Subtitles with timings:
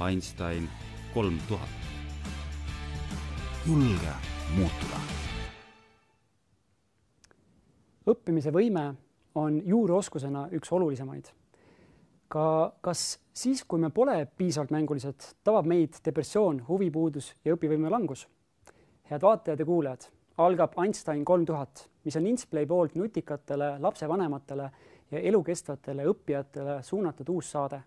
[0.00, 0.68] Einstein
[1.14, 1.68] kolm tuhat.
[3.66, 4.12] julge
[4.56, 4.98] muutuda.
[8.06, 8.94] õppimise võime
[9.34, 11.24] on juuroskusena üks olulisemaid.
[12.28, 18.28] ka kas siis, kui me pole piisavalt mängulised, tabab meid depressioon, huvipuudus ja õpivõime langus?
[19.10, 20.06] head vaatajad ja kuulajad,
[20.38, 24.70] algab Einstein kolm tuhat, mis on Insplay poolt nutikatele lapsevanematele
[25.10, 27.80] ja elukestvatele õppijatele suunatud uus saade.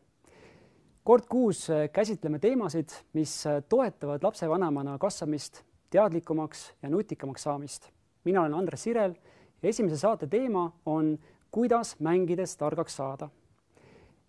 [1.04, 7.90] Kord kuus käsitleme teemasid, mis toetavad lapsevanemana kasvamist, teadlikumaks ja nutikamaks saamist.
[8.24, 9.16] mina olen Andres Sirel
[9.64, 11.18] ja esimese saate teema on
[11.52, 13.30] kuidas mängides targaks saada.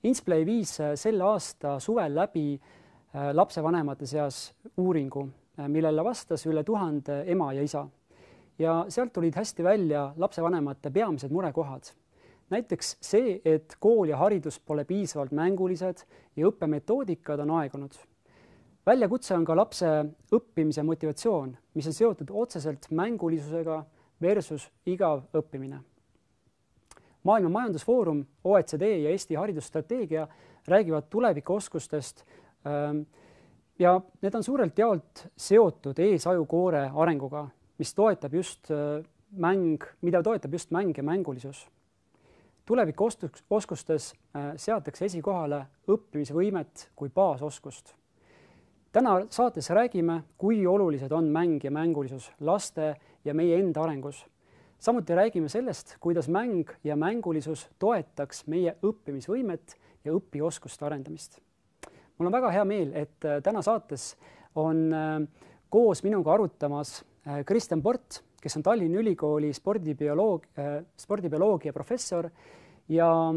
[0.05, 5.29] Insplay viis sel aasta suvel läbi äh, lapsevanemate seas uuringu,
[5.59, 7.89] äh, millele vastas üle tuhande ema ja isa.
[8.59, 11.83] ja sealt tulid hästi välja lapsevanemate peamised murekohad
[12.51, 16.03] näiteks see, et kool ja haridus pole piisavalt mängulised
[16.37, 17.95] ja õppemetoodikad on aegunud.
[18.87, 19.87] väljakutse on ka lapse
[20.35, 23.85] õppimise motivatsioon, mis on seotud otseselt mängulisusega
[24.21, 25.81] versus igav õppimine.
[27.23, 30.29] maailma Majandusfoorum, OECD ja Eesti haridusstrateegia
[30.67, 32.25] räägivad tulevikuoskustest
[32.67, 33.03] ähm,
[33.79, 40.53] ja need on suurelt jaolt seotud eesajukoore arenguga, mis toetab just äh, mäng, mida toetab
[40.53, 41.69] just mäng ja mängulisus
[42.67, 47.95] tulevikuoskustes äh, seatakse esikohale õppimisvõimet kui baasoskust.
[48.93, 52.95] täna saates räägime, kui olulised on mäng ja mängulisus laste
[53.25, 54.27] ja meie enda arengus.
[54.79, 61.41] samuti räägime sellest, kuidas mäng ja mängulisus toetaks meie õppimisvõimet ja õpioskuste arendamist.
[62.19, 64.17] mul on väga hea meel, et äh, täna saates
[64.55, 65.29] on äh,
[65.71, 67.05] koos minuga arutamas
[67.47, 70.47] Kristjan Port, kes on Tallinna Ülikooli spordibioloog,
[70.97, 72.31] spordibioloogia professor
[72.91, 73.35] ja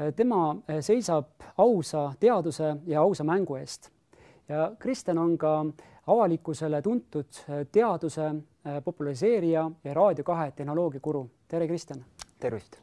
[0.00, 3.90] äh, tema äh, seisab ausa teaduse ja ausa mängu eest.
[4.48, 5.66] ja Kristjan on ka
[6.06, 8.34] avalikkusele tuntud äh, teaduse
[8.84, 11.30] populariseerija ja Raadio kahe tehnoloogiakuru.
[11.48, 12.04] tere, Kristjan!
[12.40, 12.76] tervist!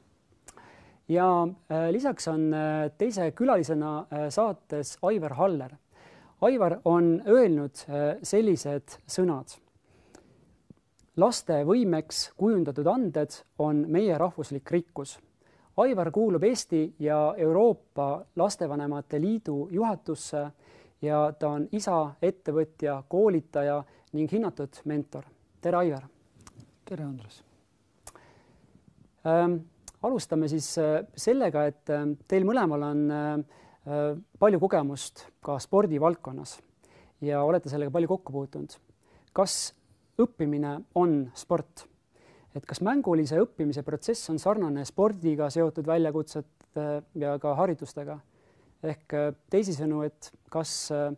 [1.07, 1.47] ja
[1.91, 2.55] lisaks on
[2.97, 5.75] teise külalisena saates Aivar Haller.
[6.41, 7.83] Aivar on öelnud
[8.23, 9.62] sellised sõnad.
[11.17, 15.17] Laste võimeks kujundatud anded on meie rahvuslik rikkus
[15.77, 20.43] Aivar kuulub Eesti ja Euroopa Lastevanemate Liidu juhatusse
[21.01, 23.79] ja ta on isa, ettevõtja, koolitaja
[24.13, 25.25] ning hinnatud mentor.
[25.61, 26.07] tere, Aivar!
[26.85, 27.43] tere, Andres
[29.25, 29.57] ähm,!
[30.03, 33.37] alustame siis äh, sellega, et äh, teil mõlemal on äh,
[34.39, 36.57] palju kogemust ka spordivaldkonnas
[37.21, 38.77] ja olete sellega palju kokku puutunud.
[39.33, 39.73] kas
[40.21, 41.87] õppimine on sport?
[42.53, 46.85] et kas mängulise õppimise protsess on sarnane spordiga seotud väljakutsete
[47.17, 48.19] ja ka haridustega?
[48.83, 51.13] ehk äh, teisisõnu, et kas, äh,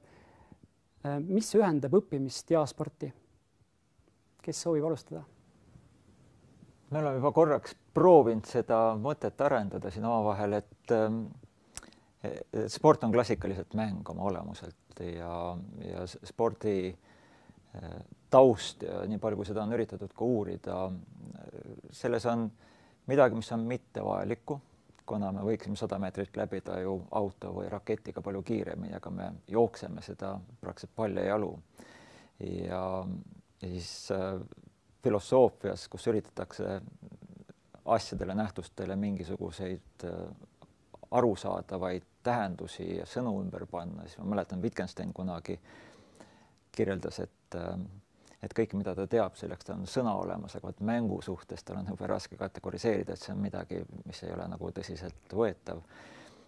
[1.06, 3.12] äh, mis ühendab õppimist ja sporti?
[4.46, 5.24] kes soovib alustada?
[6.92, 11.26] me oleme juba korraks proovinud seda mõtet arendada siin omavahel, et ähm,
[12.72, 15.34] sport on klassikaliselt mäng oma olemuselt ja,
[15.84, 16.94] ja spordi
[18.36, 20.80] taust ja nii palju, kui seda on üritatud ka uurida,
[21.96, 22.50] selles on
[23.08, 24.60] midagi, mis on mittevajalikku,
[25.06, 30.02] kuna me võiksime sada meetrit läbida ju auto või raketiga palju kiiremini, aga me jookseme
[30.06, 31.54] seda praktiliselt paljajalu.
[32.40, 33.06] ja,
[33.62, 34.42] ja siis äh,
[35.04, 36.82] filosoofias, kus üritatakse
[37.86, 40.20] asjadele, nähtustele mingisuguseid äh,
[41.12, 45.60] arusaadavaid tähendusi ja sõnu ümber panna, siis ma mäletan, Wittgenstein kunagi
[46.76, 47.78] kirjeldas, et äh,
[48.46, 51.80] et kõik, mida ta teab, selleks tal on sõna olemas, aga vot mängu suhtes tal
[51.82, 55.82] on jube raske kategoriseerida, et see on midagi, mis ei ole nagu tõsiseltvõetav.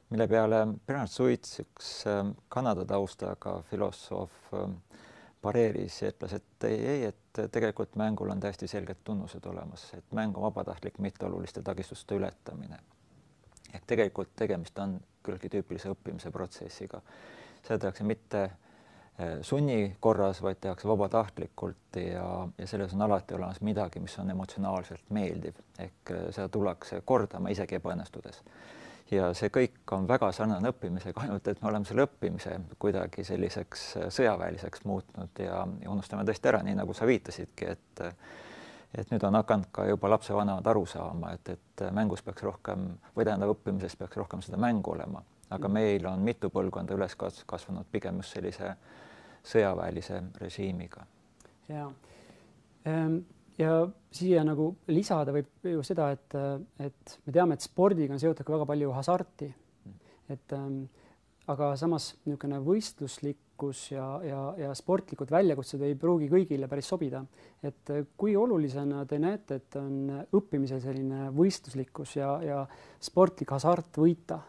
[0.10, 4.78] mille peale Bernard Suits, üks ähm, Kanada taustaga filosoof, ähm,
[5.42, 10.16] pareeris ja ütles, et ei, ei, et tegelikult mängul on täiesti selged tunnused olemas, et
[10.16, 12.80] mäng on vabatahtlik mitteoluliste takistuste ületamine.
[13.74, 17.02] ehk tegelikult tegemist on küllaltki tüüpilise õppimise protsessiga.
[17.64, 18.50] seda tehakse mitte
[19.42, 25.10] sunni korras, vaid tehakse vabatahtlikult ja, ja selles on alati olemas midagi, mis on emotsionaalselt
[25.10, 28.44] meeldiv, ehk eh, seda tullakse kordama isegi ebaõnnestudes.
[29.12, 33.88] ja see kõik on väga sarnane õppimisega, ainult et me oleme selle õppimise kuidagi selliseks
[33.98, 38.06] eh, sõjaväeliseks muutnud ja, ja unustame tõesti ära, nii nagu sa viitasidki, et
[38.98, 42.86] et nüüd on hakanud ka juba lapsevanemad aru saama, et, et mängus peaks rohkem
[43.18, 45.20] või tähendab, õppimises peaks rohkem seda mängu olema,
[45.54, 48.78] aga meil on mitu põlvkonda üles kasvanud pigem just sellise äh,
[49.48, 51.06] sõjaväelise režiimiga.
[51.70, 51.88] ja,
[52.86, 53.18] ehm,
[53.58, 53.80] ja
[54.14, 56.38] siia nagu lisada võib ju seda, et,
[56.84, 59.52] et me teame, et spordiga on seotud ka väga palju hasarti.
[60.30, 60.86] et ähm,
[61.48, 67.24] aga samas niisugune võistluslikkus ja, ja, ja sportlikud väljakutsed ei pruugi kõigile päris sobida.
[67.64, 72.62] et kui olulisena te näete, et on õppimisel selline võistluslikkus ja, ja
[73.00, 74.42] sportlik hasart võita?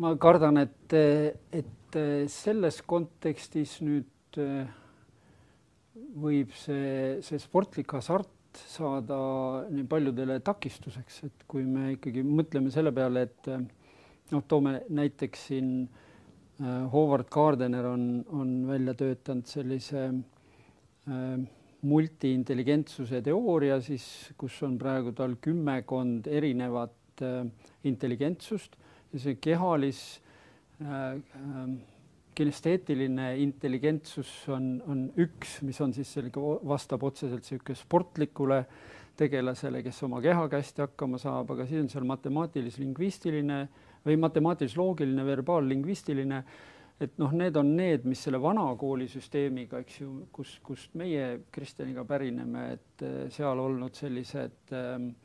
[0.00, 0.94] Ma kardan, et,
[1.54, 1.98] et
[2.30, 4.38] selles kontekstis nüüd
[6.18, 8.30] võib see, see sportlik hasart
[8.70, 9.16] saada
[9.70, 13.50] nii paljudele takistuseks, et kui me ikkagi mõtleme selle peale, et
[14.32, 20.08] noh, toome näiteks siin äh, Howard Gardner on, on välja töötanud sellise
[21.84, 24.06] multiintelligentsuse teooria siis,
[24.40, 27.20] kus on praegu tal kümmekond erinevat
[27.84, 28.78] intelligentsust
[29.20, 30.00] see kehalis
[30.82, 31.68] äh, äh,
[32.34, 38.60] kinesteetiline intelligentsus on, on üks, mis on siis sellega, vastab otseselt niisugune sportlikule
[39.14, 43.60] tegelasele, kes oma kehaga hästi hakkama saab, aga siis on seal matemaatilis-lingvistiline
[44.04, 46.40] või matemaatilis-loogiline, verbaallingvistiline,
[47.04, 52.02] et noh, need on need, mis selle vana koolisüsteemiga, eks ju, kus, kust meie Kristjaniga
[52.08, 55.23] pärineme, et seal olnud sellised äh, Äh,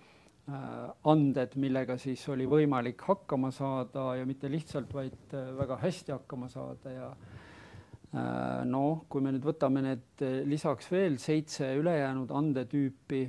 [1.10, 6.50] anded, millega siis oli võimalik hakkama saada ja mitte lihtsalt, vaid äh, väga hästi hakkama
[6.52, 13.28] saada ja äh, noh, kui me nüüd võtame need lisaks veel seitse ülejäänud andetüüpi,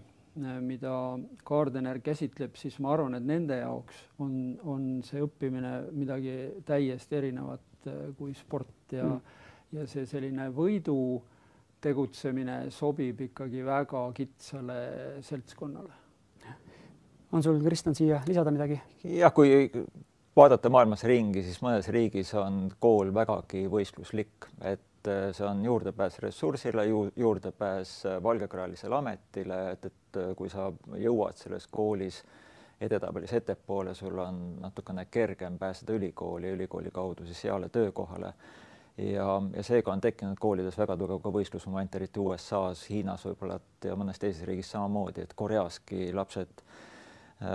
[0.63, 0.93] mida
[1.45, 7.89] Gardener käsitleb, siis ma arvan, et nende jaoks on, on see õppimine midagi täiesti erinevat
[8.17, 9.39] kui sport ja mm.,
[9.75, 10.97] ja see selline võidu
[11.83, 14.79] tegutsemine sobib ikkagi väga kitsale
[15.27, 16.00] seltskonnale
[17.33, 18.81] on sul, Kristjan, siia lisada midagi?
[19.05, 19.71] jah, kui
[20.37, 26.21] vaadata maailmas ringi, siis mõnes riigis on kool vägagi võistluslik, et äh, see on juurdepääs
[26.25, 32.23] ressursile ju,, juurdepääs äh, valgekraelisele ametile, et, et äh, kui sa jõuad selles koolis
[32.81, 38.33] edetabelis ettepoole, sul on natukene kergem pääseda ülikooli, ülikooli kaudu siis heale töökohale.
[38.97, 43.97] ja, ja seega on tekkinud koolides väga tugev ka võistlusmoment, eriti USA-s, Hiinas võib-olla ja
[43.97, 46.90] mõnes teises riigis samamoodi, et Koreaski lapsed Äh,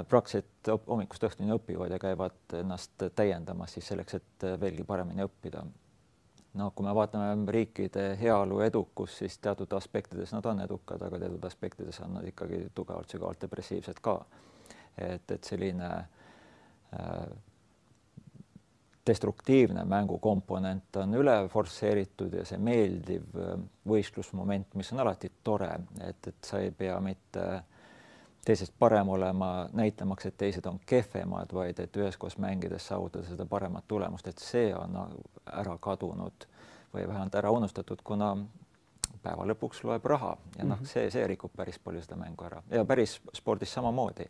[0.09, 5.61] praktiliselt hommikust õhtuni õpivad ja käivad ennast täiendamas siis selleks, et äh, veelgi paremini õppida.
[6.55, 11.45] no kui me vaatame riikide heaolu edukust, siis teatud aspektides nad on edukad, aga teatud
[11.45, 14.25] aspektides on nad ikkagi tugevalt sügavalt depressiivsed ka.
[14.97, 17.27] et, et selline äh,
[19.05, 23.53] destruktiivne mängukomponent on üle forsseeritud ja see meeldiv äh,
[23.85, 25.69] võistlusmoment, mis on alati tore,
[26.01, 27.63] et, et sa ei pea mitte äh,
[28.45, 33.87] teisest parem olema, näitamaks, et teised on kehvemad, vaid et üheskoos mängides saavutada seda paremat
[33.87, 34.99] tulemust, et see on
[35.51, 36.45] ära kadunud
[36.93, 38.35] või vähemalt ära unustatud, kuna
[39.25, 40.85] päeva lõpuks loeb raha ja noh, mhm.
[40.85, 44.29] see, see rikub päris palju seda mängu ära ja päris spordis samamoodi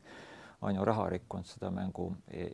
[0.62, 2.08] on ju raha rikkunud seda mängu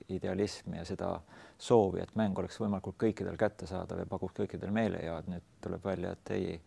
[0.09, 1.11] idealismi ja seda
[1.57, 5.29] soovi, et mäng oleks võimalikult kõikidel kättesaadav ja pakuks kõikidel meelehead.
[5.29, 6.57] nüüd tuleb välja, et ei,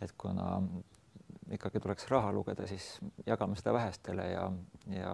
[0.00, 0.62] et kuna
[1.52, 2.96] ikkagi tuleks raha lugeda, siis
[3.26, 4.46] jagame seda vähestele ja,
[4.90, 5.12] ja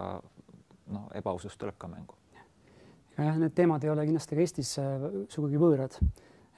[0.89, 2.15] noh, ebausus tuleb ka mängu.
[3.17, 5.99] jah, need teemad ei ole kindlasti ka Eestis äh, sugugi võõrad.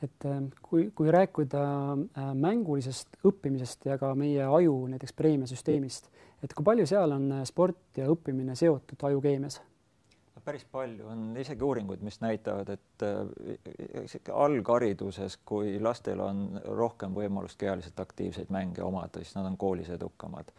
[0.01, 1.63] et äh, kui, kui rääkida
[1.93, 6.11] äh, mängulisest õppimisest ja ka meie aju näiteks preemiasüsteemist,
[6.43, 9.61] et kui palju seal on sport ja õppimine seotud ajukeemias
[10.45, 17.59] päris palju on isegi uuringuid, mis näitavad, et äh, alghariduses, kui lastel on rohkem võimalust
[17.61, 20.51] kehaliselt aktiivseid mänge omada, siis nad on koolis edukamad.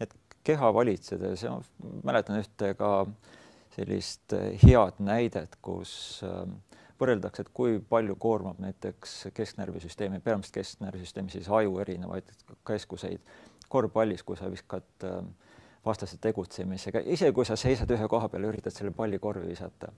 [0.00, 0.14] et
[0.44, 1.46] keha valitsedes
[2.04, 2.90] mäletan ühte ka
[3.76, 6.44] sellist äh, head näidet, kus äh,
[7.00, 12.30] võrreldakse, et kui palju koormab näiteks kesknärvisüsteemi, peamiselt kesknärvisüsteemi siis aju erinevaid
[12.66, 13.20] keskuseid
[13.68, 15.20] korvpallis, kui sa viskad äh,
[15.86, 19.92] vastase tegutsemisega, isegi kui sa seisad ühe koha peal ja üritad selle palli korvi visata.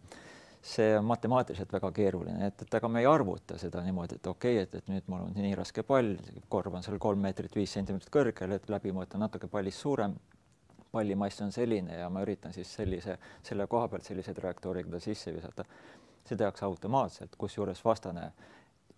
[0.69, 4.57] see on matemaatiliselt väga keeruline, et, et aga me ei arvuta seda niimoodi, et okei
[4.57, 6.17] okay,, et, et nüüd mul on nii raske pall,
[6.51, 10.17] korv on seal kolm meetrit viis sentimeetrit kõrgel, et läbimõõt on natuke pallist suurem,
[10.93, 13.17] pallimass on selline ja ma üritan siis sellise,
[13.47, 15.65] selle koha pealt sellise trajektooriga ta sisse visata.
[16.29, 18.27] see tehakse automaatselt, kusjuures vastane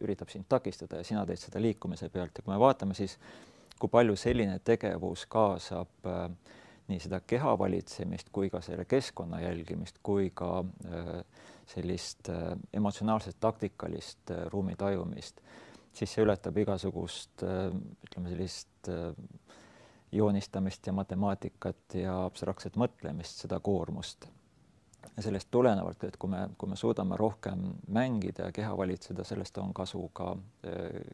[0.00, 3.18] üritab sind takistada ja sina teed seda liikumise pealt ja kui me vaatame, siis
[3.78, 6.30] kui palju selline tegevus kaasab äh,
[6.90, 11.12] nii seda keha valitsemist kui ka selle keskkonna jälgimist kui ka äh,
[11.70, 15.40] sellist äh, emotsionaalset taktikalist äh, ruumi tajumist,
[15.92, 18.90] siis see ületab igasugust ütleme sellist
[20.12, 24.28] joonistamist ja matemaatikat ja abstraktset mõtlemist, seda koormust.
[25.16, 29.58] ja sellest tulenevalt, et kui me, kui me suudame rohkem mängida ja keha valitseda, sellest
[29.58, 30.36] on kasu ka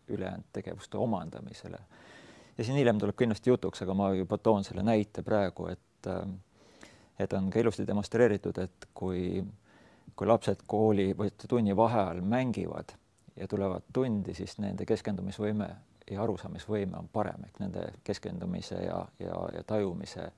[0.08, 1.80] ülejäänud tegevuste omandamisele
[2.58, 6.10] ja siin hiljem tuleb kindlasti jutuks, aga ma juba toon selle näite praegu, et
[7.18, 9.40] et on ka ilusti demonstreeritud, et kui,
[10.16, 12.92] kui lapsed kooli või tunni vaheajal mängivad
[13.36, 15.68] ja tulevad tundi, siis nende keskendumisvõime
[16.10, 20.28] ja arusaamisvõime on parem, ehk nende keskendumise ja, ja, ja tajumise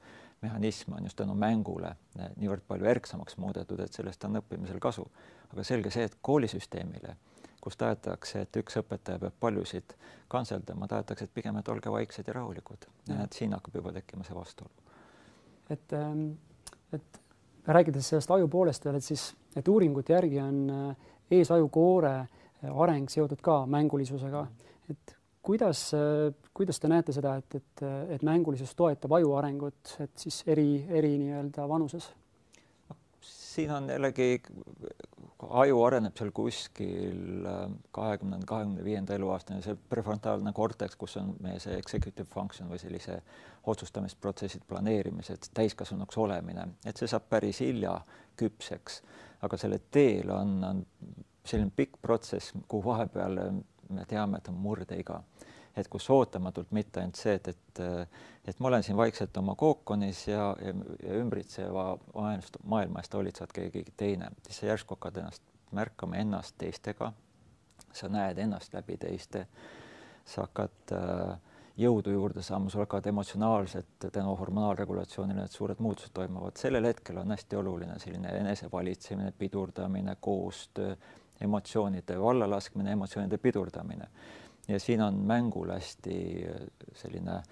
[0.42, 1.90] mehhanism on just tänu mängule
[2.36, 5.06] niivõrd palju erksamaks muudetud, et sellest on õppimisel kasu.
[5.52, 7.16] aga selge see, et koolisüsteemile,
[7.60, 9.94] kus tahetakse, et üks õpetaja peab paljusid
[10.28, 12.86] kantseldama, tahetakse, et pigem, et olge vaiksed ja rahulikud.
[13.24, 14.72] et siin hakkab juba tekkima see vastuolu.
[15.70, 16.30] et, ähm,
[16.92, 17.20] et
[17.66, 20.96] rääkides sellest aju poolest veel, et siis, et uuringute järgi on äh,
[21.30, 22.28] eesajukoore äh,
[22.80, 24.46] areng seotud ka mängulisusega,
[24.90, 25.90] et kuidas,
[26.54, 27.82] kuidas te näete seda, et, et,
[28.16, 32.10] et mängulisus toetab aju arengut, et siis eri, eri nii-öelda vanuses?
[33.58, 34.42] Siin on jällegi,
[35.62, 37.46] aju areneb seal kuskil
[37.94, 43.18] kahekümnenda, kahekümne viienda eluaastani, see prefrontaalne korteks, kus on meie see executive function või sellise
[43.68, 47.96] otsustamisprotsessid, planeerimised, täiskasvanuks olemine, et see saab päris hilja
[48.38, 49.02] küpseks,
[49.46, 50.84] aga selle teel on, on
[51.46, 53.42] selline pikk protsess, kuhu vahepeal
[53.94, 55.22] me teame, et on murdeiga
[55.78, 57.82] et kus ootamatult mitte ainult see, et, et
[58.48, 61.98] et ma olen siin vaikselt oma kookonis ja, ja, ja ümbritseva
[62.64, 65.42] maailma eest hoolitsevad keegi teine, siis sa järsku hakkad ennast
[65.76, 67.12] märkama ennast teistega,
[67.92, 69.44] sa näed ennast läbi teiste,
[70.24, 71.36] sa hakkad äh,
[71.78, 77.36] jõudu juurde saama, sul hakkavad emotsionaalselt tänu hormonaalregulatsioonile need suured muutused toimuvad, sellel hetkel on
[77.36, 80.96] hästi oluline selline enesevalitsemine, pidurdamine, koostöö,
[81.40, 84.08] emotsioonide vallalaskmine, emotsioonide pidurdamine
[84.68, 87.42] ja siin on mängul hästi äh, selline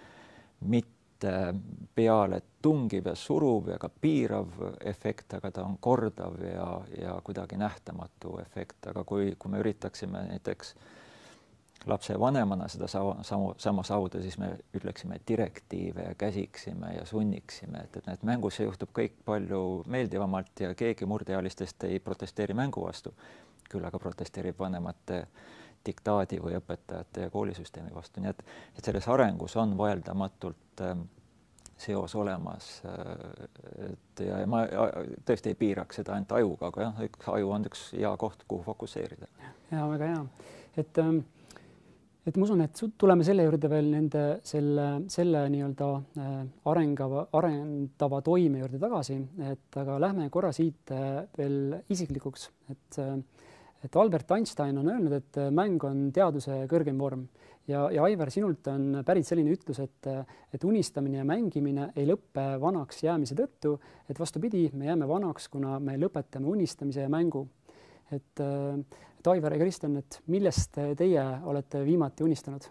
[0.61, 1.55] mitte
[1.95, 4.51] peale tungiv ja suruv ja ka piirav
[4.85, 6.69] efekt, aga ta on kordav ja,
[7.01, 10.75] ja kuidagi nähtamatu efekt, aga kui, kui me üritaksime näiteks
[11.87, 17.97] lapsevanemana seda sama, sama, sama saavutada, siis me ütleksime direktiive ja käsiksime ja sunniksime, et,
[17.97, 23.15] et need mängus juhtub kõik palju meeldivamalt ja keegi murdeealistest ei protesteeri mängu vastu,
[23.71, 25.55] küll aga protesteerib vanemate äh,
[25.87, 28.43] diktaadi või õpetajate ja koolisüsteemi vastu, nii et,
[28.79, 30.97] et selles arengus on vaieldamatult äh,
[31.77, 33.91] seos olemas äh,.
[33.91, 34.65] et ja, ja ma
[35.29, 38.65] tõesti ei piiraks seda ainult ajuga, aga jah, üks aju on üks hea koht, kuhu
[38.67, 39.29] fokusseerida.
[39.71, 40.23] ja väga hea,
[40.83, 41.25] et ähm,
[42.27, 46.33] et ma usun, et tuleme selle juurde veel nende selle, selle nii-öelda äh,
[46.73, 49.19] arengava, arendava toime juurde tagasi,
[49.53, 53.15] et aga lähme korra siit äh, veel isiklikuks, et äh,
[53.87, 57.27] et Albert Einstein on öelnud, et äh, mäng on teaduse kõrgem vorm
[57.69, 62.09] ja, ja Aivar, sinult on pärit selline ütlus, et, äh, et unistamine ja mängimine ei
[62.09, 63.77] lõppe vanaks jäämise tõttu,
[64.11, 67.47] et vastupidi, me jääme vanaks, kuna me lõpetame unistamise ja mängu.
[68.11, 68.79] et, äh,
[69.19, 72.69] et Aivar ja Kristjan, et millest teie olete viimati unistanud?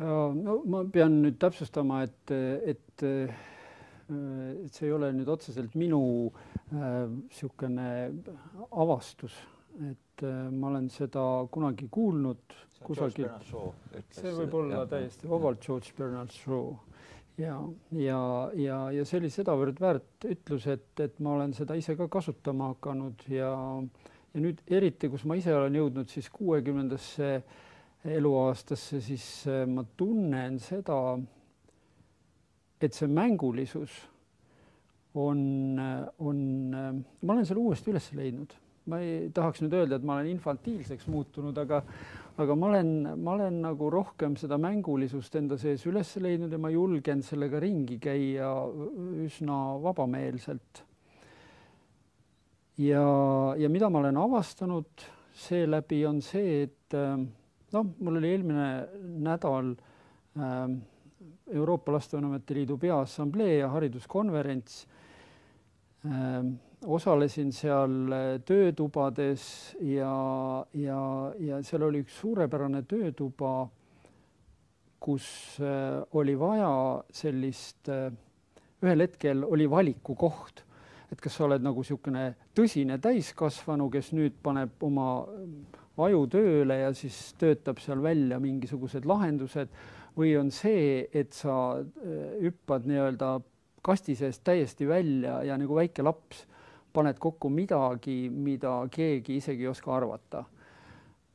[0.00, 2.30] no ma pean nüüd täpsustama, et,
[2.72, 3.04] et
[4.10, 6.02] et see ei ole nüüd otseselt minu
[6.70, 8.36] niisugune äh,
[8.70, 9.36] avastus,
[9.86, 13.50] et äh, ma olen seda kunagi kuulnud kusagilt.
[14.14, 16.74] see võib olla jah, täiesti vabalt George Bernard Shaw.
[17.40, 17.56] Ja,
[17.96, 18.20] ja,
[18.58, 22.74] ja, ja see oli sedavõrd väärt ütlus, et, et ma olen seda ise ka kasutama
[22.74, 23.54] hakanud ja,
[24.34, 27.30] ja nüüd eriti, kus ma ise olen jõudnud siis kuuekümnendasse
[28.10, 29.24] eluaastasse, siis
[29.68, 30.98] ma tunnen seda
[32.86, 33.92] et see mängulisus
[35.14, 35.40] on,
[36.18, 36.40] on,
[37.20, 38.56] ma olen selle uuesti üles leidnud.
[38.90, 41.82] ma ei tahaks nüüd öelda, et ma olen infantiilseks muutunud, aga,
[42.40, 42.88] aga ma olen,
[43.22, 48.00] ma olen nagu rohkem seda mängulisust enda sees üles leidnud ja ma julgen sellega ringi
[48.02, 48.48] käia
[49.26, 50.82] üsna vabameelselt.
[52.80, 53.04] ja,
[53.60, 55.06] ja mida ma olen avastanud
[55.40, 58.70] seeläbi on see, et noh, mul oli eelmine
[59.22, 59.74] nädal
[60.40, 60.72] äh,
[61.52, 64.86] Euroopa Lastevanemate Liidu Peaassamblee ja hariduskonverents.
[66.06, 66.54] Ähm,
[66.86, 70.14] osalesin seal äh, töötubades ja,
[70.74, 71.02] ja,
[71.38, 73.68] ja seal oli üks suurepärane töötuba,
[75.00, 75.26] kus
[75.60, 76.72] äh, oli vaja
[77.12, 78.08] sellist, äh,
[78.80, 80.64] ühel hetkel oli valikukoht,
[81.12, 85.10] et kas sa oled nagu niisugune tõsine täiskasvanu, kes nüüd paneb oma
[86.00, 89.68] aju tööle ja siis töötab seal välja mingisugused lahendused
[90.20, 93.38] või on see, et sa äh, hüppad nii-öelda
[93.84, 96.44] kasti seest täiesti välja ja nagu väike laps
[96.92, 100.44] paned kokku midagi, mida keegi isegi ei oska arvata.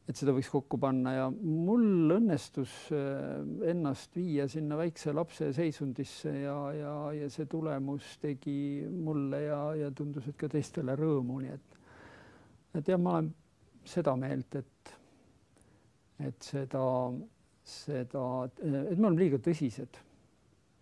[0.05, 3.39] et seda võiks kokku panna ja mul õnnestus äh,
[3.71, 9.89] ennast viia sinna väikse lapse seisundisse ja, ja, ja see tulemus tegi mulle ja, ja
[9.89, 11.79] tundus, et ka teistele rõõmu, nii et,
[12.77, 13.31] et jah, ma olen
[13.89, 14.93] seda meelt, et,
[16.27, 16.83] et seda
[17.65, 18.63] seda, et
[18.97, 20.01] me oleme liiga tõsised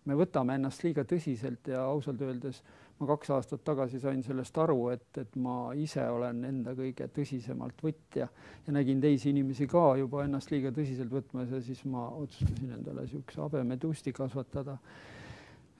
[0.04, 2.60] me võtame ennast liiga tõsiselt ja ausalt öeldes
[3.00, 7.80] ma kaks aastat tagasi sain sellest aru, et, et ma ise olen enda kõige tõsisemalt
[7.82, 8.28] võtja
[8.66, 13.06] ja nägin teisi inimesi ka juba ennast liiga tõsiselt võtmas ja siis ma otsustasin endale
[13.06, 14.78] niisuguse habemetusti kasvatada.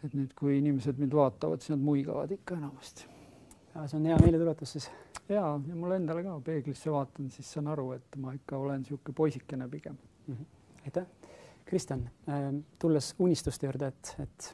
[0.04, 3.06] et nüüd, kui inimesed mind vaatavad, siis nad muigavad ikka enamasti.
[3.74, 4.90] see on hea meeldetuletus siis.
[5.28, 9.14] ja, ja mulle endale ka peeglisse vaatan, siis saan aru, et ma ikka olen niisugune
[9.14, 9.96] poisikene pigem
[10.26, 10.34] mm.
[10.34, 10.53] -hmm.
[10.84, 11.06] Aitäh,
[11.64, 14.50] Kristjan, ähm, tulles unistuste juurde, et, et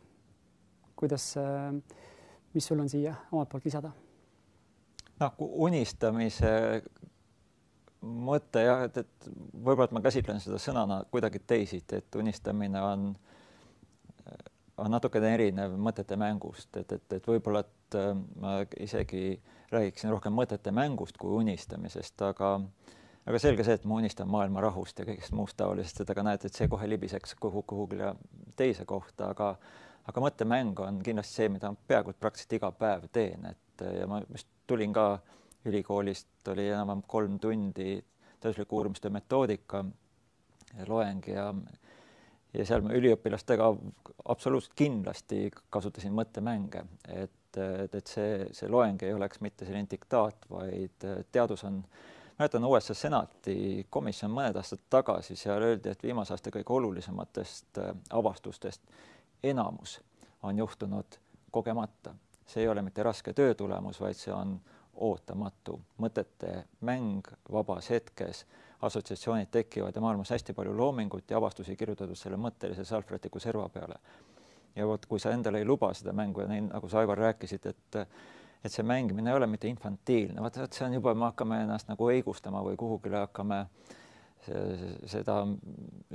[0.96, 1.74] kuidas äh,
[2.54, 3.92] mis sul on siia omalt poolt lisada?
[5.20, 6.50] noh, unistamise
[8.00, 13.10] mõte jah, et, et võib-olla, et ma käsitlen seda sõnana kuidagi teisiti, et unistamine on,
[14.80, 19.34] on natukene erinev mõtete mängust, et, et, et võib-olla, et äh, ma isegi
[19.70, 22.56] räägiksin rohkem mõtete mängust kui unistamisest, aga
[23.30, 26.46] aga selge see, et ma unistan maailma rahust ja kõigest muust taolisest, et aga näed,
[26.46, 28.14] et see kohe libiseks kuhu, kuhugile
[28.58, 29.54] teise kohta, aga
[30.10, 34.48] aga mõttemäng on kindlasti see, mida peaaegu praktiliselt iga päev teen, et ja ma just
[34.66, 35.04] tulin ka
[35.68, 37.98] ülikoolist, oli enam-vähem kolm tundi
[38.40, 39.84] teadusliku uurimistöö metoodika
[40.88, 41.50] loeng ja
[42.54, 43.68] ja seal ma üliõpilastega
[44.32, 50.48] absoluutselt kindlasti kasutasin mõttemänge, et, et, et see, see loeng ei oleks mitte selline diktaat,
[50.50, 51.84] vaid teadus on,
[52.40, 57.80] mäletan USA senati komisjon mõned aastad tagasi, seal öeldi, et viimase aasta kõige olulisematest
[58.16, 58.86] avastustest
[59.44, 59.98] enamus
[60.42, 61.18] on juhtunud
[61.50, 62.14] kogemata.
[62.46, 64.56] see ei ole mitte raske töö tulemus, vaid see on
[64.94, 68.46] ootamatu mõtete mäng vabas hetkes,
[68.82, 74.00] assotsiatsioonid tekivad ja maailmas hästi palju loomingut ja avastusi kirjutatud selle mõttelise salvrätiku serva peale.
[74.76, 77.66] ja vot, kui sa endale ei luba seda mängu ja nii nagu sa, Aivar, rääkisid,
[77.66, 78.06] et
[78.64, 81.88] et see mängimine ei ole mitte infantiilne, vaata, vot see on juba, me hakkame ennast
[81.88, 83.64] nagu õigustama või kuhugile hakkame
[84.40, 85.42] seda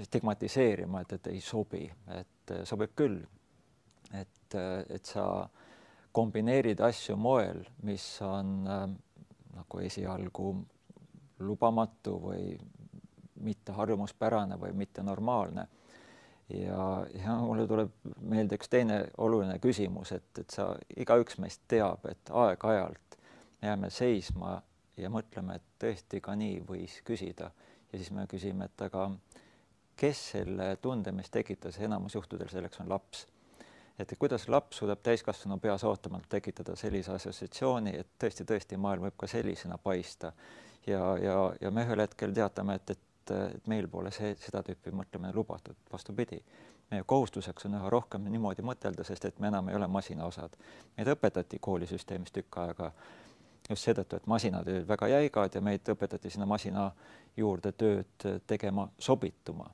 [0.01, 1.83] stigmatiseerima, et, et ei sobi,
[2.15, 3.19] et sobib küll.
[4.13, 4.55] et,
[4.89, 5.47] et sa
[6.15, 8.83] kombineerid asju moel, mis on äh,
[9.55, 10.53] nagu esialgu
[11.43, 12.53] lubamatu või
[13.43, 15.67] mitte harjumuspärane või mitte normaalne.
[16.49, 22.05] Ja, ja mulle tuleb meelde üks teine oluline küsimus, et, et sa, igaüks meist teab,
[22.09, 23.19] et aeg-ajalt
[23.65, 24.59] jääme seisma
[24.97, 27.51] ja mõtleme, et tõesti ka nii võis küsida
[27.91, 29.09] ja siis me küsime, et aga
[29.99, 33.25] kes selle tunde meis tekitas, enamus juhtudel selleks on laps.
[33.99, 39.15] et kuidas laps suudab täiskasvanu peas ootamatult tekitada sellise assotsiatsiooni, et tõesti, tõesti maailm võib
[39.17, 40.33] ka sellisena paista
[40.87, 44.93] ja, ja, ja me ühel hetkel teatame, et, et, et meil pole see, seda tüüpi
[44.93, 46.41] mõtlemine lubatud, vastupidi
[46.91, 50.57] meie kohustuseks on üha rohkem niimoodi mõtelda, sest et me enam ei ole masinaosad.
[50.97, 52.91] meid õpetati koolisüsteemis tükk aega
[53.69, 56.91] just seetõttu, et masinad olid väga jäigad ja meid õpetati sinna masina
[57.37, 59.71] juurde tööd tegema, sobituma.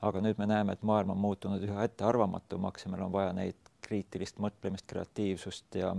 [0.00, 3.56] aga nüüd me näeme, et maailm on muutunud üha ettearvamatumaks ja meil on vaja neid
[3.84, 5.94] kriitilist mõtlemist, kreatiivsust ja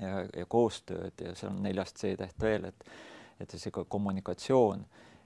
[0.00, 2.84] ja, ja koostööd ja seal on neljas C-täht veel, et
[3.40, 4.82] et see kommunikatsioon,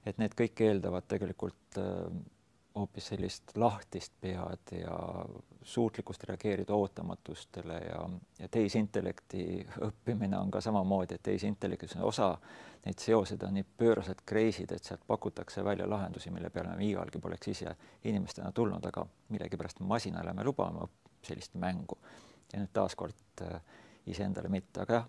[0.06, 2.08] et need kõik eeldavad tegelikult äh,
[2.74, 5.24] hoopis sellist lahtist pead ja
[5.62, 8.00] suutlikkust reageerida ootamatustele ja,
[8.38, 9.44] ja tehisintellekti
[9.86, 12.32] õppimine on ka samamoodi, et tehisintellektis on osa,
[12.84, 17.22] neid seosed on nii pööraselt kreisid, et sealt pakutakse välja lahendusi, mille peale me iialgi
[17.22, 20.88] poleks ise inimestena tulnud, aga millegipärast masinale me lubame
[21.22, 21.98] sellist mängu.
[22.52, 23.60] ja nüüd taaskord äh,
[24.06, 25.06] iseendale mitte, aga jah,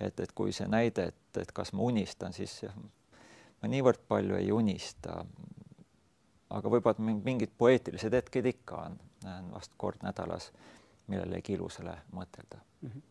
[0.00, 2.64] et, et kui see näide, et, et kas ma unistan, siis
[3.64, 5.22] ma niivõrd palju ei unista
[6.52, 10.50] aga võib-olla mingid poeetilised hetked ikka on, on vast kord nädalas
[11.08, 13.02] millelegi ilusale mõtelda mm.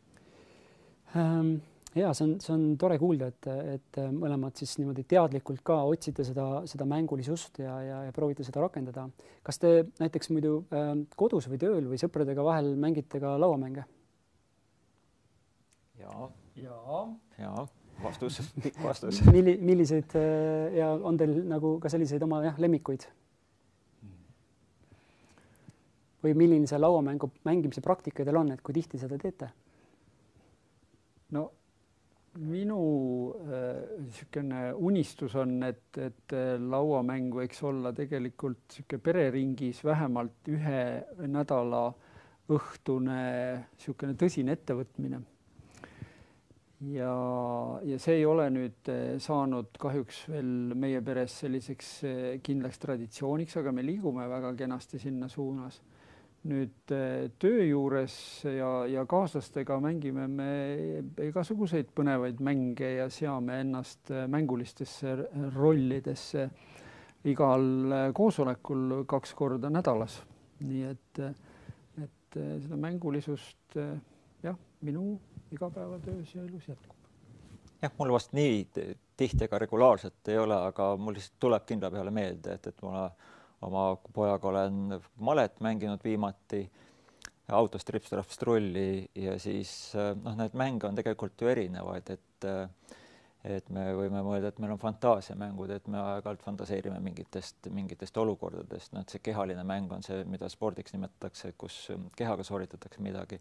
[1.13, 1.57] -hmm.
[1.97, 6.25] ja see on, see on tore kuulda, et, et mõlemad siis niimoodi teadlikult ka otsite
[6.27, 9.09] seda, seda mängulisust ja, ja, ja proovite seda rakendada.
[9.43, 13.85] kas te näiteks muidu äh, kodus või tööl või sõpradega vahel mängite ka lauamänge?
[15.99, 17.55] ja, ja, ja
[18.03, 23.07] vastus, pikk vastus milli-, milliseid äh, ja on teil nagu ka selliseid oma jah, lemmikuid?
[26.23, 29.49] või milline see lauamängu mängimise praktika teil on, et kui tihti seda teete?
[31.35, 31.49] no
[32.39, 32.79] minu
[33.45, 40.81] niisugune äh, unistus on, et, et äh, lauamäng võiks olla tegelikult niisugune pereringis vähemalt ühe
[41.29, 41.85] nädala
[42.53, 43.19] õhtune
[43.75, 45.21] niisugune tõsine ettevõtmine.
[46.91, 47.15] Ja,
[47.85, 51.95] ja see ei ole nüüd äh, saanud kahjuks veel meie peres selliseks
[52.43, 55.81] kindlaks traditsiooniks, aga me liigume väga kenasti sinna suunas
[56.49, 60.49] nüüd eh, töö juures ja, ja kaaslastega mängime me
[61.23, 65.15] igasuguseid põnevaid mänge ja seame ennast eh, mängulistesse
[65.55, 66.49] rollidesse
[67.31, 70.19] igal eh, koosolekul kaks korda nädalas.
[70.63, 71.19] nii et,
[71.99, 73.75] et seda mängulisust
[74.43, 75.17] jah, minu
[75.53, 76.97] igapäevatöös ja elus jätkub.
[77.81, 78.67] jah, mul vast nii
[79.17, 83.09] tihti ega regulaarselt ei ole, aga mul lihtsalt tuleb kindla peale meelde, et, et ma
[83.63, 86.63] oma pojaga olen malet mänginud viimati
[87.51, 92.49] autost ripstrahvist rulli ja siis noh, neid mänge on tegelikult ju erinevaid, et
[93.43, 98.93] et me võime mõelda, et meil on fantaasiamängud, et me aeg-ajalt fantaseerime mingitest, mingitest olukordadest,
[98.95, 103.39] noh, et see kehaline mäng on see, mida spordiks nimetatakse, kus kehaga sooritatakse midagi.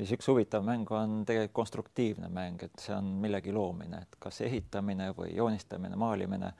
[0.00, 4.40] Siis üks huvitav mäng on tegelikult konstruktiivne mäng, et see on millegi loomine, et kas
[4.46, 6.52] ehitamine või joonistamine, maalimine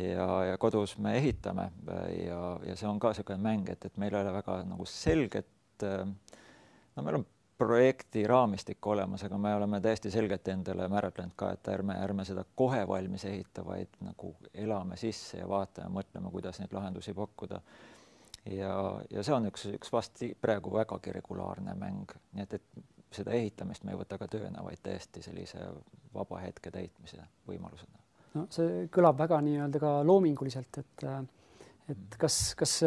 [0.00, 1.68] ja, ja kodus me ehitame
[2.24, 5.84] ja, ja see on ka niisugune mäng, et, et meil ei ole väga nagu selget
[5.84, 7.26] no meil on
[7.58, 12.44] projekti raamistik olemas, aga me oleme täiesti selgelt endale määratlenud ka, et ärme, ärme seda
[12.58, 17.60] kohe valmis ehita, vaid nagu elame sisse ja vaatame, mõtleme, kuidas neid lahendusi pakkuda.
[18.50, 18.74] Ja,
[19.10, 23.84] ja see on üks, üks vast praegu vägagi regulaarne mäng, nii et, et seda ehitamist
[23.86, 25.62] me ei võta ka tööna, vaid täiesti sellise
[26.14, 28.00] vaba hetke täitmise võimalusena.
[28.34, 31.08] no see kõlab väga nii-öelda ka loominguliselt, et
[31.92, 32.78] et kas, kas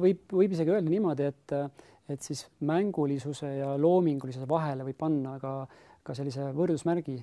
[0.00, 1.58] võib, võib isegi öelda niimoodi, et
[2.06, 5.54] et siis mängulisuse ja loomingulisuse vahele võib panna ka,
[6.06, 7.16] ka sellise võrdusmärgi,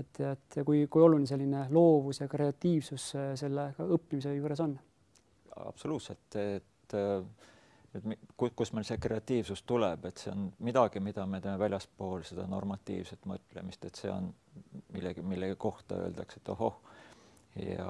[0.00, 4.74] et, et kui, kui oluline selline loovus ja kreatiivsus selle õppimise juures on?
[5.56, 8.04] absoluutselt, et, et
[8.36, 13.26] kus meil see kreatiivsus tuleb, et see on midagi, mida me teeme väljaspool seda normatiivset
[13.28, 14.28] mõtlemist, et see on
[14.94, 16.78] millegi, millegi kohta öeldakse, et ohoh,
[17.62, 17.88] ja,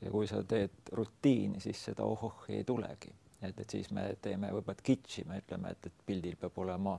[0.00, 3.12] ja kui sa teed rutiini, siis seda ohoh ei tulegi.
[3.42, 6.96] Et, et siis me teeme võib-olla kitši, me ütleme, et, et pildil peab olema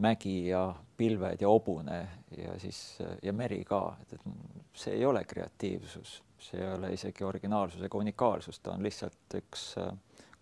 [0.00, 1.98] mägi ja pilved ja hobune
[2.36, 7.26] ja siis ja meri ka, et, et see ei ole kreatiivsus, see ei ole isegi
[7.28, 9.92] originaalsus ega unikaalsus, ta on lihtsalt üks äh,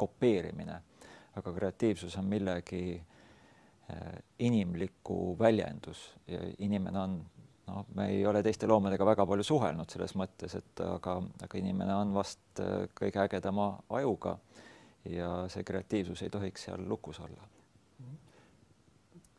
[0.01, 0.81] kopeerimine.
[1.39, 7.15] aga kreatiivsus on millegi äh, inimliku väljendus ja inimene on
[7.71, 11.95] noh, me ei ole teiste loomadega väga palju suhelnud selles mõttes, et aga, aga inimene
[11.95, 14.37] on vast äh, kõige ägedama ajuga
[15.09, 17.47] ja see kreatiivsus ei tohiks seal lukus olla.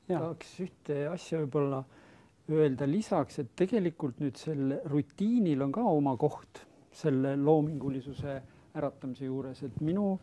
[0.07, 1.83] tahaks ühte asja võib-olla
[2.51, 8.41] öelda lisaks, et tegelikult nüüd sel rutiinil on ka oma koht selle loomingulisuse
[8.75, 10.17] äratamise juures, et minu,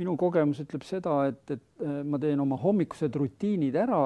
[0.00, 4.04] minu kogemus ütleb seda, et, et äh, ma teen oma hommikused rutiinid ära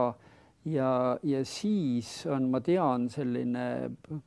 [0.67, 3.67] ja, ja siis on, ma tean, selline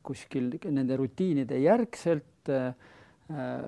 [0.04, 2.72] kuskil nende rutiinide järgselt äh,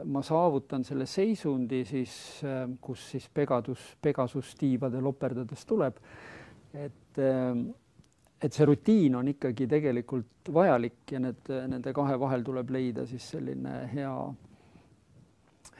[0.08, 2.14] ma saavutan selle seisundi siis,
[2.48, 6.00] äh, kus siis Pegadus, Pegasus tiibade loperdades tuleb.
[6.72, 7.56] et, äh,
[8.42, 13.28] et see rutiin on ikkagi tegelikult vajalik ja need, nende kahe vahel tuleb leida siis
[13.36, 14.14] selline hea,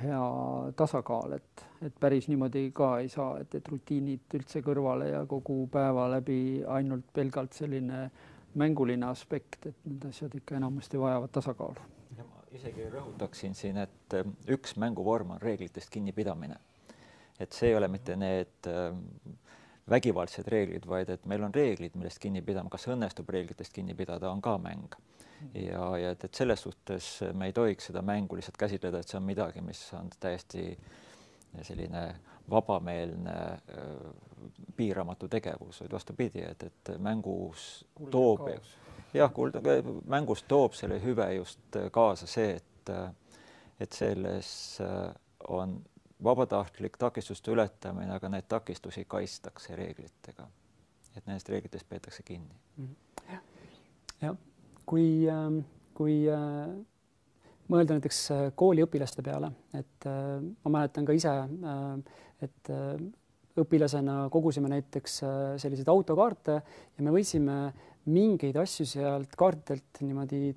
[0.01, 5.25] hea tasakaal, et, et päris niimoodi ka ei saa, et, et rutiinid üldse kõrvale ja
[5.29, 8.07] kogu päeva läbi ainult pelgalt selline
[8.55, 11.91] mänguline aspekt, et need asjad ikka enamasti vajavad tasakaalu
[12.53, 16.57] isegi rõhutaksin siin, et äh, üks mänguvorm on reeglitest kinnipidamine.
[17.41, 18.93] et see ei ole mitte need äh,
[19.91, 24.31] vägivaldsed reeglid, vaid et meil on reeglid, millest kinni pidama, kas õnnestub reeglitest kinni pidada,
[24.31, 24.95] on ka mäng.
[25.55, 29.19] Ja, ja et, et selles suhtes me ei tohiks seda mängu lihtsalt käsitleda, et see
[29.19, 30.67] on midagi, mis on täiesti
[31.63, 32.05] selline
[32.51, 33.35] vabameelne
[34.77, 38.49] piiramatu tegevus, vaid vastupidi, et, et mängus toob
[39.15, 39.61] jah, kuulda,
[40.09, 42.93] mängus toob selle hüve just kaasa see, et,
[43.81, 44.53] et selles
[45.49, 45.79] on
[46.25, 50.49] vabatahtlik takistuste ületamine, aga neid takistusi kaitstakse reeglitega.
[51.17, 52.55] et nendest reeglitest peetakse kinni.
[52.77, 52.95] Mhm.
[53.33, 53.43] jah,
[54.23, 54.37] jah,
[54.87, 55.61] kui, ähm,
[55.95, 56.23] kui
[57.73, 58.21] mõelda näiteks
[58.59, 61.31] kooliõpilaste peale, et ma mäletan ka ise,
[62.43, 62.71] et
[63.63, 65.15] õpilasena kogusime näiteks
[65.63, 67.57] selliseid autokaarte ja me võisime
[68.13, 70.51] mingeid asju sealt kaartidelt niimoodi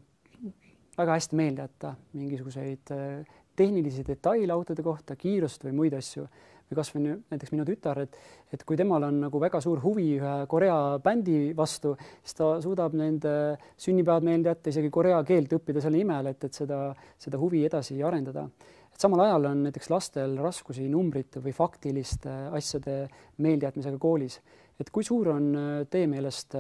[0.97, 6.25] väga hästi meelde jätta, mingisuguseid äh, tehnilisi detaile autode kohta, kiirust või muid asju
[6.69, 8.15] või kasvõi näiteks minu tütar, et,
[8.54, 12.95] et kui temal on nagu väga suur huvi ühe Korea bändi vastu, siis ta suudab
[12.97, 13.36] nende
[13.78, 16.80] sünnipäevad meelde jätta, isegi korea keelt õppida selle nimel, et, et seda,
[17.21, 18.47] seda huvi edasi arendada.
[18.95, 23.06] et samal ajal on näiteks lastel raskusi numbrite või faktiliste asjade
[23.38, 24.39] meeldejätmisega koolis.
[24.80, 26.58] et kui suur on äh, teie meelest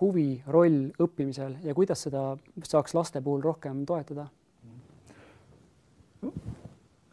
[0.00, 4.26] huvi, roll õppimisel ja kuidas seda saaks laste puhul rohkem toetada?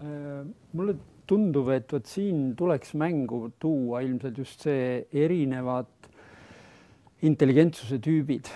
[0.02, 0.96] Mulle
[1.30, 6.10] tundub, et vot siin tuleks mängu tuua ilmselt just see erinevad
[7.28, 8.50] intelligentsuse tüübid.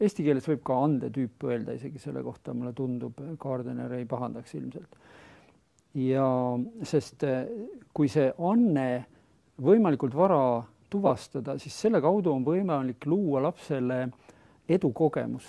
[0.00, 4.98] Eesti keeles võib ka andetüüp öelda isegi selle kohta, mulle tundub, Gardener ei pahandaks ilmselt.
[5.94, 6.24] ja
[6.86, 7.24] sest
[7.94, 9.06] kui see anne
[9.60, 14.08] võimalikult vara tuvastada, siis selle kaudu on võimalik luua lapsele
[14.68, 15.46] edukogemus.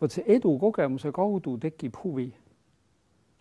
[0.00, 2.30] vot see edukogemuse kaudu tekib huvi,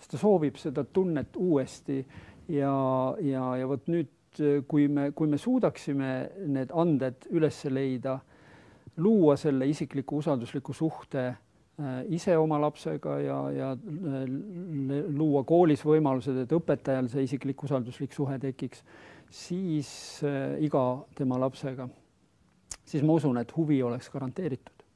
[0.01, 2.01] sest ta soovib seda tunnet uuesti
[2.49, 2.73] ja,
[3.21, 4.09] ja, ja vot nüüd,
[4.67, 6.11] kui me, kui me suudaksime
[6.49, 8.17] need anded üles leida,
[8.97, 13.71] luua selle isikliku usaldusliku suhte äh, ise oma lapsega ja, ja
[15.17, 18.83] luua koolis võimalused, et õpetajal see isiklik usalduslik suhe tekiks
[19.31, 19.91] siis
[20.27, 20.83] äh, iga
[21.15, 21.87] tema lapsega,
[22.83, 24.87] siis ma usun, et huvi oleks garanteeritud.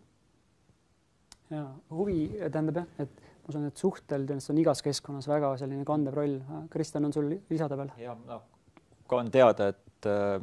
[1.53, 5.85] ja huvi tähendab jah, et ma usun, et suhtel tõenäoliselt on igas keskkonnas väga selline
[5.85, 6.39] kandev roll.
[6.73, 7.91] Kristjan, on sul lisada veel?
[8.01, 8.41] ja noh,
[9.07, 10.39] ka on teada, et äh,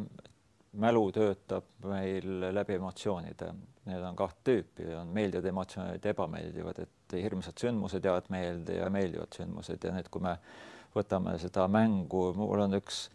[0.73, 3.51] mälu töötab meil läbi emotsioonide,
[3.91, 9.35] need on kaht tüüpi, on meeldivad emotsioonid, ebameeldivad, et hirmsad sündmused jäävad meelde ja meeldivad
[9.37, 9.83] sündmused.
[9.85, 10.37] Ja need, kui me
[10.95, 13.09] võtame seda mängu, mul on üks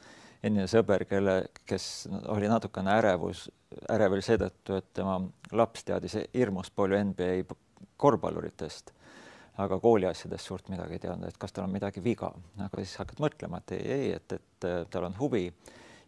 [0.44, 3.48] endine sõber, kelle, kes oli natukene ärevus,
[3.90, 5.18] ärevil seetõttu, et tema
[5.56, 7.32] laps teadis hirmus palju NBA
[7.98, 8.94] korvpalluritest,
[9.58, 12.30] aga kooliasjadest suurt midagi ei teadnud, et kas tal on midagi viga,
[12.62, 15.48] aga siis hakkad mõtlema, et ei, ei, et, et tal on huvi.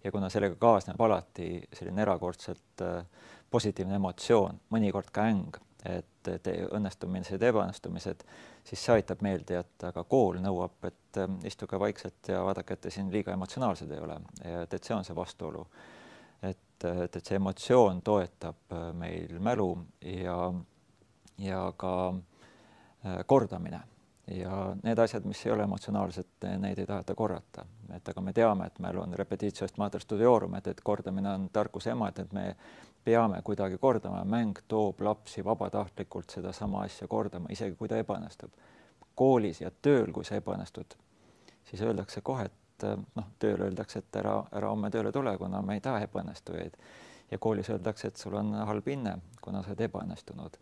[0.03, 3.01] Ja kuna sellega kaasneb alati selline erakordselt äh,
[3.51, 8.23] positiivne emotsioon, mõnikord ka äng, et, et õnnestumised, ebaõnnestumised
[8.63, 12.85] siis see aitab meelde jätta, aga kool nõuab, et ähm, istuge vaikselt ja vaadake, et
[12.85, 14.19] te siin liiga emotsionaalsed ei ole.
[14.43, 15.65] Et, et see on see vastuolu.
[16.41, 19.73] et, et, et see emotsioon toetab äh, meil mälu
[20.05, 20.38] ja,
[21.43, 22.38] ja ka äh,
[23.25, 23.79] kordamine
[24.31, 26.27] ja need asjad, mis ei ole emotsionaalsed,
[26.62, 30.67] neid ei taheta korrata, et aga me teame, et mälu on repetitiost mater studiorum, et,
[30.67, 32.45] et kordamine on tarkuse ema, et, et me
[33.03, 38.51] peame kuidagi kordama, mäng toob lapsi vabatahtlikult sedasama asja kordama, isegi kui ta ebaõnnestub.
[39.15, 40.93] koolis ja tööl, kui sa ebaõnnestud,
[41.67, 42.85] siis öeldakse kohe, et
[43.15, 46.77] noh, tööl öeldakse, et ära, ära homme tööle tule, kuna me ei taha ebaõnnestujaid.
[47.31, 50.57] ja koolis öeldakse, et sul on halb hinne, kuna sa oled ebaõnnestunud.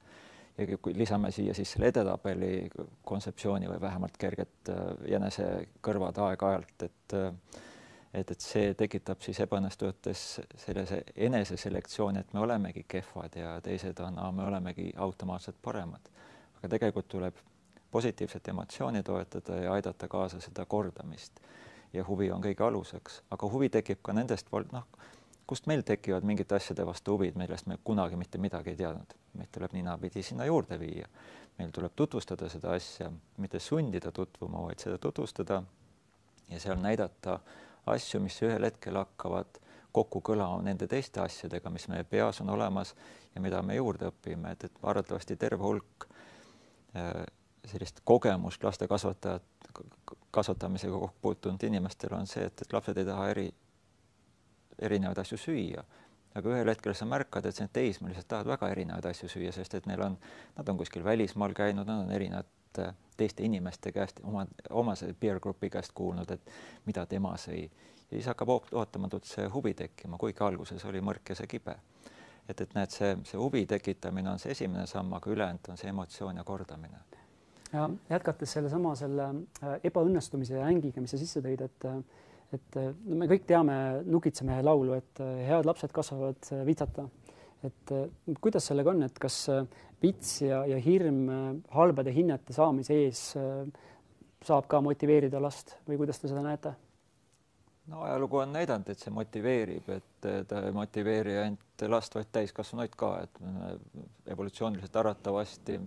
[0.57, 2.69] Ja kui lisame siia siis selle edetabeli
[3.05, 7.33] kontseptsiooni või vähemalt kerget äh, jänesekõrvad aeg-ajalt, et äh,
[8.13, 10.23] et, et see tekitab siis ebaõnnestujutes
[10.63, 16.09] sellise eneseselektsiooni, et me olemegi kehvad ja teised on, me olemegi automaatselt paremad.
[16.57, 17.35] aga tegelikult tuleb
[17.91, 21.39] positiivset emotsiooni toetada ja aidata kaasa seda kordamist.
[21.93, 24.87] ja huvi on kõige aluseks, aga huvi tekib ka nendest, noh,
[25.47, 29.13] kust meil tekivad mingite asjade vastu huvid, millest me kunagi mitte midagi ei teadnud.
[29.37, 31.07] meid tuleb ninapidi sinna juurde viia.
[31.57, 35.63] meil tuleb tutvustada seda asja, mitte sundida tutvuma, vaid seda tutvustada
[36.49, 37.39] ja seal näidata
[37.85, 39.59] asju, mis ühel hetkel hakkavad
[39.91, 42.93] kokku kõlama nende teiste asjadega, mis meie peas on olemas
[43.35, 46.07] ja mida me juurde õpime, et, et arvatavasti terve hulk
[46.95, 47.23] äh,
[47.67, 49.43] sellist kogemust laste kasvatajat,
[50.31, 53.47] kasvatamisega kokku puutunud inimestel on see, et, et lapsed ei taha eri,
[54.79, 55.83] erinevaid asju süüa.
[56.37, 59.87] aga ühel hetkel sa märkad, et need teismelised tahavad väga erinevaid asju süüa, sest et
[59.89, 60.17] neil on,
[60.57, 62.45] nad on kuskil välismaal käinud, nad on erinevad
[63.17, 66.51] teiste inimeste käest, oma, omase peer grupi käest kuulnud, et
[66.85, 67.63] mida tema sõi.
[68.11, 71.75] ja siis hakkab ootamatult see huvi tekkima, kuigi alguses oli mõrk ja see kibe.
[72.47, 75.89] et, et näed, see, see huvi tekitamine on see esimene samm, aga ülejäänud on see
[75.89, 77.01] emotsioon ja kordamine.
[77.73, 79.27] ja jätkates sellesama selle
[79.63, 81.89] äh, ebaõnnestumise ja ängiga, mis sa sisse tõid, et
[82.55, 83.75] et no me kõik teame
[84.07, 87.09] Nukitsamehe laulu, et äh, head lapsed kasvavad äh, vitsata.
[87.65, 87.91] et
[88.39, 89.47] kuidas sellega on, et kas
[90.01, 93.63] vits ja, ja hirm äh, halbade hinnete saamise ees äh,
[94.45, 96.73] saab ka motiveerida last või kuidas te seda näete?
[97.87, 102.97] no ajalugu on näidanud, et see motiveerib, et ta ei motiveeri ainult last, vaid täiskasvanuid
[102.99, 103.39] ka, et
[104.33, 105.77] evolutsiooniliselt arvatavasti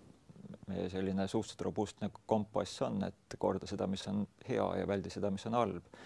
[0.70, 5.28] meie selline suhteliselt robustne kompass on, et korda seda, mis on hea ja väldi seda,
[5.34, 6.00] mis on halb.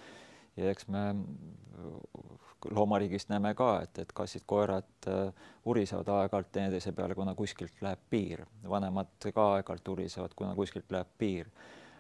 [0.57, 1.05] Ja eks me
[2.71, 8.45] loomariigist näeme ka, et, et kassid-koerad uh, urisevad aeg-ajalt teineteise peale, kuna kuskilt läheb piir.
[8.69, 11.51] vanemad ka aeg-ajalt urisevad, kuna kuskilt läheb piir.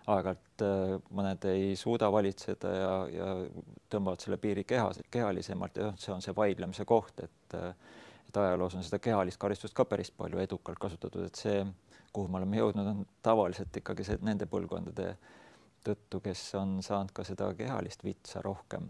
[0.07, 3.29] aeg-ajalt uh, mõned ei suuda valitseda ja, ja
[3.90, 7.71] tõmbavad selle piiri keha, kehalisemalt ja see on see vaidlemise koht, et uh,
[8.35, 11.61] et ajaloos on seda kehalist karistust ka päris palju edukalt kasutatud, et see,
[12.12, 15.12] kuhu me oleme jõudnud, on tavaliselt ikkagi see nende põlvkondade
[15.85, 18.88] tõttu, kes on saanud ka seda kehalist vitsa rohkem.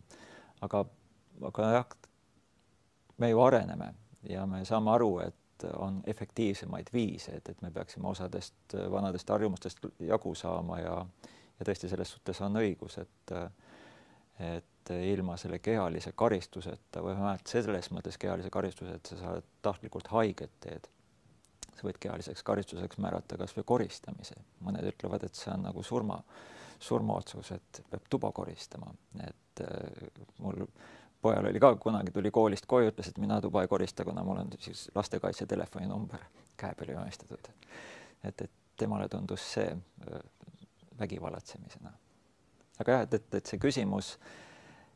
[0.62, 0.85] aga
[1.42, 1.87] aga jah,
[3.18, 3.94] me ju areneme
[4.28, 9.87] ja me saame aru, et on efektiivsemaid viise, et, et me peaksime osadest vanadest harjumustest
[10.00, 10.96] jagu saama ja
[11.59, 13.35] ja tõesti, selles suhtes on õigus, et
[14.42, 20.11] et ilma selle kehalise karistuseta või vähemalt selles mõttes kehalise karistuse, et sa saad tahtlikult
[20.12, 20.88] haiget teed,
[21.70, 24.35] sa võid kehaliseks karistuseks määrata kas või koristamise.
[24.61, 26.18] mõned ütlevad, et see on nagu surma,
[26.84, 28.92] surmaotsus, et peab tuba koristama,
[29.26, 30.10] et äh,
[30.44, 30.66] mul
[31.24, 34.42] pojal oli ka kunagi, tuli koolist koju, ütles, et mina tuba ei korista, kuna mul
[34.42, 36.26] on siis lastekaitse telefoninumber
[36.60, 37.48] käe peale joonistatud.
[38.24, 39.70] et, et temale tundus see
[40.98, 41.92] vägivallatsemisena.
[42.80, 44.14] aga jah, et, et, et see küsimus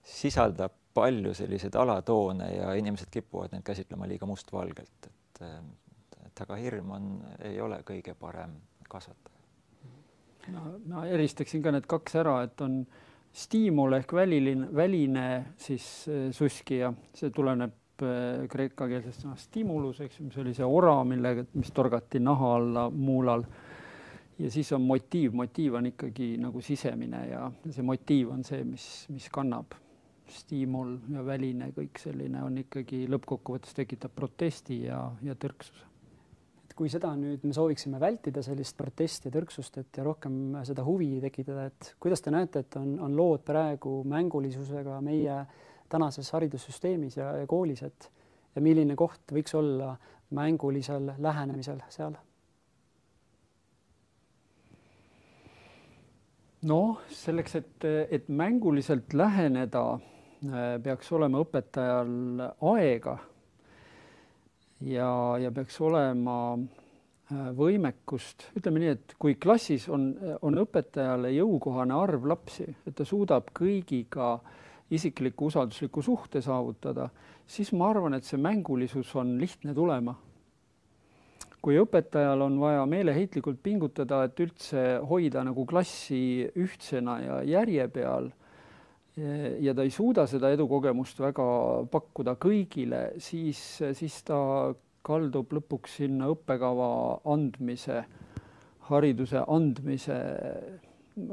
[0.09, 5.42] sisaldab palju selliseid alatoone ja inimesed kipuvad neid käsitlema liiga mustvalgelt, et,
[6.27, 7.11] et aga hirm on,
[7.46, 8.57] ei ole kõige parem
[8.88, 9.38] kasvataja.
[10.53, 12.81] Ma eristaksin ka need kaks ära, et on
[13.39, 15.25] stiimul ehk väliline, väline
[15.61, 20.97] siis äh, suskija, see tuleneb äh, kreekakeelsest sõnast stimulus, eks ju, mis oli see ora,
[21.09, 23.45] millega, mis torgati naha alla muulal.
[24.39, 28.89] ja siis on motiiv, motiiv on ikkagi nagu sisemine ja see motiiv on see, mis,
[29.11, 29.77] mis kannab.
[30.29, 35.87] stiimul ja väline, kõik selline on ikkagi lõppkokkuvõttes tekitab protesti ja, ja tõrksuse
[36.79, 41.17] kui seda nüüd me sooviksime vältida, sellist protesti ja tõrksust, et ja rohkem seda huvi
[41.25, 45.41] tekitada, et kuidas te näete, et on, on lood praegu mängulisusega meie
[45.91, 48.11] tänases haridussüsteemis ja, ja koolis, et
[48.55, 49.97] ja milline koht võiks olla
[50.38, 52.17] mängulisel lähenemisel seal?
[56.69, 63.14] noh, selleks, et, et mänguliselt läheneda, äh, peaks olema õpetajal aega
[64.81, 65.11] ja,
[65.41, 70.11] ja peaks olema äh, võimekust, ütleme nii, et kui klassis on,
[70.43, 74.37] on õpetajale jõukohane arv lapsi, et ta suudab kõigiga
[74.95, 77.09] isikliku usaldusliku suhte saavutada,
[77.49, 80.17] siis ma arvan, et see mängulisus on lihtne tulema.
[81.59, 88.31] kui õpetajal on vaja meeleheitlikult pingutada, et üldse hoida nagu klassi ühtsena ja järje peal
[89.61, 91.47] ja ta ei suuda seda edukogemust väga
[91.91, 93.61] pakkuda kõigile, siis,
[93.99, 94.39] siis ta
[95.07, 96.89] kaldub lõpuks sinna õppekava
[97.33, 98.03] andmise,
[98.91, 100.19] hariduse andmise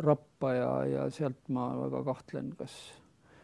[0.06, 2.76] rappa ja, ja sealt ma väga kahtlen, kas,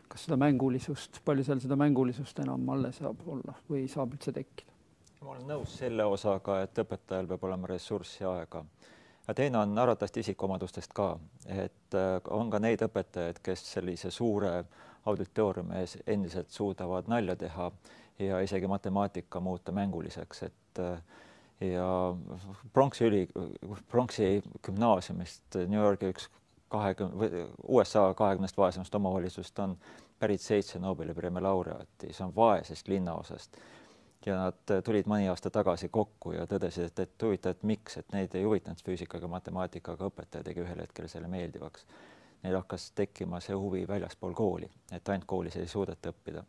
[0.10, 4.72] kas seda mängulisust, palju seal seda mängulisust enam alles saab olla või saab üldse tekkida.
[5.22, 8.64] ma olen nõus selle osaga, et õpetajal peab olema ressurssi aega
[9.28, 14.64] ja teine on arvatavasti isikuomadustest ka, et äh, on ka neid õpetajaid, kes sellise suure
[15.06, 17.72] auditooriumi ees endiselt suudavad nalja teha
[18.20, 21.02] ja isegi matemaatika muuta mänguliseks, et äh,
[21.62, 22.16] ja
[22.74, 23.28] Bronxi üli,
[23.90, 26.30] Bronxi gümnaasiumist New Yorgi üks
[26.72, 29.78] kahekümne, USA kahekümnest vaesemast omavalitsusest on
[30.20, 33.58] pärit seitse Nobeli preemia laureaati, see on vaesest linnaosast
[34.26, 38.14] ja nad tulid mõni aasta tagasi kokku ja tõdesid, et, et huvitav, et miks, et
[38.14, 41.86] neid ei huvitanud füüsikaga, matemaatikaga, õpetaja tegi ühel hetkel selle meeldivaks.
[42.44, 46.44] Neil hakkas tekkima see huvi väljaspool kooli, et ainult koolis ei suudeta õppida,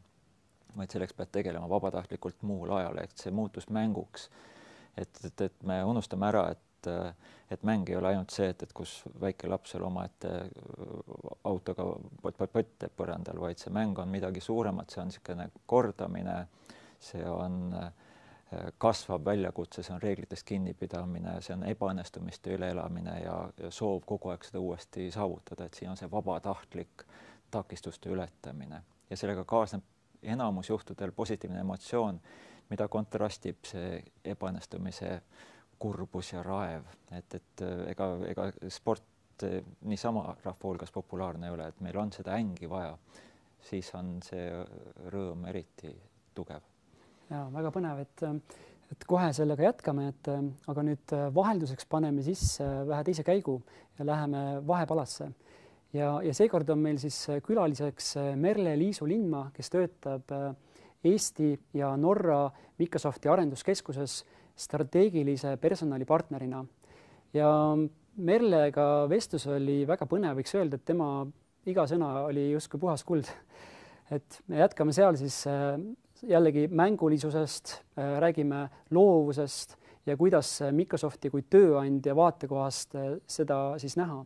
[0.77, 4.29] vaid selleks pead tegelema vabatahtlikult muul ajal, et see muutus mänguks.
[4.97, 6.89] et, et, et me unustame ära, et,
[7.51, 10.31] et mäng ei ole ainult see, et, et kus väike laps seal omaette
[11.45, 11.85] autoga
[12.23, 16.37] pott-pott-pott teeb põrandal, vaid see mäng on midagi suuremat, see on niisugune kordamine
[17.03, 17.93] see on äh,
[18.79, 24.45] kasvav väljakutse, see on reeglitest kinnipidamine, see on ebaõnnestumiste üleelamine ja, ja soov kogu aeg
[24.45, 27.07] seda uuesti saavutada, et siin on see vabatahtlik
[27.53, 28.83] takistuste ületamine.
[29.11, 29.85] Ja sellega kaasneb
[30.23, 32.21] enamus juhtudel positiivne emotsioon,
[32.71, 34.03] mida kontrastib see
[34.35, 35.17] ebaõnnestumise
[35.83, 41.57] kurbus ja raev, et, et äh, ega, ega sport äh, niisama rahva hulgas populaarne ei
[41.57, 42.95] ole, et meil on seda ängi vaja,
[43.63, 44.47] siis on see
[45.13, 45.97] rõõm eriti
[46.35, 46.72] tugev
[47.33, 48.25] ja väga põnev, et,
[48.93, 50.33] et kohe sellega jätkame, et
[50.69, 53.57] aga nüüd vahelduseks paneme sisse vähe teise käigu
[53.99, 55.31] ja läheme vahepalasse.
[55.93, 60.37] ja, ja seekord on meil siis külaliseks Merle-Liisu Lindmaa, kes töötab
[61.03, 62.45] Eesti ja Norra
[62.79, 64.23] Microsofti arenduskeskuses
[64.57, 66.65] strateegilise personalipartnerina.
[67.35, 67.51] ja
[68.17, 71.25] Merlega vestlus oli väga põnev, võiks öelda, et tema
[71.65, 73.29] iga sõna oli justkui puhas kuld.
[74.13, 75.47] et me jätkame seal siis
[76.23, 84.25] jällegi mängulisusest, äh, räägime loovusest ja kuidas Microsofti kui tööandja vaatekohast äh, seda siis näha.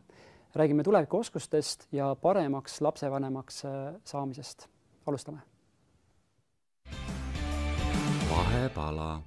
[0.55, 3.71] räägime tulevikuoskustest ja paremaks lapsevanemaks äh,
[4.03, 4.67] saamisest.
[5.05, 5.39] alustame.
[8.29, 9.21] vahepala.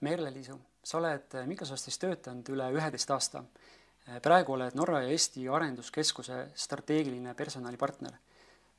[0.00, 3.44] Merle-Liisu, sa oled Microsoftis töötanud üle üheteist aasta
[4.22, 8.12] praegu oled Norra ja Eesti Arenduskeskuse strateegiline personalipartner.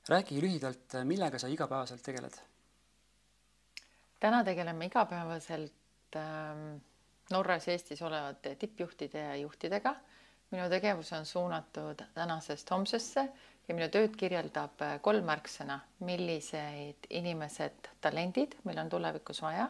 [0.09, 2.35] räägi lühidalt, millega sa igapäevaselt tegeled?
[4.19, 6.77] täna tegeleme igapäevaselt ähm,
[7.31, 9.95] Norras ja Eestis olevate tippjuhtide ja juhtidega.
[10.51, 13.29] minu tegevus on suunatud tänasest homsesse
[13.67, 19.67] ja minu tööd kirjeldab äh, kolm märksõna, milliseid inimesed, talendid meil on tulevikus vaja,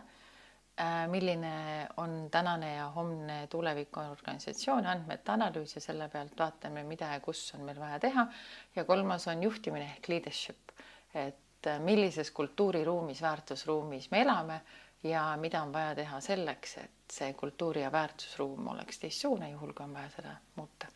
[1.08, 7.20] milline on tänane ja homne tuleviku organisatsiooni andmete analüüs ja selle pealt vaatame, mida ja
[7.24, 8.28] kus on meil vaja teha.
[8.76, 10.74] ja kolmas on juhtimine ehk leadership,
[11.14, 14.62] et äh, millises kultuuriruumis, väärtusruumis me elame
[15.04, 19.86] ja mida on vaja teha selleks, et see kultuuri ja väärtusruum oleks teistsugune, juhul kui
[19.86, 20.88] on vaja seda muuta.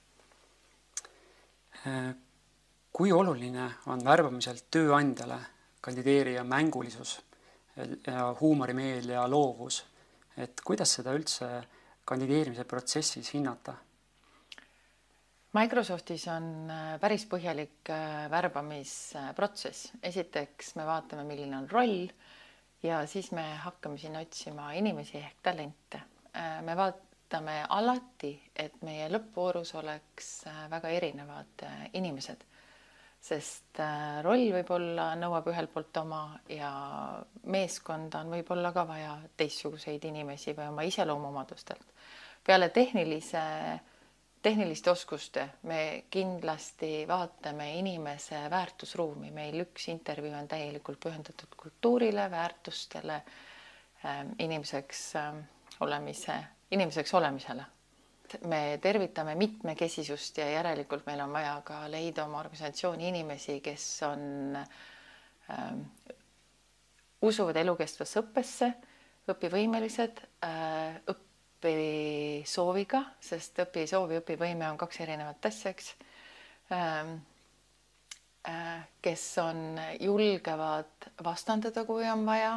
[2.92, 5.40] kui oluline on värbamisel tööandjale
[5.82, 7.22] kandideerija mängulisus
[8.08, 9.84] ja huumorimeel ja loovus.
[10.38, 11.48] et kuidas seda üldse
[12.06, 13.74] kandideerimise protsessis hinnata?
[15.54, 19.94] Microsoftis on äh, päris põhjalik äh, värbamisprotsess.
[20.04, 22.06] esiteks me vaatame, milline on roll
[22.84, 26.04] ja siis me hakkame siin otsima inimesi ehk talente.
[26.38, 30.30] Äh, me vaatame alati, et meie lõppvoorus oleks
[30.70, 32.46] väga erinevad inimesed
[33.20, 36.72] sest äh, roll võib-olla nõuab ühelt poolt oma ja
[37.52, 41.84] meeskonda on võib-olla ka vaja teistsuguseid inimesi või oma iseloomuomadustelt.
[42.46, 43.42] peale tehnilise,
[44.42, 53.22] tehniliste oskuste me kindlasti vaatame inimese väärtusruumi, meil üks intervjuu on täielikult pühendatud kultuurile, väärtustele,
[54.06, 55.44] ähm, inimeseks ähm,
[55.80, 56.40] olemise,
[56.72, 57.68] inimeseks olemisele
[58.48, 64.56] me tervitame mitmekesisust ja järelikult meil on vaja ka leida oma organisatsiooni inimesi, kes on
[64.60, 65.74] äh,,
[67.22, 68.72] usuvad elukestvasse õppesse,
[69.30, 75.94] õpivõimelised äh,, õpisooviga, sest õpisoov ja õpivõime on kaks erinevat asja, eks
[76.76, 77.18] äh,.
[78.48, 82.54] Äh, kes on, julgevad vastandada, kui on vaja,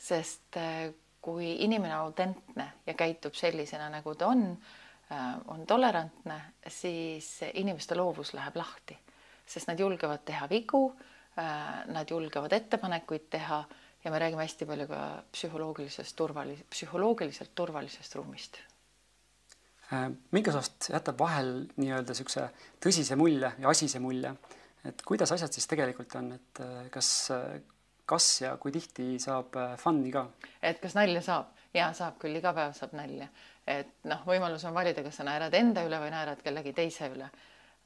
[0.00, 0.88] sest äh,
[1.20, 4.46] kui inimene on autentne ja käitub sellisena, nagu ta on
[5.46, 8.96] on tolerantne, siis inimeste loovus läheb lahti,
[9.46, 10.84] sest nad julgevad teha vigu,
[11.38, 13.64] äh, nad julgevad ettepanekuid teha
[14.04, 15.00] ja me räägime hästi palju ka
[15.32, 18.60] psühholoogilisest turvalis-, psühholoogiliselt turvalisest ruumist.
[19.92, 22.48] Äh, Microsoft jätab vahel nii-öelda niisuguse
[22.80, 24.34] tõsise mulje ja asise mulje,
[24.86, 27.32] et kuidas asjad siis tegelikult on, et kas,
[28.06, 30.28] kas ja kui tihti saab fun'i ka?
[30.62, 31.56] et kas nalja saab?
[31.74, 33.28] jaa, saab küll, iga päev saab nalja
[33.70, 37.28] et noh, võimalus on valida, kas sa naerad enda üle või naerad kellegi teise üle.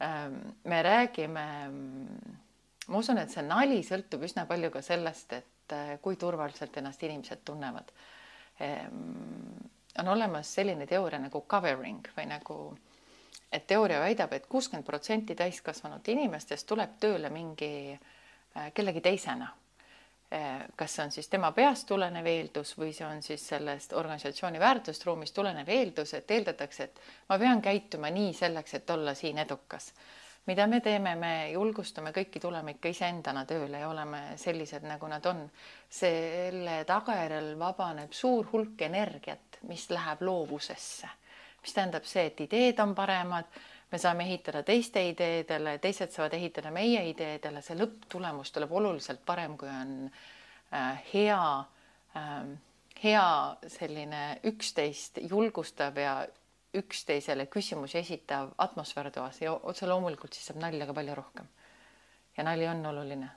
[0.02, 0.38] Ähm,
[0.70, 1.44] me räägime,
[2.88, 7.02] ma usun, et see nali sõltub üsna palju ka sellest, et äh, kui turvaliselt ennast
[7.06, 7.92] inimesed tunnevad.
[8.62, 9.58] Ähm,
[9.98, 12.58] on olemas selline teooria nagu covering või nagu,
[13.52, 19.52] et teooria väidab et, et kuuskümmend protsenti täiskasvanud inimestest tuleb tööle mingi äh, kellegi teisena
[19.52, 19.63] Eh,
[20.76, 25.34] kas see on siis tema peast tulenev eeldus või see on siis sellest organisatsiooni väärtusruumist
[25.34, 29.92] tulenev eeldus, et eeldatakse, et ma pean käituma nii selleks, et olla siin edukas.
[30.46, 35.26] mida me teeme, me julgustame kõiki tulema ikka iseendana tööle ja oleme sellised, nagu nad
[35.26, 35.50] on.
[35.88, 41.08] selle tagajärjel vabaneb suur hulk energiat, mis läheb loovusesse,
[41.62, 43.44] mis tähendab see, et ideed on paremad
[43.94, 49.54] me saame ehitada teiste ideedele, teised saavad ehitada meie ideedele, see lõpptulemus tuleb oluliselt parem,
[49.60, 49.92] kui on
[50.74, 51.42] äh, hea
[52.18, 52.48] äh,,
[53.04, 53.28] hea
[53.68, 56.16] selline üksteist julgustav ja
[56.74, 61.46] üksteisele küsimusi esitav atmosfäär toas ja otse loomulikult siis saab nalja ka palju rohkem.
[62.36, 63.30] ja nali on oluline.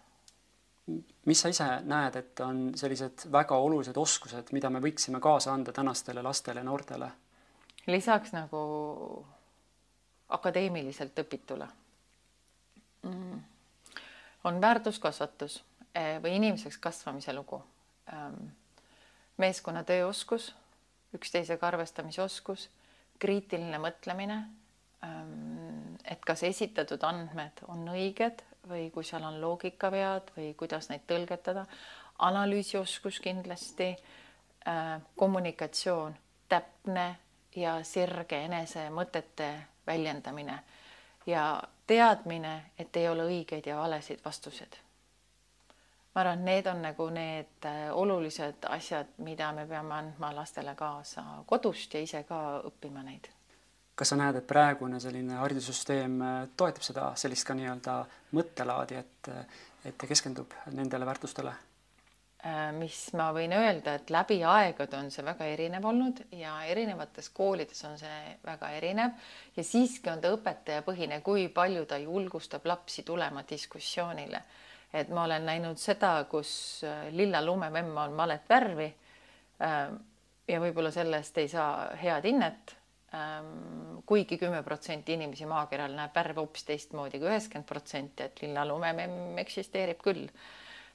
[1.25, 5.71] mis sa ise näed, et on sellised väga olulised oskused, mida me võiksime kaasa anda
[5.71, 7.11] tänastele lastele, noortele?
[7.87, 9.27] lisaks nagu
[10.29, 11.67] akadeemiliselt õpitule
[13.01, 13.39] mm..
[14.43, 15.63] on väärtuskasvatus
[15.95, 17.61] eh, või inimeseks kasvamise lugu.
[18.13, 18.49] Ähm,
[19.37, 20.51] meeskonna tööoskus,
[21.15, 22.69] üksteisega arvestamise oskus,
[23.19, 24.41] kriitiline mõtlemine.
[25.05, 31.05] Ähm, et kas esitatud andmed on õiged või kui seal on loogikavead või kuidas neid
[31.07, 31.65] tõlgetada,
[32.27, 33.93] analüüsioskus kindlasti,
[34.67, 36.17] äh, kommunikatsioon,
[36.49, 37.07] täpne
[37.55, 39.51] ja sirge enese mõtete
[39.87, 40.59] väljendamine
[41.27, 44.77] ja teadmine, et ei ole õigeid ja valesid vastuseid.
[46.15, 50.75] ma arvan, et need on nagu need äh, olulised asjad, mida me peame andma lastele
[50.75, 53.29] kaasa kodust ja ise ka õppima neid.
[53.95, 57.97] kas sa näed, et praegune selline haridussüsteem äh, toetab seda sellist ka nii-öelda
[58.33, 59.31] mõttelaadi, et,
[59.85, 61.53] et ta keskendub nendele väärtustele?
[62.45, 67.31] Äh, mis ma võin öelda, et läbi aegade on see väga erinev olnud ja erinevates
[67.33, 69.15] koolides on see väga erinev.
[69.55, 74.43] Ja siiski on ta õpetajapõhine, kui palju ta julgustab lapsi tulema diskussioonile.
[74.93, 79.89] et ma olen näinud seda, kus äh, lilla lumememm on malet värvi äh,
[80.47, 82.75] ja võib-olla sellest ei saa head hinnet.
[83.17, 88.65] Ähm, kuigi kümme protsenti inimesi maakeral näeb värve hoopis teistmoodi kui üheksakümmend protsenti, et lilla
[88.67, 90.25] lumememm eksisteerib küll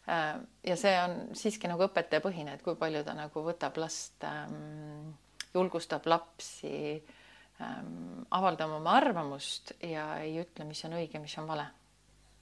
[0.06, 5.12] ja see on siiski nagu õpetajapõhine, et kui palju ta nagu võtab last ähm,,
[5.54, 6.74] julgustab lapsi
[7.62, 11.68] ähm, avaldama oma arvamust ja ei ütle, mis on õige, mis on vale.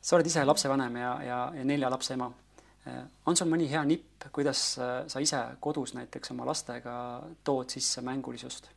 [0.01, 2.31] sa oled ise lapsevanem ja, ja, ja nelja lapse ema.
[2.89, 6.95] Äh, on sul mõni hea nipp, kuidas äh, sa ise kodus näiteks oma lastega
[7.45, 8.71] tood sisse mängulisust?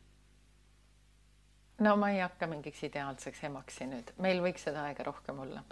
[1.80, 5.64] no ma ei hakka mingiks ideaalseks emaks siin nüüd, meil võiks seda aega rohkem olla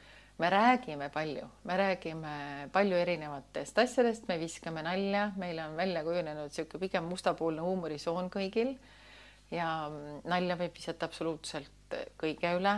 [0.43, 6.51] me räägime palju, me räägime palju erinevatest asjadest, me viskame nalja, meil on välja kujunenud
[6.51, 8.73] niisugune pigem mustapoolne huumorisoon kõigil
[9.55, 9.69] ja
[10.27, 12.75] nalja võib visata absoluutselt kõige üle.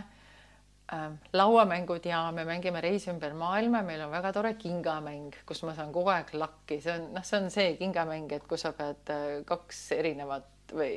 [0.92, 5.72] Ähm, lauamängud ja me mängime Reis ümber maailma, meil on väga tore kingamäng, kus ma
[5.72, 9.14] saan kogu aeg lakki, see on noh, see on see kingamäng, et kus sa pead
[9.14, 10.92] äh, kaks erinevat või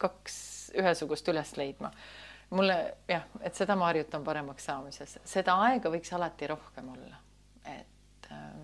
[0.00, 0.38] kaks
[0.80, 1.92] ühesugust üles leidma
[2.50, 2.76] mulle
[3.08, 7.18] jah, et seda ma harjutan paremaks saamises, seda aega võiks alati rohkem olla,
[7.72, 8.62] et ähm,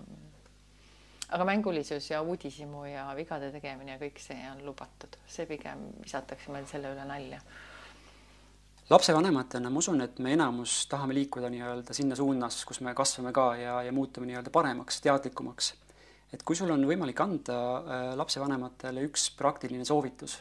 [1.35, 6.53] aga mängulisus ja uudishimu ja vigade tegemine ja kõik see on lubatud, see pigem visatakse
[6.53, 7.41] meil selle üle nalja.
[8.89, 13.47] lapsevanematena ma usun, et me enamus tahame liikuda nii-öelda sinna suunas, kus me kasvame ka
[13.59, 15.73] ja, ja muutume nii-öelda paremaks, teadlikumaks.
[16.33, 20.39] et kui sul on võimalik anda äh, lapsevanematele üks praktiline soovitus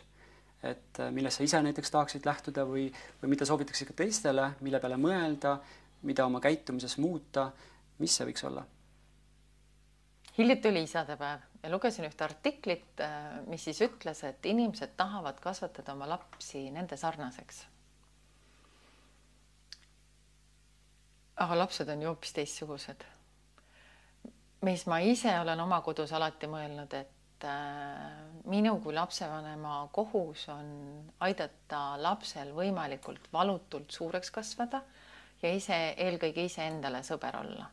[0.63, 2.87] et äh, millest sa ise näiteks tahaksid lähtuda või,
[3.23, 5.57] või mida soovitakse ka teistele, mille peale mõelda,
[6.07, 7.51] mida oma käitumises muuta,
[7.99, 8.65] mis see võiks olla?
[10.39, 15.93] hiljuti oli isadepäev ja lugesin ühte artiklit, äh, mis siis ütles, et inimesed tahavad kasvatada
[15.93, 17.67] oma lapsi nende sarnaseks.
[21.43, 23.05] aga lapsed on ju hoopis teistsugused.
[24.63, 30.47] mis ma ise olen oma kodus alati mõelnud, et et äh, minu kui lapsevanema kohus
[30.53, 30.69] on
[31.21, 34.83] aidata lapsel võimalikult valutult suureks kasvada
[35.43, 37.67] ja ise, eelkõige iseendale sõber olla.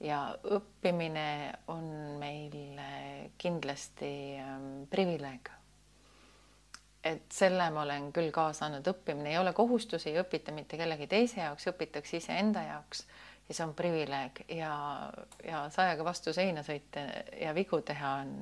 [0.00, 1.84] ja õppimine on
[2.18, 2.54] meil
[3.38, 5.50] kindlasti ähm, privileeg.
[7.04, 11.06] et selle ma olen küll kaasa andnud, õppimine ei ole kohustus, ei õpita mitte kellegi
[11.06, 13.06] teise jaoks, õpitakse iseenda jaoks
[13.50, 14.74] ja see on privileeg ja,
[15.44, 17.02] ja sajaga vastu seina sõita
[17.40, 18.36] ja vigu teha on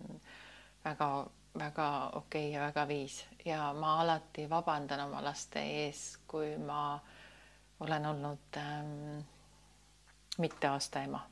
[0.84, 1.88] väga-väga
[2.20, 6.98] okei okay ja väga viis ja ma alati vabandan oma laste ees, kui ma
[7.80, 9.24] olen olnud ähm,
[10.38, 11.24] mitte aasta ema.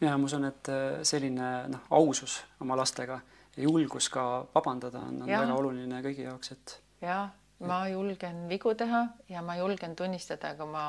[0.00, 3.20] ja ma usun, et äh, selline noh, ausus oma lastega
[3.56, 5.42] ja julgus ka vabandada on, on ja.
[5.42, 6.80] väga oluline kõigi jaoks, et.
[7.02, 7.28] ja
[7.68, 10.84] ma julgen vigu teha ja ma julgen tunnistada, kui ma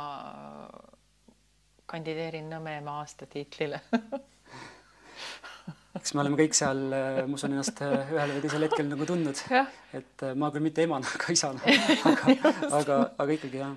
[1.86, 3.82] kandideerin Nõmme aastatiitlile.
[5.94, 9.06] Eks me oleme kõik seal, äh, ma usun ennast äh, ühel või teisel hetkel nagu
[9.06, 9.38] tundnud,
[9.94, 11.62] et äh, ma küll mitte emana, aga isana,
[12.10, 12.38] aga,
[12.80, 13.76] aga, aga ikkagi jah.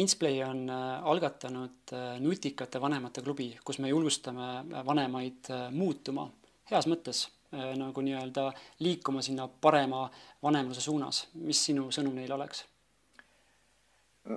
[0.00, 1.92] Insplay on algatanud
[2.24, 6.24] nutikate vanemate klubi, kus me julgustame vanemaid muutuma.
[6.70, 10.10] Heas mõttes nagu nii-öelda liikuma sinna parema
[10.42, 11.28] vanemluse suunas.
[11.34, 12.64] mis sinu sõnum neile oleks?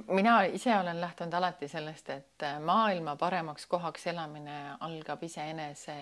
[0.08, 5.96] mina ise olen lähtunud alati sellest, et maailma paremaks kohaks elamine algab iseenese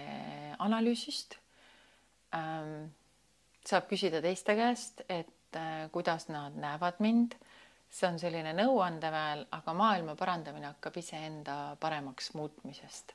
[0.59, 1.35] analüüsist
[2.35, 2.91] ähm,.
[3.65, 7.35] saab küsida teiste käest, et äh, kuidas nad näevad mind.
[7.93, 13.13] see on selline nõuandeväel, aga maailma parandamine hakkab iseenda paremaks muutmisest.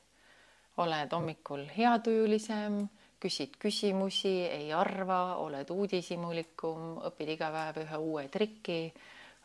[0.77, 2.87] oled hommikul heatujulisem,
[3.19, 8.81] küsid küsimusi, ei arva, oled uudishimulikum, õpid iga päev ühe uue triki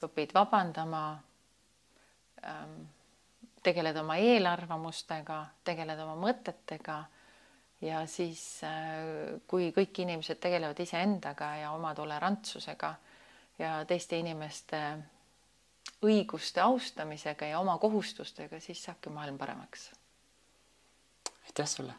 [0.05, 1.05] õpid vabandama,
[2.45, 2.77] ähm,
[3.65, 6.99] tegeled oma eelarvamustega, tegeled oma mõtetega
[7.85, 12.95] ja siis, äh, kui kõik inimesed tegelevad iseendaga ja oma tolerantsusega
[13.59, 14.81] ja teiste inimeste
[16.05, 19.91] õiguste austamisega ja oma kohustustega, siis saabki maailm paremaks.
[21.45, 21.95] aitäh sulle.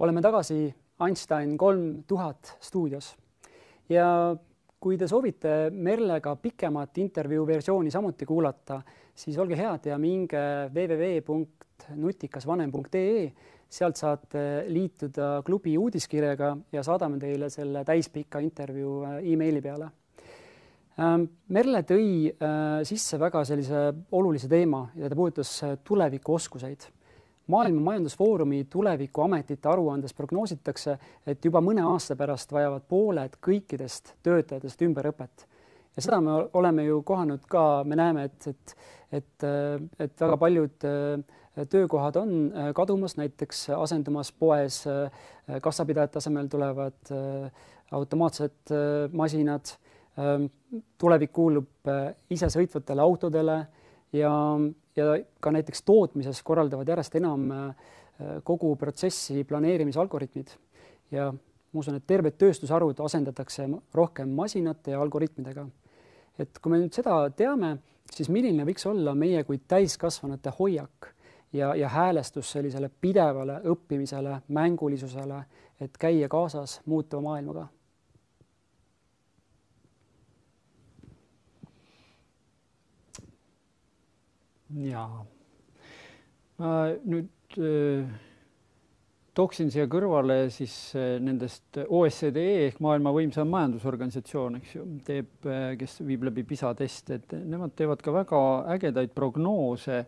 [0.00, 0.62] Oleme tagasi
[1.04, 3.16] Einstein kolm tuhat stuudios.
[3.88, 4.36] Ja
[4.80, 8.82] kui te soovite Merlega pikemat intervjuu versiooni samuti kuulata,
[9.14, 10.38] siis olge head ja minge
[10.72, 13.32] www.nutikasvanem.ee,
[13.70, 19.90] sealt saate liituda klubi uudiskirjaga ja saadame teile selle täispika intervjuu äh, emaili peale.
[21.00, 21.24] Ähm,
[21.54, 26.80] Merle tõi äh, sisse väga sellise olulise teema ja ta puudutas äh, tulevikuoskuseid
[27.50, 30.96] maailma Majandusfoorumi tulevikuametite aruandes prognoositakse,
[31.26, 35.46] et juba mõne aasta pärast vajavad pooled kõikidest töötajatest ümberõpet.
[35.96, 38.76] ja seda me oleme ju kohanud ka, me näeme, et, et,
[39.12, 39.46] et,
[39.98, 45.10] et väga paljud äh, töökohad on äh, kadumas, näiteks asendumas poes äh,
[45.62, 47.14] kassapidajate asemel tulevad
[47.90, 48.70] automaatsed
[49.12, 49.76] masinad.
[50.98, 51.88] tulevik kuulub
[52.30, 53.54] isesõitvatele autodele
[54.12, 54.30] ja,
[55.00, 57.48] ja ka näiteks tootmises korraldavad järjest enam
[58.44, 60.52] kogu protsessi planeerimisalgoritmid
[61.10, 61.30] ja
[61.72, 65.66] ma usun, et terved tööstusharud asendatakse rohkem masinate ja algoritmidega.
[66.38, 67.76] et kui me nüüd seda teame,
[68.10, 71.10] siis milline võiks olla meie kui täiskasvanute hoiak
[71.52, 75.44] ja, ja häälestus sellisele pidevale õppimisele, mängulisusele,
[75.80, 77.68] et käia kaasas muutuva maailmaga?
[84.70, 85.22] Jaa,
[86.58, 88.18] ma nüüd äh
[89.36, 95.72] tooksin siia kõrvale siis eh, nendest OECD ehk maailma võimsam majandusorganisatsioon, eks ju, teeb, eh,
[95.80, 98.40] kes viib läbi PISA teste, et nemad teevad ka väga
[98.76, 100.04] ägedaid prognoose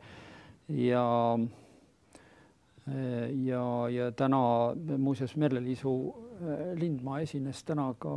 [0.82, 1.04] ja
[2.82, 4.38] ja, ja täna
[4.98, 5.92] muuseas Merle-Liisu
[6.80, 8.14] Lindmaa esines täna ka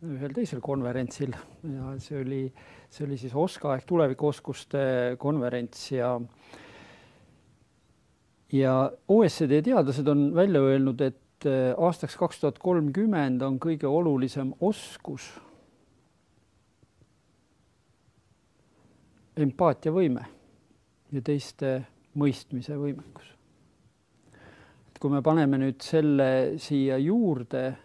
[0.00, 2.44] ühel teisel konverentsil ja see oli,
[2.88, 4.84] see oli siis OSKA ehk tulevikuoskuste
[5.20, 6.14] konverents ja
[8.52, 8.74] ja
[9.08, 15.28] OECD teadlased on välja öelnud, et äh, aastaks kaks tuhat kolmkümmend on kõige olulisem oskus
[19.40, 20.24] empaatiavõime
[21.12, 21.76] ja teiste
[22.18, 23.28] mõistmise võimekus.
[24.90, 27.76] et kui me paneme nüüd selle siia juurde,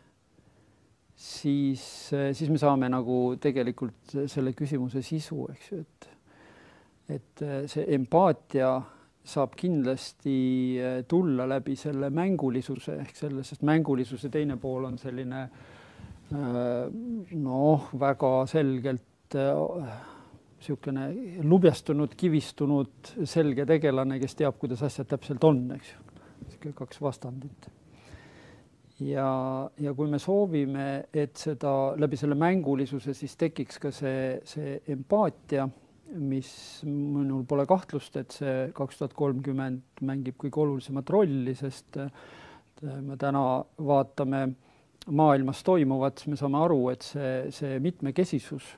[1.15, 6.11] siis, äh, siis me saame nagu tegelikult selle küsimuse sisu, eks ju, et
[7.05, 8.79] et äh, see empaatia
[9.25, 10.37] saab kindlasti
[10.77, 16.83] eh, tulla läbi selle mängulisuse ehk selle, sest mängulisuse teine pool on selline eh,
[17.41, 25.65] noh, väga selgelt niisugune eh, lubjastunud, kivistunud, selge tegelane, kes teab, kuidas asjad täpselt on,
[25.77, 26.05] eks ju.
[26.45, 27.69] niisugune kaks vastandit.
[28.99, 29.29] Ja,
[29.81, 35.67] ja kui me soovime, et seda läbi selle mängulisuse siis tekiks ka see, see empaatia
[36.15, 36.49] mis
[36.85, 41.97] minul pole kahtlust, et see kaks tuhat kolmkümmend mängib kõige olulisemat rolli, sest
[42.81, 43.41] me täna
[43.81, 44.45] vaatame
[45.15, 48.71] maailmas toimuvat, siis me saame aru, et see, see mitmekesisus,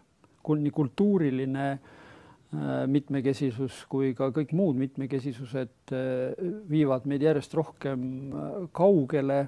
[0.47, 6.37] nii kultuuriline äh, mitmekesisus kui ka kõik muud mitmekesisused äh,
[6.71, 9.41] viivad meid järjest rohkem äh, kaugele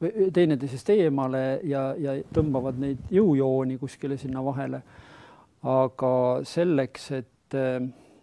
[0.00, 4.80] teineteisest eemale ja, ja tõmbavad neid jõujooni kuskile sinna vahele
[5.66, 6.12] aga
[6.48, 7.56] selleks, et,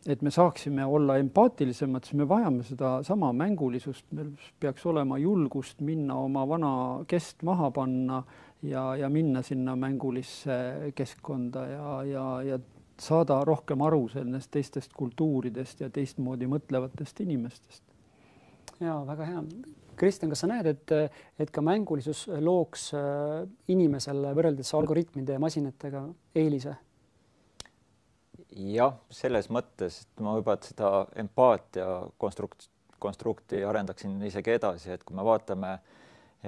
[0.07, 6.17] et me saaksime olla empaatilisemad, siis me vajame sedasama mängulisust, meil peaks olema julgust minna
[6.17, 6.71] oma vana
[7.07, 8.23] kest maha panna
[8.63, 12.59] ja, ja minna sinna mängulisse keskkonda ja, ja, ja
[12.97, 17.83] saada rohkem aru sellest teistest kultuuridest ja teistmoodi mõtlevatest inimestest.
[18.79, 19.43] ja väga hea.
[19.97, 20.95] Kristjan, kas sa näed, et,
[21.39, 26.05] et ka mängulisus looks äh, inimesele võrreldes algoritmide ja masinatega
[26.37, 26.77] eelise?
[28.57, 30.89] jah, selles mõttes, et ma juba seda
[31.19, 31.85] empaatia
[32.21, 32.69] konstrukt-,
[32.99, 35.77] konstrukti arendaksin isegi edasi, et kui me vaatame,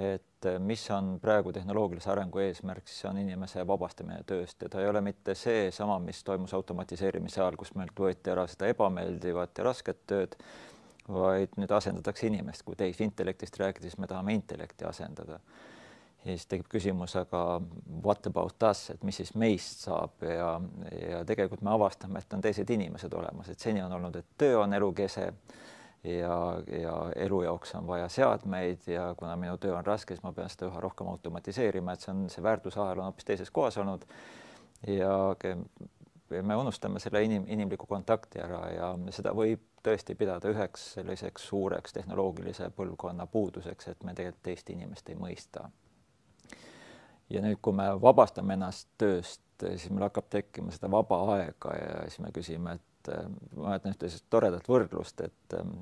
[0.00, 4.80] et mis on praegu tehnoloogilise arengu eesmärk, siis see on inimese vabastamine tööst ja ta
[4.80, 9.66] ei ole mitte seesama, mis toimus automatiseerimise ajal, kus meilt võeti ära seda ebameeldivat ja
[9.66, 10.38] rasket tööd,
[11.08, 15.40] vaid nüüd asendatakse inimest, kui tehisintellektist rääkida, siis me tahame intellekti asendada.
[16.20, 17.60] Ja siis tekib küsimus, aga
[18.04, 20.20] what about us, et mis siis meist saab?
[20.20, 20.52] Ja,
[21.00, 24.58] ja tegelikult me avastame, et on teised inimesed olemas, et seni on olnud, et töö
[24.60, 25.30] on elukese
[26.04, 26.36] ja,
[26.80, 28.84] ja elu jaoks on vaja seadmeid.
[28.92, 32.12] Ja kuna minu töö on raske, siis ma pean seda üha rohkem automatiseerima, et see
[32.12, 34.04] on, see väärtusahel on hoopis teises kohas olnud.
[34.86, 35.14] ja
[36.30, 41.92] me unustame selle inim, inimliku kontakti ära ja seda võib tõesti pidada üheks selliseks suureks
[41.96, 45.68] tehnoloogilise põlvkonna puuduseks, et me tegelikult teist inimest ei mõista.
[47.30, 51.90] Ja nüüd, kui me vabastame ennast tööst, siis meil hakkab tekkima seda vaba aega ja
[52.08, 55.76] siis me küsime, et äh, ma mäletan ühte sellist toredat võrdlust, et ähm,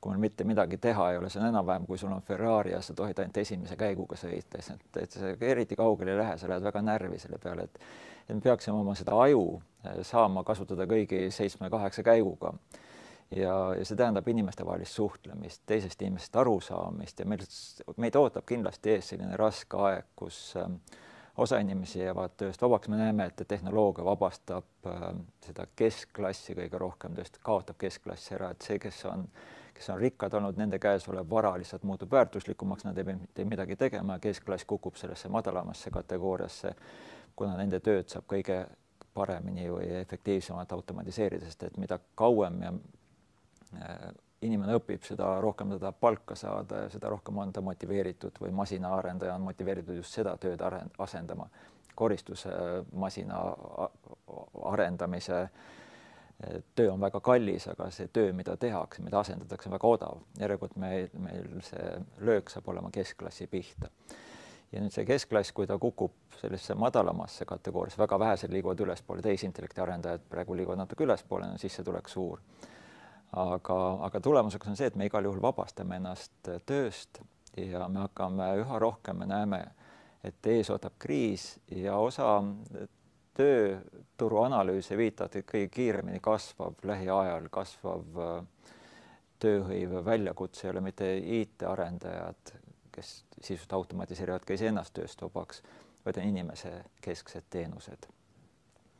[0.00, 2.82] kui meil mitte midagi teha ei ole, see on enam-vähem, kui sul on Ferrari ja
[2.84, 6.68] sa tohid ainult esimese käiguga sõita, et, et see eriti kaugele ei lähe, sa lähed
[6.68, 7.80] väga närvi selle peale, et
[8.30, 12.54] et me peaksime oma seda aju äh, saama kasutada kõigi seitsme-kaheksa käiguga.
[13.30, 17.44] Ja, ja see tähendab inimestevahelist suhtlemist, teisest inimesest arusaamist ja meil,
[18.02, 20.66] meid ootab kindlasti ees selline raske aeg, kus äh,
[21.40, 25.06] osa inimesi jäävad tööst vabaks, me näeme, et tehnoloogia vabastab äh,
[25.46, 29.24] seda keskklassi kõige rohkem, tõesti kaotab keskklassi ära, et see, kes on,
[29.76, 33.46] kes on rikkad olnud, nende käes olev vara lihtsalt muutub väärtuslikumaks, nad ei pea mitte
[33.48, 36.74] midagi tegema ja keskklass kukub sellesse madalamasse kategooriasse,
[37.40, 38.62] kuna nende tööd saab kõige
[39.16, 42.72] paremini või efektiivsemalt automatiseerida, sest et mida kauem ja
[43.78, 44.10] Äh,
[44.42, 48.50] inimene õpib, seda rohkem ta tahab palka saada ja seda rohkem on ta motiveeritud või
[48.56, 51.48] masinaarendaja on motiveeritud just seda tööd arend-, asendama.
[51.94, 53.38] koristusmasina
[54.64, 55.40] arendamise
[56.74, 60.22] töö on väga kallis, aga see töö, mida tehakse, mida asendatakse, on väga odav.
[60.40, 63.90] järelikult me, meil see löök saab olema keskklassi pihta.
[64.72, 69.82] Ja nüüd see keskklass, kui ta kukub sellisesse madalamasse kategooriasse, väga vähesed liiguvad ülespoole, tehisintellekti
[69.82, 72.40] arendajad praegu liiguvad natuke ülespoole, sissetulek suur.
[73.32, 77.20] aga, aga tulemuseks on see, et me igal juhul vabastame ennast tööst
[77.56, 79.60] ja me hakkame üha rohkem, me näeme,
[80.24, 82.40] et ees ootab kriis ja osa
[83.38, 88.72] tööturu analüüse viitavad, et kõige kiiremini kasvav lähiajal kasvav äh,
[89.40, 91.10] tööhõive väljakutse ei ole mitte
[91.40, 92.52] IT-arendajad,
[93.00, 95.62] kes sisust automatiseerivad ka iseennast tööst vabaks,
[96.04, 98.08] vaid on inimesekesksed teenused.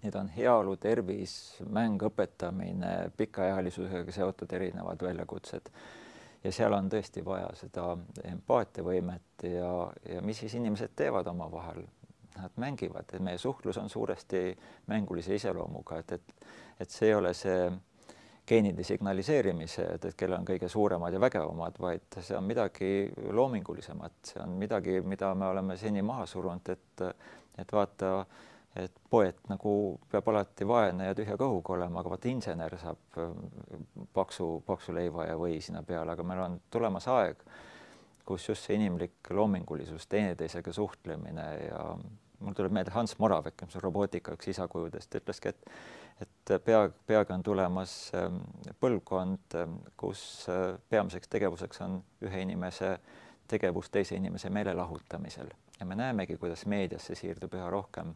[0.00, 1.34] Need on heaolu, tervis,
[1.68, 5.68] mäng, õpetamine, pikaealisusega seotud erinevad väljakutsed.
[6.44, 9.72] ja seal on tõesti vaja seda empaatiavõimet ja,
[10.08, 11.82] ja mis siis inimesed teevad omavahel
[12.38, 16.46] nad mängivad, et meie suhtlus on suuresti mängulise iseloomuga, et, et,
[16.80, 17.68] et see ei ole see
[18.50, 22.90] geenide signaliseerimise, et, et kellel on kõige suuremad ja vägevamad, vaid see on midagi
[23.30, 27.04] loomingulisemat, see on midagi, mida me oleme seni maha surunud, et,
[27.62, 28.12] et vaata,
[28.80, 29.74] et poet nagu
[30.10, 33.20] peab alati vaene ja tühja kõhuga olema, aga vaata insener saab
[34.14, 37.44] paksu, paksu leiva ja või sinna peale, aga meil on tulemas aeg
[38.30, 41.80] kus just see inimlik loomingulisus, teineteisega suhtlemine ja
[42.40, 45.72] mul tuleb meelde Hans Moravek, mis on robootika üks isakujudest, ütleski, et
[46.20, 48.40] et pea, peagi on tulemas ähm,
[48.80, 52.98] põlvkond, ähm, kus äh, peamiseks tegevuseks on ühe inimese
[53.50, 55.48] tegevus teise inimese meelelahutamisel.
[55.80, 58.12] Ja me näemegi, kuidas meediasse siirdub üha rohkem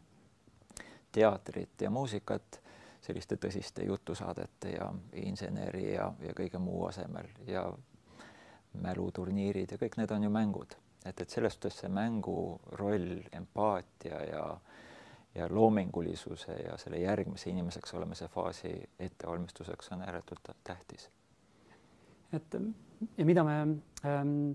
[1.11, 2.61] teatrit ja muusikat
[3.05, 4.87] selliste tõsiste jutusaadete ja
[5.21, 7.65] inseneri ja, ja kõige muu asemel ja
[8.81, 10.75] mäluturniirid ja kõik need on ju mängud,
[11.05, 14.45] et, et selles suhtes see mängu roll, empaatia ja
[15.35, 21.09] ja loomingulisuse ja selle järgmise inimeseks olemise faasi ettevalmistuseks on ääretult tähtis.
[22.33, 22.55] et
[23.17, 23.59] ja mida me
[24.05, 24.51] ähm,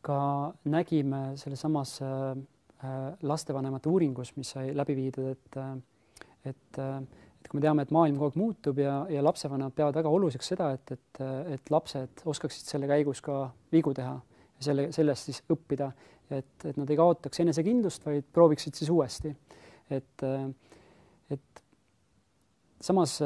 [0.00, 2.36] ka nägime sellesamas äh,
[3.22, 5.76] lastevanemate uuringus, mis sai läbi viidud, et äh,
[6.44, 7.02] et äh,
[7.38, 10.48] et kui me teame, et maailm kogu aeg muutub ja, ja lapsevanemad peavad väga oluliseks
[10.52, 11.20] seda, et, et,
[11.54, 14.16] et lapsed oskaksid selle käigus ka vigu teha
[14.58, 15.92] ja selle, sellest siis õppida,
[16.34, 19.32] et, et nad ei kaotaks enesekindlust, vaid prooviksid siis uuesti.
[19.94, 20.24] Et,
[21.34, 21.62] et
[22.80, 23.18] samas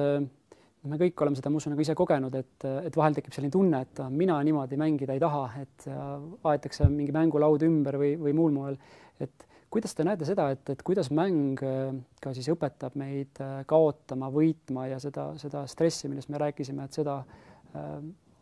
[0.83, 3.85] me kõik oleme seda, ma usun, nagu ise kogenud, et, et vahel tekib selline tunne,
[3.87, 8.79] et mina niimoodi mängida ei taha, et aetakse mingi mängulaud ümber või, või muul moel,
[9.23, 11.93] et kuidas te näete seda, et, et kuidas mäng äh,
[12.23, 17.01] ka siis õpetab meid äh, kaotama, võitma ja seda, seda stressi, millest me rääkisime, et
[17.01, 17.95] seda äh,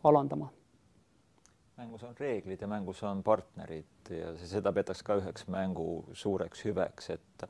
[0.07, 0.51] alandama?
[1.81, 7.07] mängus on reeglid ja mängus on partnerid ja seda peetakse ka üheks mängu suureks hüveks,
[7.15, 7.45] et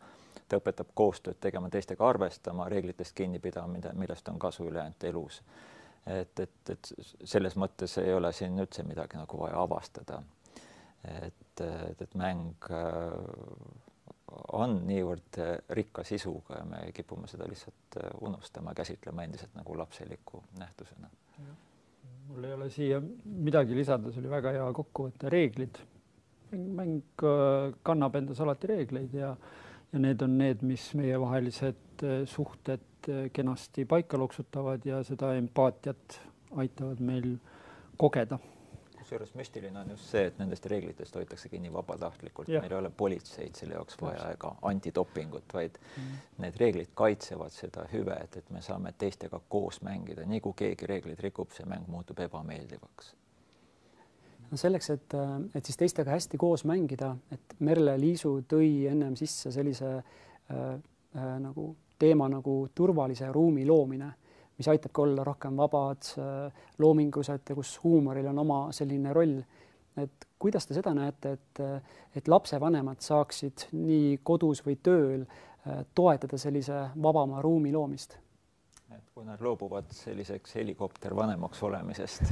[0.52, 5.42] ta õpetab koostööd tegema, teistega arvestama, reeglitest kinni pidama, millest on kasu ülejäänud elus.
[6.06, 6.94] et, et, et
[7.24, 10.22] selles mõttes ei ole siin üldse midagi nagu vaja avastada
[11.04, 13.14] et, et, et mäng äh,
[14.58, 19.78] on niivõrd äh, rikka sisuga ja me kipume seda lihtsalt äh, unustama, käsitlema endiselt nagu
[19.78, 21.10] lapseliku nähtusena.
[22.28, 25.82] mul ei ole siia midagi lisada, see oli väga hea kokkuvõte, reeglid.
[26.52, 27.24] mäng
[27.84, 29.36] kannab endas alati reegleid ja,
[29.94, 36.20] ja need on need, mis meievahelised suhted kenasti paika loksutavad ja seda empaatiat
[36.62, 37.36] aitavad meil
[37.98, 38.40] kogeda.
[39.02, 43.58] Kusjuures müstiline on just see, et nendest reeglitest hoitakse kinni vabatahtlikult, meil ei ole politseid
[43.58, 46.20] selle jaoks vaja ega antidopingut, vaid mm.
[46.44, 51.26] need reeglid kaitsevad seda hüvet, et me saame teistega koos mängida, nii kui keegi reegleid
[51.26, 53.16] rikub, see mäng muutub ebameeldivaks.
[54.52, 55.14] No selleks, et,
[55.56, 61.32] et siis teistega hästi koos mängida, et Merle Liisu tõi ennem sisse sellise äh, äh,
[61.40, 61.72] nagu
[62.02, 64.12] teema nagu turvalise ruumi loomine
[64.62, 66.06] mis aitabki olla rohkem vabad,
[66.78, 69.40] loomingulised ja kus huumoril on oma selline roll.
[69.98, 71.62] et kuidas te seda näete, et,
[72.16, 78.16] et lapsevanemad saaksid nii kodus või tööl äh, toetada sellise vabama ruumi loomist?
[78.92, 82.32] et kui nad loobuvad selliseks helikoptervanemaks olemisest,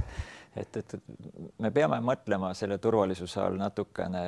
[0.60, 0.96] et, et
[1.60, 4.24] me peame mõtlema selle turvalisuse all natukene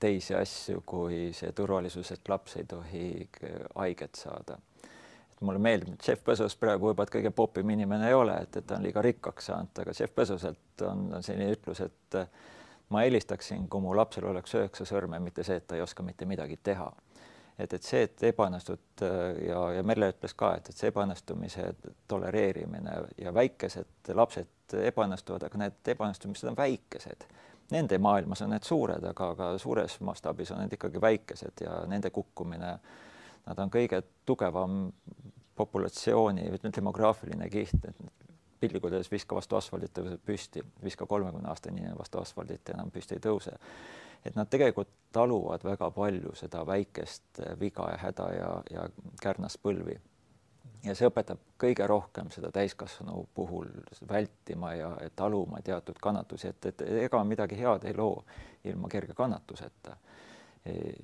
[0.00, 3.06] teisi asju kui see turvalisus, et laps ei tohi
[3.74, 4.58] haiget saada
[5.40, 8.78] mulle meeldib, et Jeff Bezos praegu võib-olla kõige popim inimene ei ole, et, et ta
[8.78, 12.16] on liiga rikkaks saanud, aga Jeff Bezoselt on, on selline ütlus, et
[12.88, 16.28] ma eelistaksin, kui mu lapsel oleks üheksa sõrme, mitte see, et ta ei oska mitte
[16.28, 16.88] midagi teha.
[17.58, 21.70] Et, et see, et ebaõnnestud äh, ja, ja Merle ütles ka, et, et see ebaõnnestumise
[22.08, 27.26] tolereerimine ja väikesed lapsed ebaõnnestuvad, aga need ebaõnnestumised on väikesed.
[27.70, 32.12] Nende maailmas on need suured, aga, aga suures mastaabis on need ikkagi väikesed ja nende
[32.14, 32.76] kukkumine,
[33.46, 34.86] nad on kõige tugevam
[35.56, 38.26] populatsiooni, ütleme demograafiline kiht, et
[38.60, 42.90] piltlikult öeldes viska vastu asfaldit, tõuseb püsti, viska kolmekümne aastane inimene vastu asfaldit ja enam
[42.92, 43.56] püsti ei tõuse.
[44.24, 48.88] Et nad tegelikult taluvad väga palju seda väikest viga ja häda ja, ja
[49.22, 49.98] kärnaspõlvi.
[50.84, 53.70] ja see õpetab kõige rohkem seda täiskasvanu puhul
[54.08, 58.24] vältima ja taluma teatud kannatusi, et, et ega midagi head ei loo
[58.64, 59.96] ilma kerge kannatuseta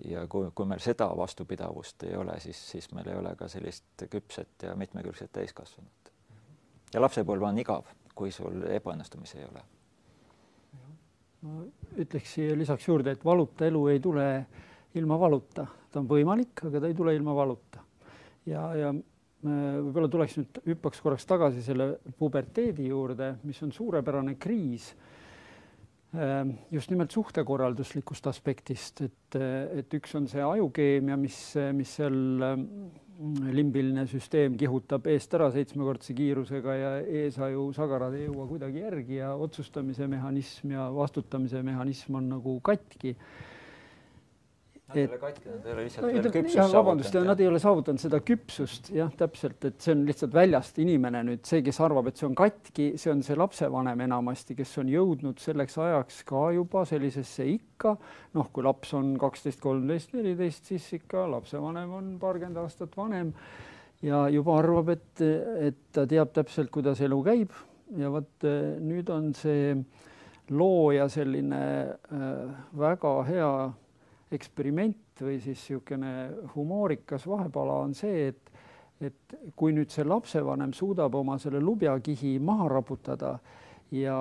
[0.05, 4.07] ja kui, kui meil seda vastupidavust ei ole, siis, siis meil ei ole ka sellist
[4.11, 6.13] küpset ja mitmekülgset täiskasvanut.
[6.95, 9.63] ja lapsepõlv on igav, kui sul ebaõnnestumisi ei ole.
[11.43, 11.63] Ma
[12.03, 14.27] ütleks siia lisaks juurde, et valuta elu ei tule
[14.99, 17.83] ilma valuta, ta on võimalik, aga ta ei tule ilma valuta.
[18.47, 18.93] ja, ja
[19.43, 24.93] võib-olla tuleks nüüd, hüppaks korraks tagasi selle puberteedi juurde, mis on suurepärane kriis
[26.13, 29.37] Ehm, just nimelt suhtekorralduslikust aspektist, et,
[29.81, 31.39] et üks on see ajukeemia, mis,
[31.73, 32.19] mis seal
[32.51, 32.91] mm,
[33.53, 36.93] limbiline süsteem kihutab eest ära seitsmekordse kiirusega ja
[37.23, 43.15] eesaju sagarad ei jõua kuidagi järgi ja otsustamise mehhanism ja vastutamise mehhanism on nagu katki
[44.95, 49.95] Lihtsalt no, küpsust jah, vabandust, nad ei ole saavutanud seda küpsust, jah, täpselt, et see
[49.97, 53.39] on lihtsalt väljast inimene nüüd, see, kes arvab, et see on katki, see on see
[53.39, 57.97] lapsevanem enamasti, kes on jõudnud selleks ajaks ka juba sellisesse ikka,
[58.39, 63.35] noh, kui laps on kaksteist, kolmteist, neliteist, siis ikka lapsevanem on paarkümmend aastat vanem
[64.03, 65.27] ja juba arvab, et,
[65.69, 67.61] et ta teab täpselt, kuidas elu käib.
[67.93, 68.47] Ja vot
[68.81, 69.75] nüüd on see
[70.53, 71.63] looja selline
[72.13, 73.53] äh, väga hea
[74.37, 76.13] eksperiment või siis niisugune
[76.55, 78.53] humoorikas vahepala on see, et
[79.03, 83.33] et kui nüüd see lapsevanem suudab oma selle lubjakihi maha raputada
[83.91, 84.19] ja,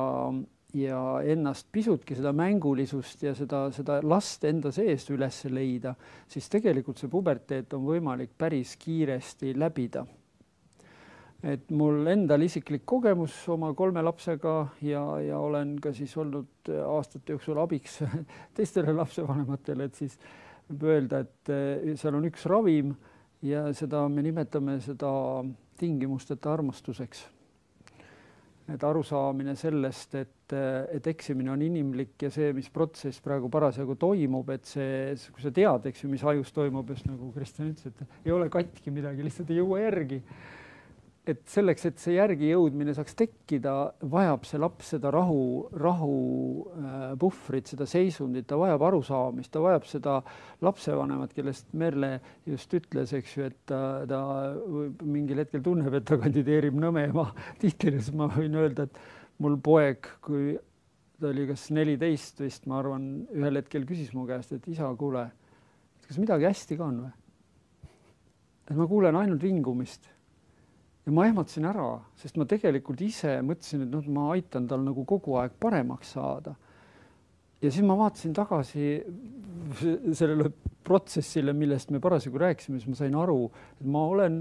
[0.73, 5.93] ja ennast pisutki seda mängulisust ja seda, seda last enda seest üles leida,
[6.27, 10.05] siis tegelikult see puberteet on võimalik päris kiiresti läbida
[11.41, 17.33] et mul endal isiklik kogemus oma kolme lapsega ja, ja olen ka siis olnud aastate
[17.33, 18.01] jooksul abiks
[18.57, 20.19] teistele lapsevanematele, et siis
[20.69, 22.93] võib öelda, et eh, seal on üks ravim
[23.41, 25.11] ja seda me nimetame seda
[25.81, 27.27] tingimusteta armastuseks.
[28.71, 30.53] et arusaamine sellest, et,
[30.95, 35.51] et eksimine on inimlik ja see, mis protsess praegu parasjagu toimub, et see, kui sa
[35.51, 39.25] tead, eks ju, mis ajus toimub, just nagu Kristjan ütles, et ei ole katki midagi,
[39.25, 40.21] lihtsalt ei jõua järgi
[41.29, 43.73] et selleks, et see järgijõudmine saaks tekkida,
[44.09, 50.15] vajab see laps seda rahu, rahupuhvrit, seda seisundit, ta vajab arusaamist, ta vajab seda
[50.65, 52.15] lapsevanemat, kellest Merle
[52.49, 54.21] just ütles, eks ju, et ta, ta
[55.05, 57.27] mingil hetkel tunneb, et ta kandideerib nõmeema
[57.61, 60.55] tiitlile, siis ma võin öelda, et mul poeg, kui
[61.21, 65.27] ta oli kas neliteist vist, ma arvan, ühel hetkel küsis mu käest, et isa, kuule,
[66.07, 67.13] kas midagi hästi ka on või?
[68.71, 70.07] et ma kuulen ainult vingumist
[71.05, 75.05] ja ma ehmatasin ära, sest ma tegelikult ise mõtlesin, et noh, ma aitan tal nagu
[75.09, 76.55] kogu aeg paremaks saada.
[77.61, 78.85] ja siis ma vaatasin tagasi
[80.19, 80.51] sellele
[80.83, 83.43] protsessile, millest me parasjagu rääkisime, siis ma sain aru,
[83.79, 84.39] et ma olen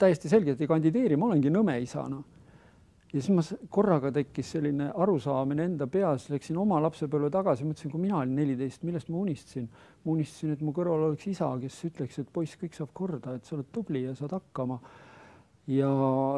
[0.00, 2.22] täiesti selgelt ei kandideeri, ma olengi nõme isana.
[3.12, 3.42] ja siis ma
[3.72, 8.82] korraga tekkis selline arusaamine enda peas, läksin oma lapsepõlve tagasi, mõtlesin, kui mina olin neliteist,
[8.84, 9.68] millest ma unistasin.
[10.04, 13.44] ma unistasin, et mu kõrval oleks isa, kes ütleks, et poiss, kõik saab korda, et
[13.44, 14.80] sa oled tubli ja saad hakkama
[15.68, 15.90] ja,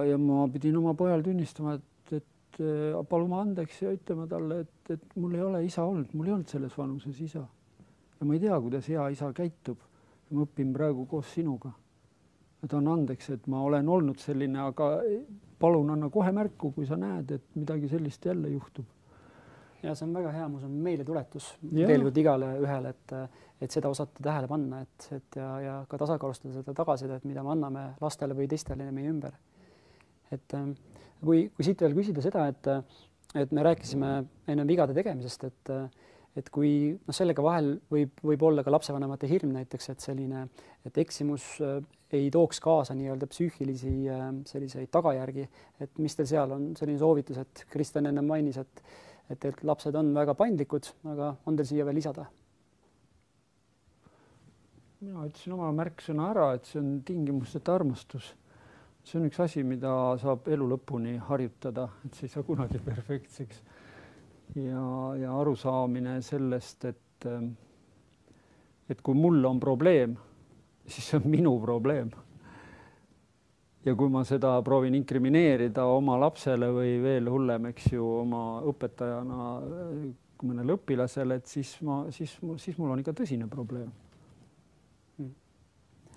[0.06, 2.60] ja ma pidin oma pojal tunnistama, et, et
[3.08, 6.52] paluma andeks ja ütlema talle, et, et mul ei ole isa olnud, mul ei olnud
[6.52, 7.44] selles vanuses isa.
[8.20, 9.86] ja ma ei tea, kuidas hea isa käitub.
[10.30, 11.72] ma õpin praegu koos sinuga.
[12.62, 14.92] et anna andeks, et ma olen olnud selline, aga
[15.58, 18.99] palun anna kohe märku, kui sa näed, et midagi sellist jälle juhtub
[19.82, 23.16] ja see on väga hea, ma usun, meeldetuletus tegelikult igale ühele, et
[23.60, 27.52] et seda osata tähele panna, et, et ja, ja ka tasakaalustada seda tagasisidet, mida me
[27.52, 29.34] anname lastele või teistele meie ümber.
[30.32, 30.72] et ähm,
[31.20, 32.70] kui, kui siit veel küsida seda, et,
[33.36, 34.14] et me rääkisime
[34.48, 35.74] enne vigade tegemisest, et
[36.38, 40.44] et kui noh, sellega vahel võib, võib olla ka lapsevanemate hirm näiteks, et selline,
[40.86, 41.80] et eksimus äh,
[42.14, 45.48] ei tooks kaasa nii-öelda psüühilisi äh, selliseid tagajärgi,
[45.82, 48.84] et mis teil seal on selline soovitus, et Kristjan enne mainis, et
[49.30, 52.26] et tegelikult lapsed on väga paindlikud, aga on teil siia veel lisada?
[55.00, 58.34] mina ütlesin oma märksõna ära, et see on tingimusteta armastus.
[59.04, 63.62] see on üks asi, mida saab elu lõpuni harjutada, et see ei saa kunagi perfektseks.
[64.60, 64.82] ja,
[65.22, 67.28] ja arusaamine sellest, et,
[68.92, 70.18] et kui mul on probleem,
[70.86, 72.12] siis see on minu probleem.
[73.84, 79.48] Ja kui ma seda proovin inkrimineerida oma lapsele või veel hullem, eks ju, oma õpetajana
[80.44, 83.90] mõnele õpilasele, et siis ma, siis, siis mul on ikka tõsine probleem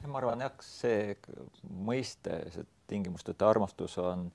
[0.08, 1.16] ma arvan jah, see
[1.88, 4.28] mõiste, see tingimusteta armastus on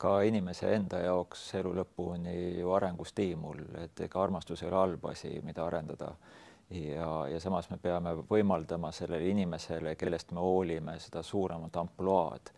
[0.00, 5.32] ka inimese enda jaoks elu lõpuni ju arengustiimul, et ega armastus ei ole halb asi,
[5.44, 6.12] mida arendada.
[6.70, 12.52] ja, ja samas me peame võimaldama sellele inimesele, kellest me hoolime, seda suuremat ampluaad.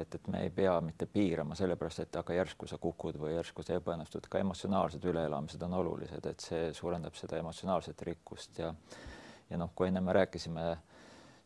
[0.00, 3.64] Et, et me ei pea mitte piirama sellepärast, et aga järsku sa kukud või järsku
[3.66, 8.72] sa ebaõnnestud, ka emotsionaalsed üleelamised on olulised, et see suurendab seda emotsionaalset rikkust ja
[9.48, 10.64] ja noh, kui enne me rääkisime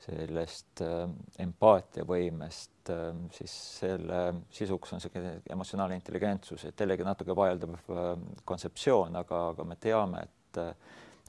[0.03, 1.05] sellest äh,
[1.45, 3.05] empaatiavõimest äh,,
[3.37, 8.11] siis selle sisuks on niisugune emotsionaalne intelligentsus, et jällegi natuke vaieldav äh,
[8.45, 10.61] kontseptsioon, aga, aga me teame, et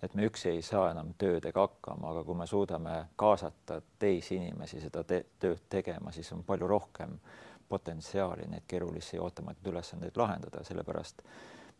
[0.03, 4.81] et me üksi ei saa enam töödega hakkama, aga kui me suudame kaasata teisi inimesi
[4.83, 7.15] seda te tööd tegema, siis on palju rohkem
[7.69, 11.23] potentsiaali neid keerulisi ootamatuid ülesandeid lahendada, sellepärast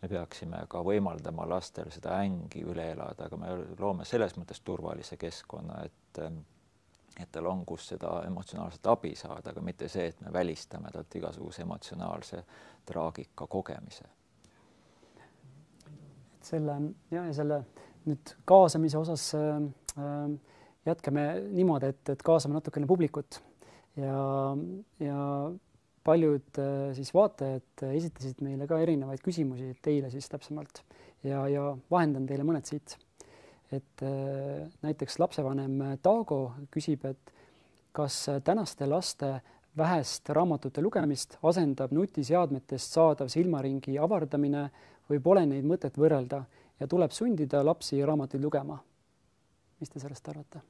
[0.02, 5.20] me peaksime ka võimaldama lastel seda ängi üle elada, aga me loome selles mõttes turvalise
[5.20, 6.24] keskkonna, et
[7.20, 11.16] et tal on, kus seda emotsionaalset abi saada, aga mitte see, et me välistame talt
[11.16, 12.44] igasuguse emotsionaalse
[12.86, 14.06] traagika kogemise.
[16.34, 16.74] et selle
[17.12, 17.64] ja, ja selle
[18.10, 19.60] nüüd kaasamise osas äh,
[19.98, 20.34] äh,
[20.88, 23.40] jätkame niimoodi, et, et kaasame natukene publikut
[24.00, 24.18] ja,
[25.04, 25.20] ja
[26.04, 30.84] paljud äh, siis vaatajad esitasid meile ka erinevaid küsimusi teile siis täpsemalt
[31.24, 32.98] ja, ja vahendan teile mõned siit.
[33.74, 34.04] Et
[34.86, 37.32] näiteks lapsevanem Taago küsib, et
[37.90, 39.32] kas tänaste laste
[39.78, 44.68] vähest raamatute lugemist asendab nutiseadmetest saadav silmaringi avardamine
[45.10, 46.44] või pole neid mõtet võrrelda
[46.80, 48.80] ja tuleb sundida lapsi raamatuid lugema?
[49.80, 50.62] mis te sellest arvate?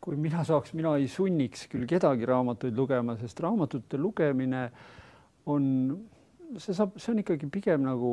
[0.00, 4.62] kui mina saaks, mina ei sunniks küll kedagi raamatuid lugema, sest raamatute lugemine
[5.52, 5.66] on,
[6.56, 8.12] see saab, see on ikkagi pigem nagu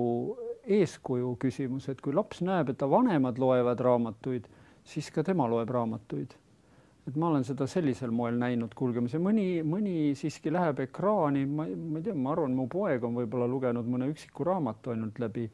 [0.68, 4.50] eeskuju küsimus, et kui laps näeb, et ta vanemad loevad raamatuid,
[4.88, 6.36] siis ka tema loeb raamatuid.
[7.08, 11.64] et ma olen seda sellisel moel näinud kulgemas ja mõni, mõni siiski läheb ekraani, ma,
[11.64, 15.46] ma ei tea, ma arvan, mu poeg on võib-olla lugenud mõne üksiku raamatu ainult läbi,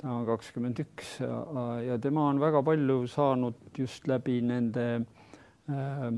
[0.00, 4.86] ta on kakskümmend üks ja, tema on väga palju saanud just läbi nende
[5.70, 6.08] äh,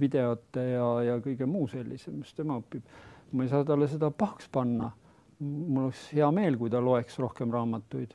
[0.00, 2.84] videote ja, ja kõige muu sellise, mis tema õpib.
[3.32, 4.92] ma ei saa talle seda pahaks panna
[5.44, 8.14] mul oleks hea meel, kui ta loeks rohkem raamatuid.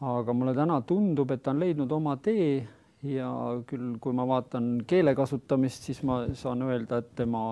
[0.00, 2.66] aga mulle täna tundub, et ta on leidnud oma tee
[3.04, 3.28] ja
[3.68, 7.50] küll, kui ma vaatan keele kasutamist, siis ma saan öelda, et tema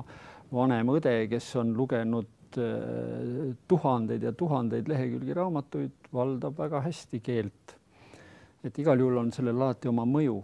[0.52, 7.76] vanem õde, kes on lugenud eh, tuhandeid ja tuhandeid lehekülgi raamatuid, valdab väga hästi keelt.
[8.64, 10.38] et igal juhul on sellel alati oma mõju,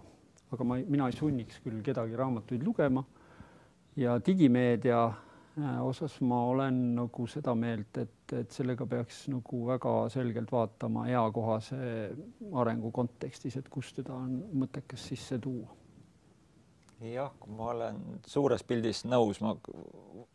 [0.54, 3.02] aga ma, mina ei sunniks küll kedagi raamatuid lugema
[3.96, 5.08] ja digimeedia
[5.58, 11.04] Äh, osas ma olen nagu seda meelt, et, et sellega peaks nagu väga selgelt vaatama
[11.12, 11.76] eakohase
[12.58, 14.32] arengu kontekstis, et kus teda on
[14.64, 15.68] mõttekas sisse tuua.
[17.06, 19.52] jah, ma olen suures pildis nõus, ma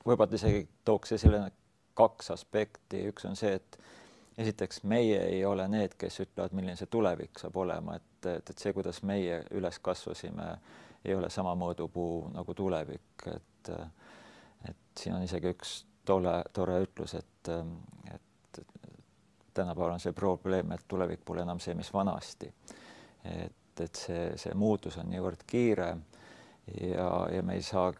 [0.06, 1.42] võib-olla isegi tooks esile
[2.00, 3.80] kaks aspekti, üks on see, et
[4.40, 8.62] esiteks meie ei ole need, kes ütlevad, milline see tulevik saab olema, et, et, et
[8.62, 10.54] see, kuidas meie üles kasvasime,
[11.04, 13.74] ei ole sama mõõdupuu nagu tulevik, et
[14.68, 15.74] et siin on isegi üks
[16.08, 17.50] tore, tore ütlus, et,
[18.12, 18.62] et
[19.54, 22.52] tänapäeval on see probleem, et tulevik pole enam see, mis vanasti.
[23.24, 25.90] et, et see, see muutus on niivõrd kiire
[26.82, 27.92] ja, ja me ei saa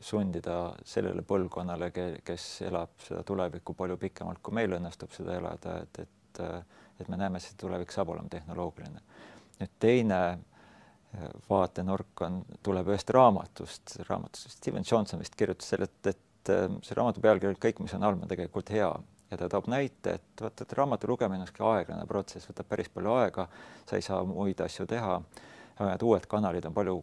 [0.00, 1.90] sundida sellele põlvkonnale,
[2.24, 6.42] kes elab seda tulevikku palju pikemalt, kui meil õnnestub seda elada, et, et,
[7.00, 9.04] et me näeme, see tulevik saab olema tehnoloogiline.
[9.60, 10.20] nüüd teine
[11.50, 16.96] vaatenurk on, tuleb ühest raamatust, raamatust Steven Johnson vist kirjutas selle, et, et äh, see
[16.98, 18.90] raamatu pealkiri Kõik, mis on halb, on tegelikult hea
[19.30, 22.90] ja ta toob näite, et vaata, et raamatu lugemine on niisugune aeglane protsess, võtab päris
[22.92, 23.46] palju aega,
[23.88, 25.16] sa ei saa muid asju teha.
[25.80, 27.00] Need uued kanalid on palju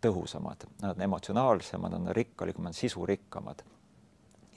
[0.00, 3.64] tõhusamad, nad on emotsionaalsemad, on rikkalikumad, sisurikkamad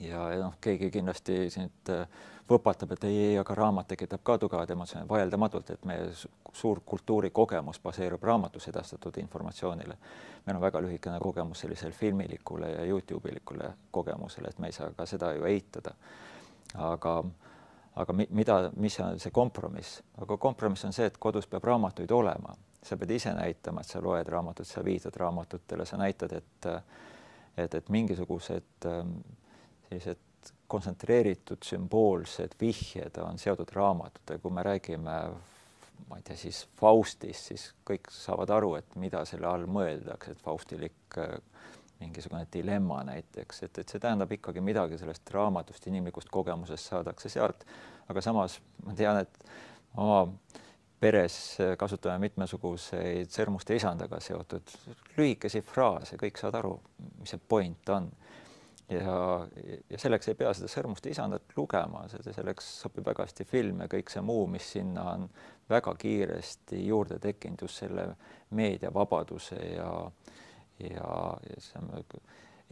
[0.02, 2.06] ja, ja noh, keegi kindlasti sind äh,
[2.50, 6.08] võpatab, et ei, ei, aga raamat tekitab ka tugevad emotsioonid, vaieldamatult, et meie
[6.52, 9.96] suur kultuurikogemus baseerub raamatus edastatud informatsioonile.
[10.46, 14.90] meil on väga lühikene kogemus sellisele filmilikule ja Youtube ilikule kogemusele, et me ei saa
[14.96, 15.94] ka seda ju eitada.
[16.74, 17.24] aga,
[17.96, 22.56] aga mida, mis on see kompromiss, aga kompromiss on see, et kodus peab raamatuid olema,
[22.82, 26.68] sa pead ise näitama, et sa loed raamatut, sa viitad raamatutele, sa näitad, et
[27.56, 29.16] et, et mingisugused ähm,
[29.88, 35.16] sellised kontsentreeritud sümboolsed vihjed on seotud raamatutega, kui me räägime
[36.08, 40.42] ma ei tea, siis Faustist, siis kõik saavad aru, et mida selle all mõeldakse, et
[40.42, 41.18] faustilik
[42.02, 47.64] mingisugune dilemma näiteks, et, et see tähendab ikkagi midagi sellest raamatust, inimlikust kogemusest saadakse sealt,
[48.10, 49.44] aga samas ma tean, et
[50.02, 50.24] oma
[51.02, 51.36] peres
[51.78, 54.74] kasutame mitmesuguseid sõrmuste isandaga seotud
[55.16, 56.74] lühikesi fraase, kõik saavad aru,
[57.20, 58.10] mis see point on.
[58.92, 59.16] ja,
[59.90, 64.12] ja selleks ei pea seda sõrmuste isandat lugema, selleks sobib väga hästi film ja kõik
[64.12, 65.26] see muu, mis sinna on
[65.70, 68.06] väga kiiresti juurde tekkinud just selle
[68.50, 69.90] meediavabaduse ja,
[70.78, 71.10] ja,
[71.48, 71.82] ja see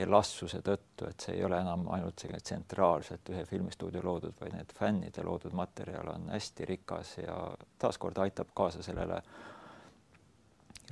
[0.03, 4.75] elastsuse tõttu, et see ei ole enam ainult selline tsentraalselt ühe filmistuudio loodud, vaid need
[4.77, 7.37] fännide loodud materjal on hästi rikas ja
[7.79, 9.23] taaskord aitab kaasa sellele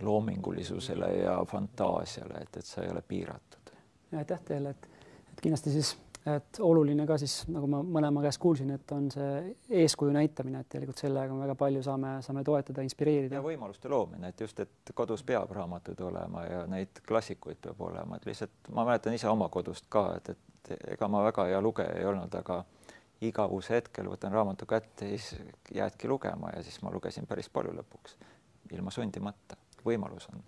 [0.02, 3.72] loomingulisusele ja fantaasiale, et, et see ei ole piiratud.
[4.16, 4.90] aitäh teile, et,
[5.32, 5.96] et kindlasti siis
[6.26, 10.70] et oluline ka siis nagu ma mõlema käest kuulsin, et on see eeskuju näitamine, et
[10.72, 13.38] tegelikult sellega me väga palju saame, saame toetada, inspireerida.
[13.38, 18.18] ja võimaluste loomine, et just, et kodus peab raamatuid olema ja neid klassikuid peab olema,
[18.18, 21.94] et lihtsalt ma mäletan ise oma kodust ka, et, et ega ma väga hea lugeja
[22.00, 22.62] ei olnud, aga
[23.24, 25.32] igavuse hetkel võtan raamatu kätte siis
[25.74, 28.14] jäädki lugema ja siis ma lugesin päris palju lõpuks
[28.76, 30.42] ilma sundimata, võimalus on.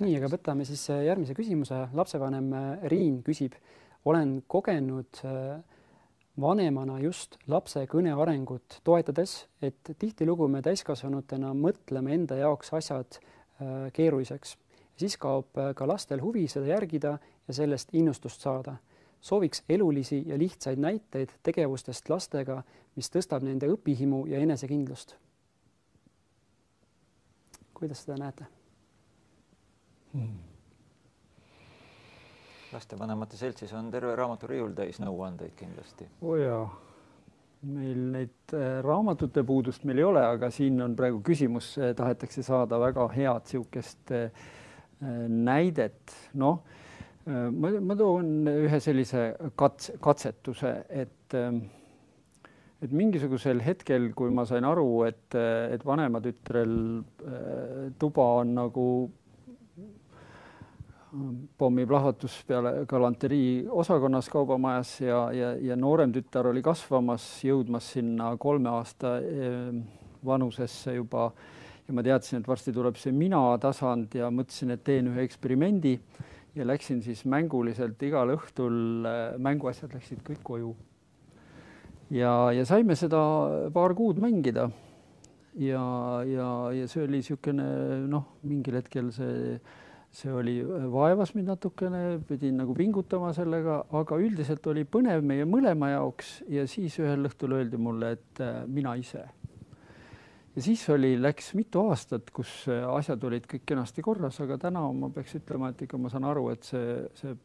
[0.00, 1.86] nii, aga võtame siis järgmise küsimuse.
[1.92, 2.52] lapsevanem
[2.88, 3.56] Riin küsib
[4.06, 5.64] olen kogenud äh,
[6.40, 13.90] vanemana just lapse kõne arengut toetades, et tihtilugu me täiskasvanutena mõtleme enda jaoks asjad äh,
[13.92, 14.56] keeruliseks.
[14.96, 18.76] siis kaob äh, ka lastel huvi seda järgida ja sellest innustust saada.
[19.20, 22.62] sooviks elulisi ja lihtsaid näiteid tegevustest lastega,
[22.96, 25.16] mis tõstab nende õpihimu ja enesekindlust.
[27.74, 28.46] kuidas seda näete
[30.12, 30.45] hmm.?
[32.72, 36.08] Lastevanemate seltsis on terve raamaturiiul täis nõuandeid kindlasti.
[36.22, 36.64] oo jaa,
[37.66, 42.44] meil neid äh, raamatute puudust meil ei ole, aga siin on praegu küsimus, äh, tahetakse
[42.46, 44.30] saada väga head niisugust äh,
[45.28, 46.62] näidet, noh,
[47.26, 49.26] ma, ma toon ühe sellise
[49.58, 56.72] kats-, katsetuse, et et mingisugusel hetkel, kui ma sain aru, et, et vanema tütrel
[58.00, 58.86] tuba on nagu
[61.58, 68.70] pommiplahvatus peale galanterii osakonnas kaubamajas ja, ja, ja noorem tütar oli kasvamas, jõudmas sinna kolme
[68.72, 69.70] aasta eh,
[70.26, 71.28] vanusesse juba
[71.86, 75.94] ja ma teadsin, et varsti tuleb see mina tasand ja mõtlesin, et teen ühe eksperimendi
[76.56, 80.74] ja läksin siis mänguliselt igal õhtul, eh, mänguasjad läksid kõik koju.
[82.10, 83.22] ja, ja saime seda
[83.74, 84.70] paar kuud mängida.
[85.54, 85.82] ja,
[86.26, 87.66] ja, ja see oli niisugune
[88.08, 89.58] noh, mingil hetkel see
[90.16, 95.44] see oli, äh, vaevas mind natukene, pidin nagu pingutama sellega, aga üldiselt oli põnev meie
[95.48, 99.26] mõlema jaoks ja siis ühel õhtul öeldi mulle, et äh, mina ise.
[100.56, 104.86] ja siis oli, läks mitu aastat, kus äh, asjad olid kõik kenasti korras, aga täna
[104.92, 107.36] ma peaks ütlema, et ikka ma saan aru, et see, see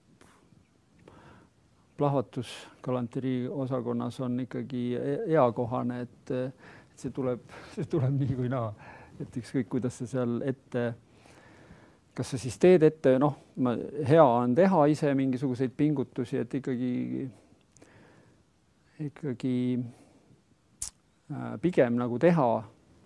[1.99, 6.35] plahvatus galanterii osakonnas on ikkagi e-, eakohane, et,
[6.95, 7.43] see tuleb,
[7.75, 8.71] see tuleb nii kui naa,
[9.19, 10.93] et ükskõik, kuidas sa seal ette
[12.17, 13.37] kas sa siis teed ette, noh,
[14.07, 16.93] hea on teha ise mingisuguseid pingutusi, et ikkagi,
[19.07, 22.49] ikkagi äh, pigem nagu teha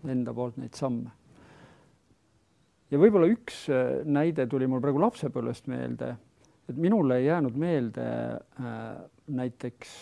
[0.09, 1.13] enda poolt neid samme.
[2.89, 6.15] ja võib-olla üks äh, näide tuli mul praegu lapsepõlvest meelde,
[6.65, 8.81] et minule ei jäänud meelde äh,
[9.25, 9.93] näiteks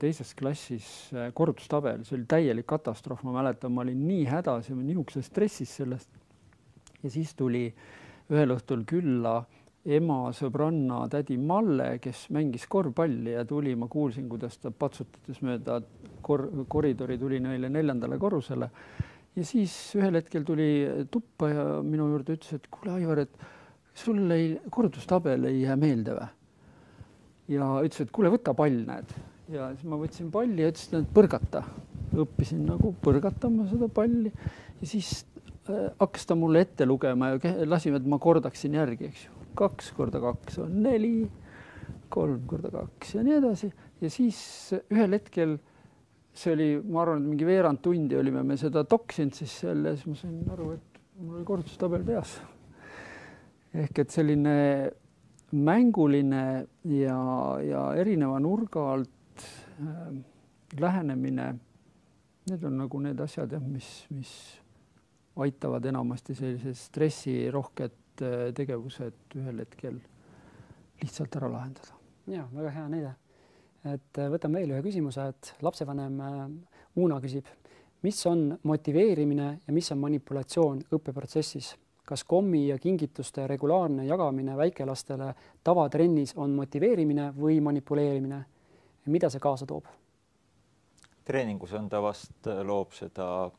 [0.00, 0.88] teises klassis
[1.36, 6.10] korrutustabel, see oli täielik katastroof, ma mäletan, ma olin nii hädas ja niisuguses stressis sellest.
[7.02, 9.38] ja siis tuli äh, ühel õhtul külla
[9.86, 15.78] ema sõbranna tädi Malle, kes mängis korvpalli ja tuli, ma kuulsin, kuidas ta patsutades mööda
[16.26, 18.70] kor-, koridori tuli neile neljandale korrusele.
[19.36, 23.46] ja siis ühel hetkel tuli tuppa ja minu juurde ütles, et kuule, Aivar, et
[23.94, 26.28] sul ei, kordustabel ei jää meelde või?
[27.54, 29.14] ja ütles, et kuule, võta pall, näed.
[29.54, 31.62] ja siis ma võtsin palli ja ütlesin, et põrgata.
[32.16, 35.20] õppisin nagu põrgatama seda palli ja siis
[35.68, 39.36] hakkas ta mulle ette lugema ja lasime, et ma kordaksin järgi, eks ju.
[39.56, 41.28] kaks korda kaks on neli,
[42.12, 43.70] kolm korda kaks ja nii edasi.
[44.00, 44.40] ja siis
[44.92, 45.56] ühel hetkel,
[46.36, 49.96] see oli, ma arvan, et mingi veerand tundi olime me seda toksinud siis seal ja
[49.96, 52.36] siis ma sain aru, et mul oli kordutustabel peas.
[53.74, 54.56] ehk et selline
[55.52, 57.20] mänguline ja,
[57.62, 59.46] ja erineva nurga alt
[59.80, 60.12] äh,
[60.80, 61.54] lähenemine,
[62.50, 64.32] need on nagu need asjad jah, mis, mis
[65.36, 70.00] aitavad enamasti sellised stressirohked äh, tegevused ühel hetkel
[71.02, 71.96] lihtsalt ära lahendada.
[72.26, 73.14] ja väga hea näide.
[73.84, 76.46] et äh, võtame veel ühe küsimuse, et lapsevanem äh,
[76.96, 77.44] Uuna küsib,
[78.02, 81.74] mis on motiveerimine ja mis on manipulatsioon õppeprotsessis?
[82.06, 85.32] kas kommi ja kingituste regulaarne jagamine väikelastele
[85.64, 88.44] tavatrennis on motiveerimine või manipuleerimine?
[89.06, 89.84] mida see kaasa toob?
[91.26, 93.50] treeningus on ta vast, loob seda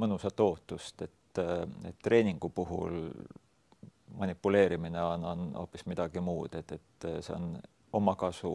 [0.00, 1.40] mõnusat ootust, et,
[1.88, 2.98] et treeningu puhul
[4.18, 7.54] manipuleerimine on, on hoopis midagi muud, et, et see on
[7.94, 8.54] omakasu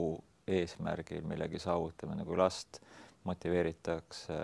[0.49, 2.81] eesmärgil millegi saavutamine, kui last
[3.27, 4.39] motiveeritakse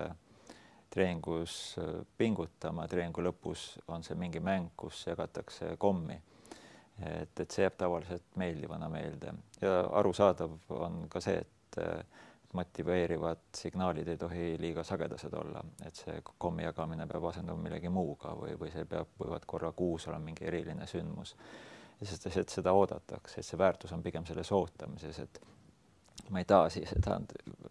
[0.93, 1.75] treeningus
[2.17, 6.19] pingutama, treeningu lõpus on see mingi mäng, kus jagatakse kommi.
[7.03, 11.79] et, et see jääb tavaliselt meeldivana meelde ja arusaadav on ka see, et
[12.55, 18.33] motiveerivad signaalid ei tohi liiga sagedased olla, et see kommi jagamine peab asenduma millegi muuga
[18.39, 21.35] või, või see peab, võivad korra kuus olla mingi eriline sündmus.
[22.03, 25.39] sest et seda oodatakse, et see väärtus on pigem selles ootamises, et
[26.29, 27.19] ma ei taha siis seda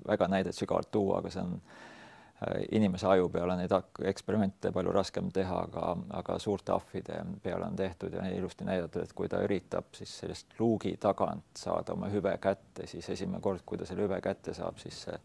[0.06, 1.58] väga näidet sügavalt tuua, aga see on
[2.72, 3.72] inimese aju peal on neid
[4.10, 9.12] eksperimente palju raskem teha, aga, aga suurte ahvide peale on tehtud ja ilusti näidatud, et
[9.16, 13.78] kui ta üritab siis sellest luugi tagant saada oma hüve kätte, siis esimene kord, kui
[13.78, 15.20] ta selle hüve kätte saab, siis äh,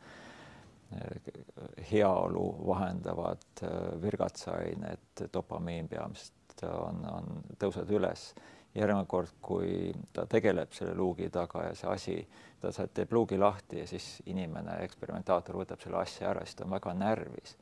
[1.92, 8.30] heaolu vahendavad äh, virgatsained, dopamiin peamiselt on, on, tõusevad üles
[8.76, 12.16] järgmine kord, kui ta tegeleb selle luugi taga ja see asi,
[12.62, 16.76] ta teeb luugi lahti ja siis inimene, eksperimentaator võtab selle asja ära, siis ta on
[16.78, 17.58] väga närvis.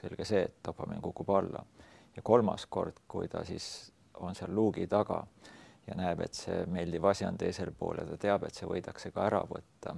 [0.00, 1.64] selge see, et dopamiin kukub alla.
[2.16, 5.24] ja kolmas kord, kui ta siis on seal luugi taga
[5.86, 9.10] ja näeb, et see meeldiv asi on teisel pool ja ta teab, et see võidakse
[9.10, 9.96] ka ära võtta,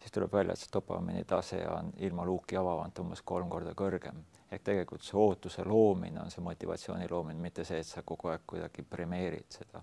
[0.00, 4.22] siis tuleb välja, et see dopamiini tase on ilma luuki avamata umbes kolm korda kõrgem
[4.50, 8.46] ehk tegelikult see ootuse loomine on see motivatsiooni loomine, mitte see, et sa kogu aeg
[8.46, 9.82] kuidagi premeerid seda.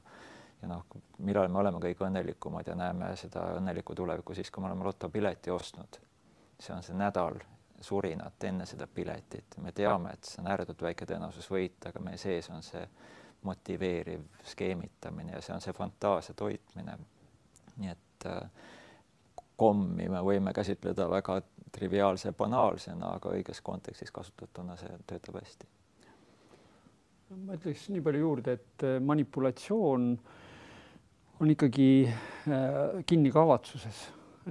[0.61, 0.85] ja noh,
[1.23, 5.53] millal me oleme kõige õnnelikumad ja näeme seda õnnelikku tulevikku siis, kui me oleme lotopileti
[5.53, 5.99] ostnud.
[6.59, 7.37] see on see nädal
[7.81, 12.17] surinat enne seda piletit, me teame, et see on ääretult väike tõenäosus võita, aga meie
[12.17, 12.81] sees on see
[13.45, 16.97] motiveeriv skeemitamine ja see on see fantaasia toitmine.
[17.77, 18.49] nii et äh,
[19.57, 21.41] kommi me võime käsitleda väga
[21.73, 25.67] triviaalse, banaalsena, aga õiges kontekstis kasutatuna see töötab hästi.
[27.43, 30.05] ma ütleks nii palju juurde, et äh, manipulatsioon
[31.41, 33.99] on ikkagi äh, kinni kavatsuses,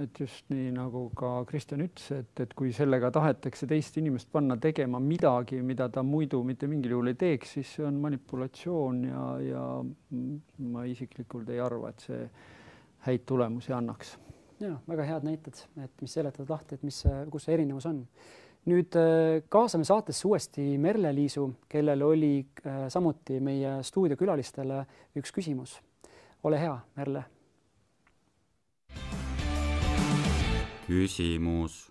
[0.03, 4.59] et just nii nagu ka Kristjan ütles, et, et kui sellega tahetakse teist inimest panna
[4.61, 9.25] tegema midagi, mida ta muidu mitte mingil juhul ei teeks, siis see on manipulatsioon ja,
[9.41, 9.65] ja
[10.69, 12.23] ma isiklikult ei arva, et see
[13.09, 14.17] häid tulemusi annaks
[14.59, 17.01] ja väga head näited, et mis seletavad lahti, et mis,
[17.31, 18.03] kus see erinevus on.
[18.67, 22.31] nüüd äh, kaasame saatesse uuesti Merle-Liisu, kellel oli
[22.65, 24.81] äh, samuti meie stuudiokülalistele
[25.21, 25.77] üks küsimus.
[26.43, 27.23] ole hea, Merle.
[30.87, 31.85] küsimus.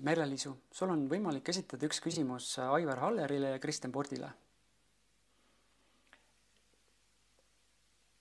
[0.00, 4.30] Merle-Liisu, sul on võimalik esitada üks küsimus Aivar Hallerile ja Kristjan Pordile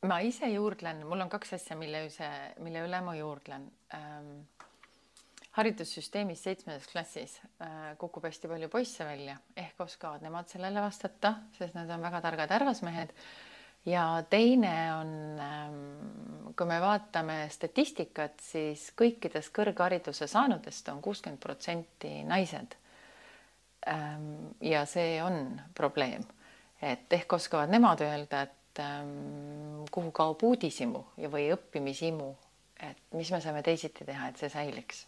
[0.07, 2.29] ma ise juurdlen, mul on kaks asja, mille üse,
[2.63, 3.67] mille üle ma juurdlen
[3.97, 4.39] ähm,.
[5.59, 11.75] haridussüsteemis seitsmendas klassis äh, kukub hästi palju poisse välja, ehk oskavad nemad sellele vastata, sest
[11.75, 13.11] nad on väga targad härrasmehed.
[13.85, 15.11] ja teine on
[15.43, 22.77] ähm,, kui me vaatame statistikat, siis kõikidest kõrghariduse saanutest on kuuskümmend protsenti naised
[23.87, 24.55] ähm,.
[24.61, 26.23] ja see on probleem,
[26.81, 32.29] et ehk oskavad nemad öelda, et et ähm, kuhu kaob uudishimu ja, või õppimishimu,
[32.85, 35.07] et mis me saame teisiti teha, et see säiliks.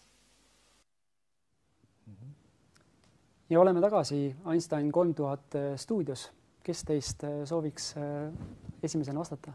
[3.51, 6.31] ja oleme tagasi Einstein kolm tuhat äh, stuudios.
[6.63, 8.31] kes teist äh, sooviks äh,
[8.83, 9.53] esimesena vastata?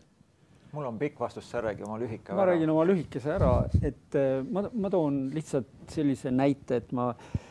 [0.72, 2.32] mul on pikk vastus, sa räägi oma lühike.
[2.32, 4.18] ma räägin oma lühikese ära, et
[4.50, 7.46] ma, ma toon lihtsalt sellise näite, et ma äh,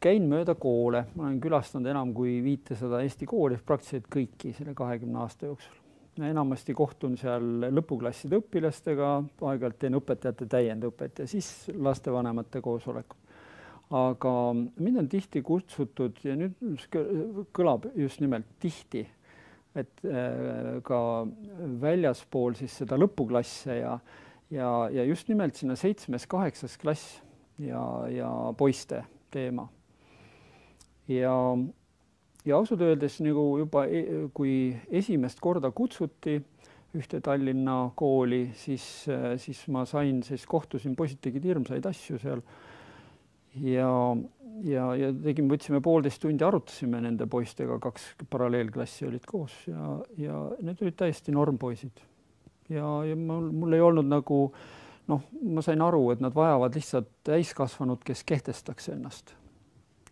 [0.00, 5.18] käin mööda koole, ma olen külastanud enam kui viitesada Eesti kooli, praktiliselt kõiki selle kahekümne
[5.24, 5.74] aasta jooksul.
[6.18, 9.08] enamasti kohtun seal lõpuklasside õpilastega,
[9.38, 13.18] aeg-ajalt teen õpetajate täiendõpet ja siis lastevanemate koosolekud.
[13.90, 16.88] aga mind on tihti kutsutud ja nüüd
[17.52, 19.06] kõlab just nimelt tihti,
[19.74, 21.26] et äh, ka
[21.80, 23.98] väljaspool siis seda lõpuklasse ja
[24.50, 27.22] ja, ja just nimelt sinna seitsmes-kaheksas klass
[27.58, 29.04] ja, ja poiste
[29.34, 29.68] teema.
[31.08, 31.34] ja,
[32.44, 34.52] ja ausalt öeldes nagu juba, e-, kui
[35.00, 36.38] esimest korda kutsuti
[36.96, 38.84] ühte Tallinna kooli, siis,
[39.42, 42.42] siis ma sain, siis kohtusin, poisid tegid hirmsaid asju seal.
[43.60, 43.90] ja,
[44.64, 50.40] ja, ja tegime, võtsime poolteist tundi, arutasime nende poistega, kaks paralleelklassi olid koos ja, ja
[50.64, 52.04] need olid täiesti normpoisid.
[52.72, 54.77] ja, ja mul, mul ei olnud nagu äh,
[55.08, 59.34] noh, ma sain aru, et nad vajavad lihtsalt täiskasvanut, kes kehtestaks ennast,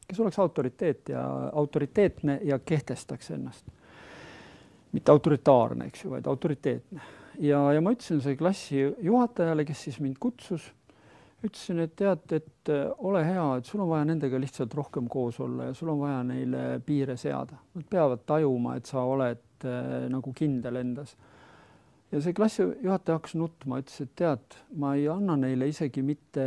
[0.06, 3.66] kes oleks autoriteet ja autoriteetne ja kehtestaks ennast.
[4.92, 7.00] mitte autoritaarne, eks ju, vaid autoriteetne.
[7.38, 10.72] ja, ja ma ütlesin selle klassi juhatajale, kes siis mind kutsus,
[11.44, 15.40] ütlesin, et tead, et äh, ole hea, et sul on vaja nendega lihtsalt rohkem koos
[15.40, 17.58] olla ja sul on vaja neile piire seada.
[17.74, 21.16] Nad peavad tajuma, et sa oled äh, nagu kindel endas.
[22.12, 26.46] Ja see klassijuhataja hakkas nutma, ütles, et tead, ma ei anna neile isegi mitte,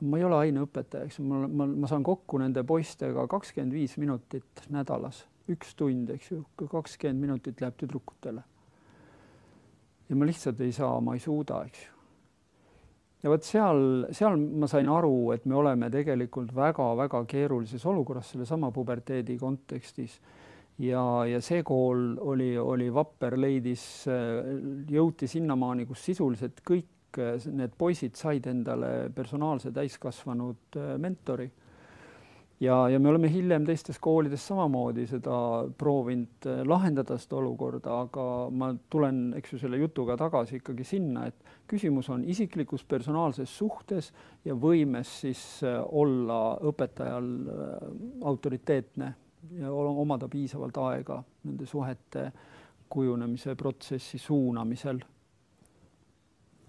[0.00, 4.66] ma ei ole aineõpetaja, eks ma, ma, ma saan kokku nende poistega kakskümmend viis minutit
[4.74, 8.44] nädalas, üks tund, eks ju, kakskümmend minutit läheb tüdrukutele.
[10.08, 11.94] ja ma lihtsalt ei saa, ma ei suuda, eks ju
[13.24, 13.78] ja vot seal,
[14.12, 20.18] seal ma sain aru, et me oleme tegelikult väga-väga keerulises olukorras sellesama puberteedi kontekstis.
[20.82, 23.84] Ja, ja see kool oli, oli vapper, leidis,
[24.90, 26.90] jõuti sinnamaani, kus sisuliselt kõik
[27.54, 31.46] need poisid said endale personaalse täiskasvanud mentori.
[32.62, 35.36] Ja, ja me oleme hiljem teistes koolides samamoodi seda
[35.78, 41.58] proovinud lahendada seda olukorda, aga ma tulen, eks ju, selle jutuga tagasi ikkagi sinna, et
[41.70, 44.12] küsimus on isiklikus personaalses suhtes
[44.46, 47.28] ja võimes siis olla õpetajal
[48.32, 49.12] autoriteetne
[49.50, 52.30] ja omada piisavalt aega nende suhete
[52.88, 55.00] kujunemise protsessi suunamisel.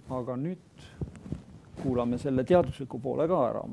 [0.09, 0.83] aga nüüd
[1.81, 3.63] kuulame selle teadusliku poole ka ära.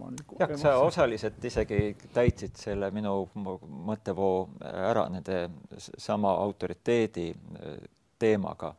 [0.40, 3.14] jah, sa osaliselt isegi täitsid selle minu
[3.88, 5.44] mõttevoo ära nende
[5.78, 7.76] sama autoriteedi äh,
[8.18, 8.74] teemaga.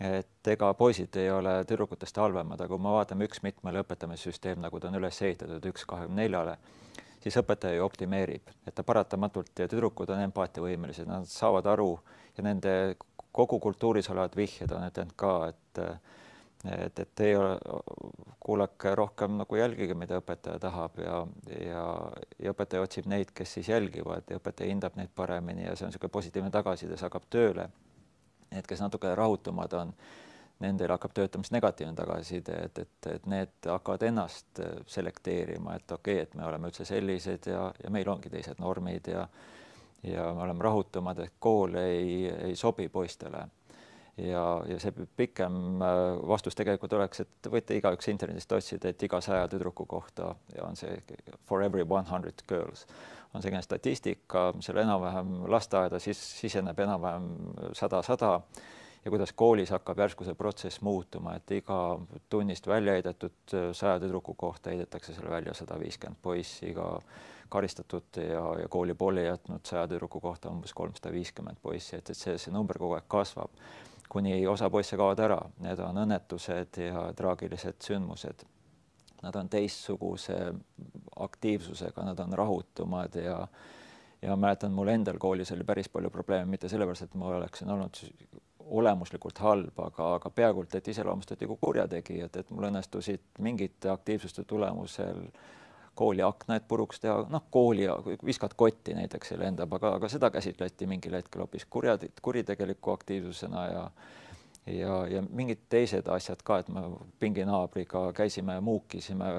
[0.00, 4.80] et ega poisid ei ole tüdrukutest halvemad, aga kui me vaatame üks mitmele õpetamissüsteem, nagu
[4.80, 6.54] ta on üles ehitatud, üks kahekümne neljale,
[7.20, 11.92] siis õpetaja ju optimeerib, et ta paratamatult ja tüdrukud on empaatiavõimelised, nad saavad aru
[12.36, 12.74] ja nende
[13.32, 15.84] kogu kultuuris olevad vihjed on ütelnud ka, et
[16.68, 17.36] et, et teie
[18.40, 21.20] kuulake rohkem nagu jälgige, mida õpetaja tahab ja,
[21.56, 21.84] ja,
[22.42, 25.94] ja õpetaja otsib neid, kes siis jälgivad ja õpetaja hindab neid paremini ja see on
[25.94, 27.70] niisugune positiivne tagasiside, see hakkab tööle.
[28.50, 29.94] Need, kes natuke rahutumad on,
[30.60, 36.20] nendel hakkab töötama siis negatiivne tagasiside, et, et, et need hakkavad ennast selekteerima, et okei
[36.20, 39.26] okay,, et me oleme üldse sellised ja, ja meil ongi teised normid ja
[40.02, 43.46] ja me oleme rahutumad, et kool ei, ei sobi poistele.
[44.16, 49.20] Ja, ja see pikem äh, vastus tegelikult oleks, et võite igaüks internetist otsida, et iga
[49.24, 50.98] saja tüdruku kohta ja on see
[51.48, 52.86] for every one hundred girls
[53.34, 57.30] on selline statistika, seal enam-vähem lasteaeda siis siseneb enam-vähem
[57.78, 58.40] sada-sada
[59.04, 61.98] ja kuidas koolis hakkab järsku see protsess muutuma, et iga
[62.28, 66.92] tunnist välja heidetud saja tüdruku kohta heidetakse seal välja sada viiskümmend poissi, iga
[67.50, 72.16] karistatud ja, ja kooli poole jätnud saja tüdruku kohta umbes kolmsada viiskümmend poissi, et, et
[72.16, 73.56] see, see number kogu aeg kasvab
[74.10, 78.42] kuni osa poisse kaovad ära, need on õnnetused ja traagilised sündmused.
[79.22, 80.36] Nad on teistsuguse
[81.20, 83.44] aktiivsusega, nad on rahutumad ja
[84.22, 87.96] ja mäletan, mul endal koolis oli päris palju probleeme, mitte sellepärast, et ma oleksin olnud
[88.70, 95.24] olemuslikult halb, aga, aga peaaegu et iseloomustati kui kurjategijat, et mul õnnestusid mingite aktiivsuste tulemusel
[95.94, 97.88] kooli aknaid puruks teha, noh, kooli,
[98.24, 103.66] viskad kotti näiteks ja lendab, aga, aga seda käsitleti mingil hetkel hoopis kurja, kuritegeliku aktiivsusena
[103.68, 103.84] ja
[104.66, 106.82] ja, ja mingid teised asjad ka, et me
[107.20, 109.30] pinginaabriga käisime muukisime,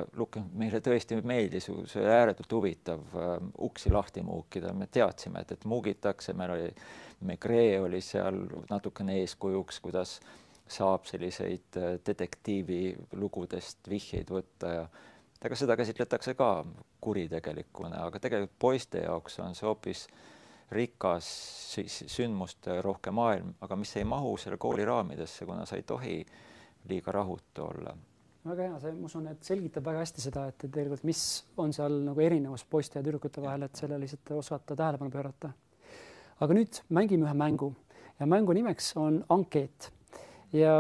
[0.58, 5.66] meile tõesti meeldis, see oli ääretult huvitav äh, uksi lahti muukida, me teadsime, et, et
[5.70, 6.74] muugitakse, meil oli,
[7.22, 8.40] Megree oli seal
[8.70, 10.20] natukene eeskujuks, kuidas
[10.72, 14.86] saab selliseid äh, detektiivilugudest vihjeid võtta ja
[15.42, 16.52] ega seda käsitletakse ka
[17.02, 20.06] kuritegelikuna, aga tegelikult poiste jaoks on see hoopis
[20.72, 21.28] rikas
[22.08, 26.22] sündmuste rohke maailm, aga mis ei mahu selle kooli raamidesse, kuna sa ei tohi
[26.90, 27.96] liiga rahutu olla.
[28.46, 31.24] väga hea, see, ma usun, et selgitab väga hästi seda, et tegelikult, mis
[31.62, 35.52] on seal nagu erinevus poiste ja tüdrukute vahel, et sellele lihtsalt osata tähelepanu pöörata.
[36.42, 37.74] Aga nüüd mängime ühe mängu
[38.20, 39.92] ja mängu nimeks on ankeet
[40.52, 40.74] ja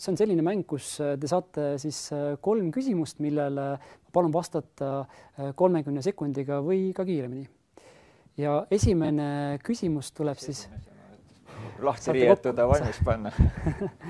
[0.00, 2.06] see on selline mäng, kus te saate siis
[2.40, 3.74] kolm küsimust, millele
[4.12, 7.48] palun vastata äh, kolmekümne sekundiga või ka kiiremini.
[8.40, 10.68] ja esimene küsimus tuleb siis.
[11.80, 13.32] lahti riietuda, valmis panna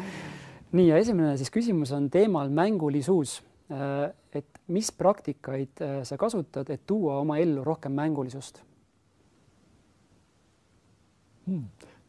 [0.76, 3.40] nii ja esimene siis küsimus on teemal mängulisuus.
[3.70, 8.62] Äh, et mis praktikaid äh, sa kasutad, et tuua oma ellu rohkem mängulisust?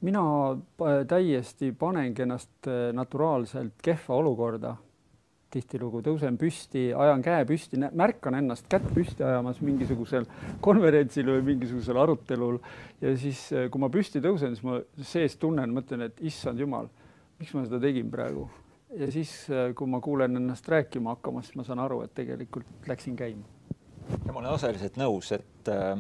[0.02, 0.24] Mina
[1.08, 4.76] täiesti panengi ennast naturaalselt kehva olukorda
[5.52, 10.28] tihtilugu tõusen püsti, ajan käe püsti, märkan ennast kätt püsti ajamas mingisugusel
[10.66, 12.60] konverentsil või mingisugusel arutelul
[13.04, 16.88] ja siis, eh, kui ma püsti tõusen, siis ma sees tunnen, mõtlen, et issand jumal,
[17.42, 18.48] miks ma seda tegin praegu.
[18.96, 22.88] ja siis, eh, kui ma kuulen ennast rääkima hakkamas, siis ma saan aru, et tegelikult
[22.88, 23.44] läksin käima.
[24.26, 26.00] ja ma olen osaliselt nõus, et äh,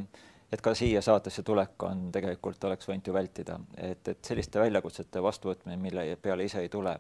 [0.51, 5.23] et ka siia saatesse tulek on tegelikult oleks võinud ju vältida, et, et selliste väljakutsete
[5.23, 6.95] vastuvõtmine, mille peale ise ei tule,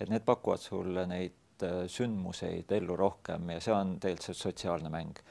[0.00, 4.92] et need pakuvad sulle neid äh, sündmuseid ellu rohkem ja see on tegelikult see sotsiaalne
[4.92, 5.22] mäng.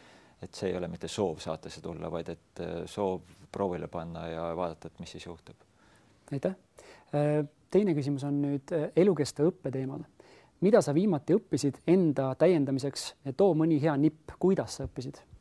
[0.43, 3.21] et see ei ole mitte soov saatesse tulla, vaid et äh, soov
[3.51, 5.55] proovile panna ja vaadata, et mis siis juhtub.
[6.31, 6.55] aitäh.
[7.71, 10.03] teine küsimus on nüüd elukestva õppe teemal.
[10.61, 15.35] mida sa viimati õppisid enda täiendamiseks too mõni hea nipp, kuidas sa õppisid hmm.?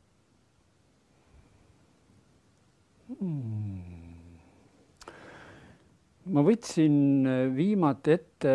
[6.25, 8.53] Ma võtsin viimati ette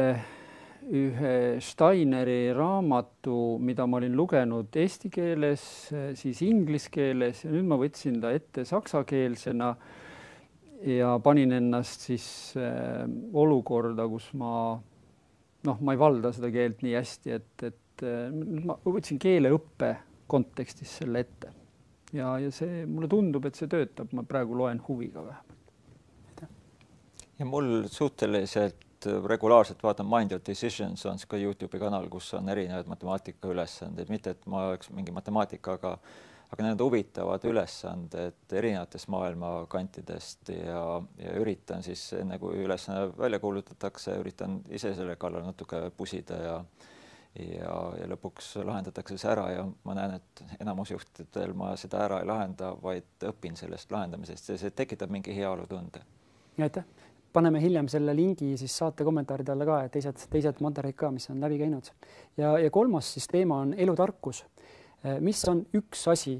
[0.90, 5.62] ühe Steineri raamatu, mida ma olin lugenud eesti keeles,
[6.18, 9.70] siis inglise keeles ja nüüd ma võtsin ta ette saksakeelsena
[10.96, 12.26] ja panin ennast siis
[12.58, 14.52] äh, olukorda, kus ma
[15.68, 18.34] noh, ma ei valda seda keelt nii hästi, et, et äh,
[18.66, 19.94] ma võtsin keeleõppe
[20.30, 21.59] kontekstis selle ette
[22.12, 26.46] ja, ja see mulle tundub, et see töötab, ma praegu loen huviga vähemalt.
[27.40, 32.88] Ja mul suhteliselt regulaarselt vaatan Mind Your Decisions on ka Youtube'i kanal, kus on erinevaid
[32.90, 35.94] matemaatika ülesandeid, mitte et ma oleks mingi matemaatika, aga
[36.50, 40.82] aga need huvitavad ülesanded erinevatest maailma kantidest ja,
[41.22, 46.56] ja üritan siis enne kui ülesanne välja kuulutatakse, üritan ise selle kallal natuke pusida ja
[47.38, 52.20] ja, ja lõpuks lahendatakse see ära ja ma näen, et enamus juhtidel ma seda ära
[52.20, 56.02] ei lahenda, vaid õpin sellest lahendamisest ja see tekitab mingi heaolutunde.
[56.58, 56.84] aitäh
[57.32, 61.30] paneme hiljem selle lingi siis saate kommentaaride alla ka, et teised, teised materjalid ka, mis
[61.30, 61.90] on läbi käinud.
[62.36, 64.44] ja, ja kolmas siis teema on elutarkus.
[65.04, 66.34] Eh, mis on üks asi,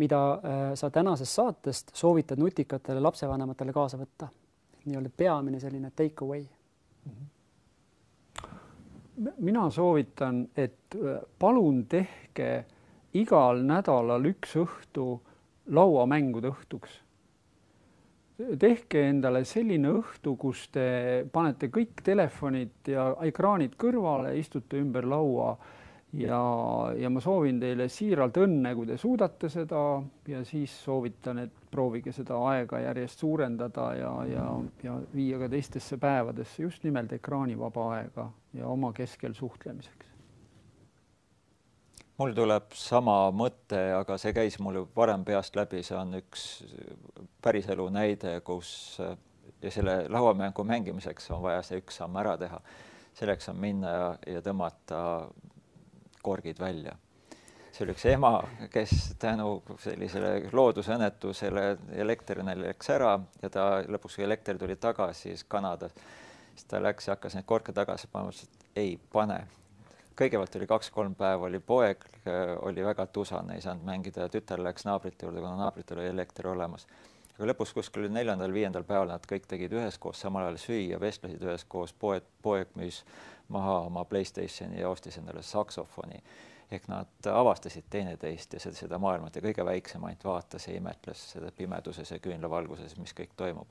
[0.00, 4.30] mida eh, sa tänasest saatest soovitad nutikatele lapsevanematele kaasa võtta?
[4.80, 7.12] nii-öelda peamine selline take away mm.
[7.12, 7.39] -hmm
[9.38, 12.50] mina soovitan, et eh, palun tehke
[13.18, 15.06] igal nädalal üks õhtu
[15.70, 17.00] lauamängude õhtuks.
[18.40, 25.52] Tehke endale selline õhtu, kus te panete kõik telefonid ja ekraanid kõrvale, istute ümber laua
[26.12, 26.40] ja,
[26.98, 29.84] ja ma soovin teile siiralt õnne, kui te suudate seda
[30.28, 34.46] ja siis soovitan, et proovige seda aega järjest suurendada ja, ja,
[34.82, 40.08] ja viia ka teistesse päevadesse just nimelt ekraanivaba aega ja oma keskel suhtlemiseks
[42.20, 46.42] mul tuleb sama mõte, aga see käis mul varem peast läbi, see on üks
[47.40, 49.00] päriselu näide, kus
[49.62, 52.60] ja selle lauamängu mängimiseks on vaja see üks samm ära teha.
[53.14, 54.98] selleks on minna ja, ja tõmmata
[56.22, 56.96] korgid välja.
[57.72, 58.32] see oli üks ema,
[58.72, 61.64] kes tänu sellisele loodusõnnetusele
[62.02, 65.94] elekter neil läks ära ja ta lõpuks, kui elekter tuli tagasi, siis Kanadas,
[66.54, 69.44] siis ta läks ja hakkas neid korke tagasi panema, ütles, et ei pane
[70.20, 72.04] kõigepealt oli kaks-kolm päeva oli poeg,
[72.66, 76.86] oli väga tusane, ei saanud mängida tütar läks naabrite juurde, kuna naabritel oli elekter olemas.
[77.38, 82.26] aga lõpus kuskil neljandal-viiendal päeval nad kõik tegid üheskoos samal ajal süüa, vestlesid üheskoos, poeg,
[82.42, 83.00] poeg müüs
[83.50, 86.22] maha oma Playstationi ja ostis endale saksofoni.
[86.70, 91.50] ehk nad avastasid teineteist ja seda, maailmat ja kõige väiksem ainult vaatas ja imetles seda
[91.56, 93.66] pimeduses ja küünlavalguses, mis kõik toimub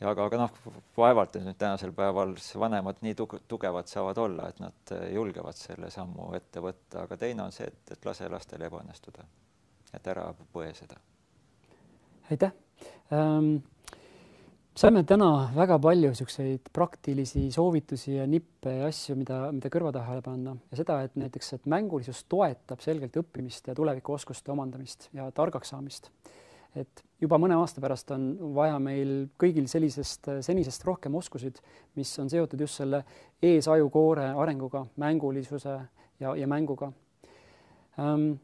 [0.00, 0.58] ja aga, aga noh,
[0.96, 3.16] vaevalt et nüüd tänasel päeval vanemad nii
[3.50, 7.94] tugevad saavad olla, et nad julgevad selle sammu ette võtta, aga teine on see, et,
[7.96, 9.26] et lase lastel ebaõnnestuda,
[9.98, 11.00] et ära põe seda.
[12.30, 12.54] aitäh
[13.12, 13.58] ähm,.
[14.78, 20.20] Saime täna väga palju niisuguseid praktilisi soovitusi ja nippe ja asju, mida, mida kõrva taha
[20.22, 20.54] panna.
[20.70, 26.12] Ja seda, et näiteks, et mängulisus toetab selgelt õppimist ja tulevikuoskuste omandamist ja targaks saamist.
[26.78, 31.58] Et juba mõne aasta pärast on vaja meil kõigil sellisest, senisest rohkem oskusid,
[31.98, 33.02] mis on seotud just selle
[33.42, 35.74] eesajukoore arenguga, mängulisuse
[36.20, 36.92] ja, ja mänguga.
[37.98, 38.36] Ähm,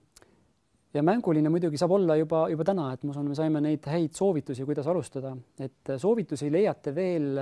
[0.94, 4.14] ja mänguline muidugi saab olla juba, juba täna, et ma usun, me saime neid häid
[4.14, 7.34] soovitusi, kuidas alustada, et soovitusi leiate veel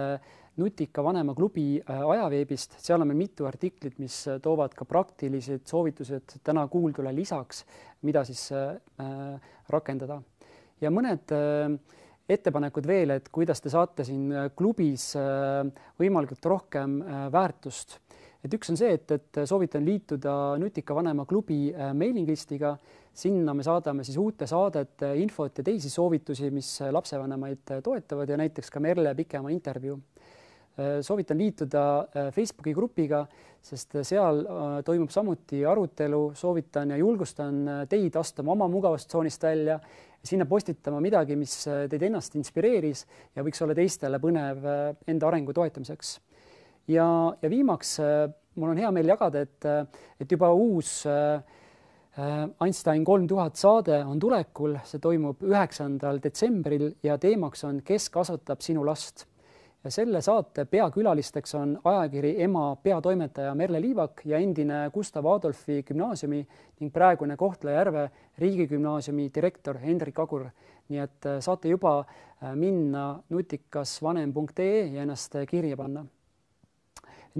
[0.60, 6.36] Nutika Vanema klubi äh, ajaveebist, seal on meil mitu artiklit, mis toovad ka praktilised soovitused
[6.44, 7.64] täna kuuldule lisaks,
[8.04, 8.76] mida siis äh,
[9.72, 10.20] rakendada
[10.82, 11.74] ja mõned äh,
[12.32, 15.62] ettepanekud veel, et kuidas te saate siin äh, klubis äh,
[16.00, 17.00] võimalikult rohkem
[17.32, 18.00] väärtust.
[18.43, 22.74] Et üks on see, et, et soovitan liituda Nutika Vanema klubi mailing listiga,
[23.14, 28.73] sinna me saadame siis uute saadete infot ja teisi soovitusi, mis lapsevanemaid toetavad ja näiteks
[28.73, 29.98] ka Merle pikema intervjuu.
[31.05, 31.82] Soovitan liituda
[32.32, 33.27] Facebooki grupiga,
[33.62, 34.40] sest seal
[34.86, 37.60] toimub samuti arutelu, soovitan ja julgustan
[37.93, 39.77] teid astuma oma mugavustsoonist välja
[40.24, 43.05] sinna postitama midagi, mis äh, teid ennast inspireeris
[43.36, 46.19] ja võiks olla teistele põnev äh, enda arengu toetamiseks.
[46.88, 47.09] Ja,
[47.42, 49.66] ja viimaks äh, mul on hea meel jagada, et,
[50.20, 51.02] et juba uus
[52.60, 58.60] Einstein kolm tuhat saade on tulekul, see toimub üheksandal detsembril ja teemaks on, kes kasvatab
[58.60, 59.24] sinu last.
[59.82, 66.46] ja selle saate peakülalisteks on ajakiri Ema peatoimetaja Merle Liivak ja endine Gustav Adolfi gümnaasiumi
[66.80, 70.50] ning praegune Kohtla-Järve riigigümnaasiumi direktor Hendrik Agur.
[70.88, 76.04] nii et äh, saate juba äh, minna nutikasvanem.ee ja ennast kirja panna.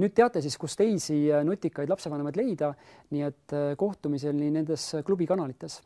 [0.01, 2.73] Nüüd teate siis, kus teisi nutikaid lapsevanemaid leida,
[3.13, 5.81] nii et kohtumiseni nendes klubikanalites.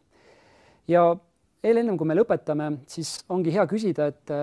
[0.88, 1.16] ja
[1.62, 4.34] veel ennem kui me lõpetame, siis ongi hea küsida, et,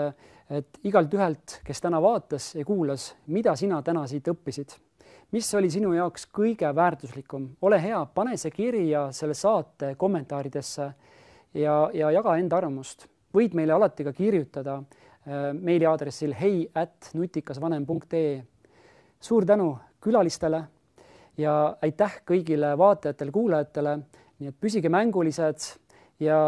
[0.60, 4.76] et igalt ühelt, kes täna vaatas ja kuulas, mida sina täna siit õppisid?
[5.34, 10.86] mis oli sinu jaoks kõige väärtuslikum, ole hea, pane see kirja selle saate kommentaaridesse
[11.58, 13.08] ja, ja jaga enda arvamust.
[13.34, 18.44] võid meile alati ka kirjutada äh, meiliaadressil hei at nutikasvanem.ee.
[19.24, 19.70] suur tänu
[20.04, 20.60] külalistele
[21.40, 23.96] ja aitäh kõigile vaatajatele-kuulajatele,
[24.40, 25.70] nii et püsige mängulised
[26.24, 26.40] ja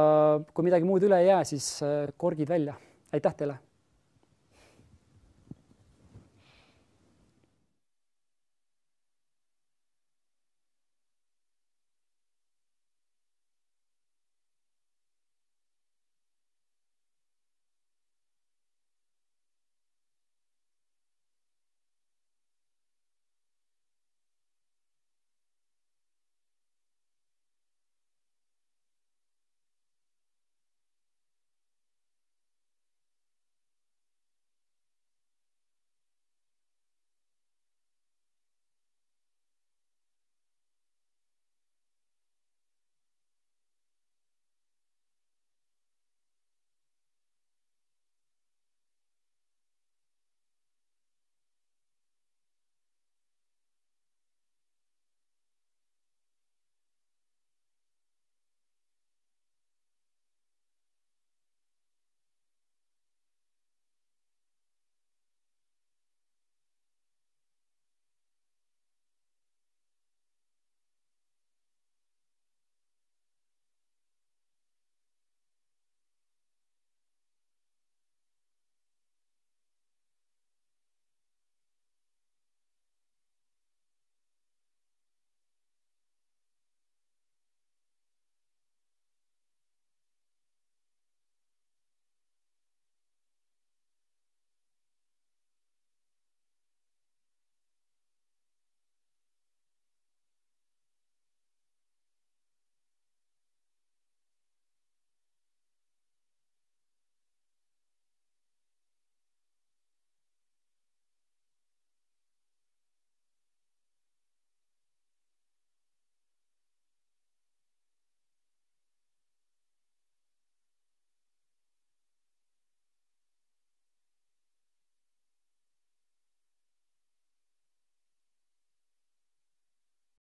[0.53, 2.75] kui midagi muud üle ei jää, siis äh, korgid välja.
[3.13, 3.57] aitäh teile!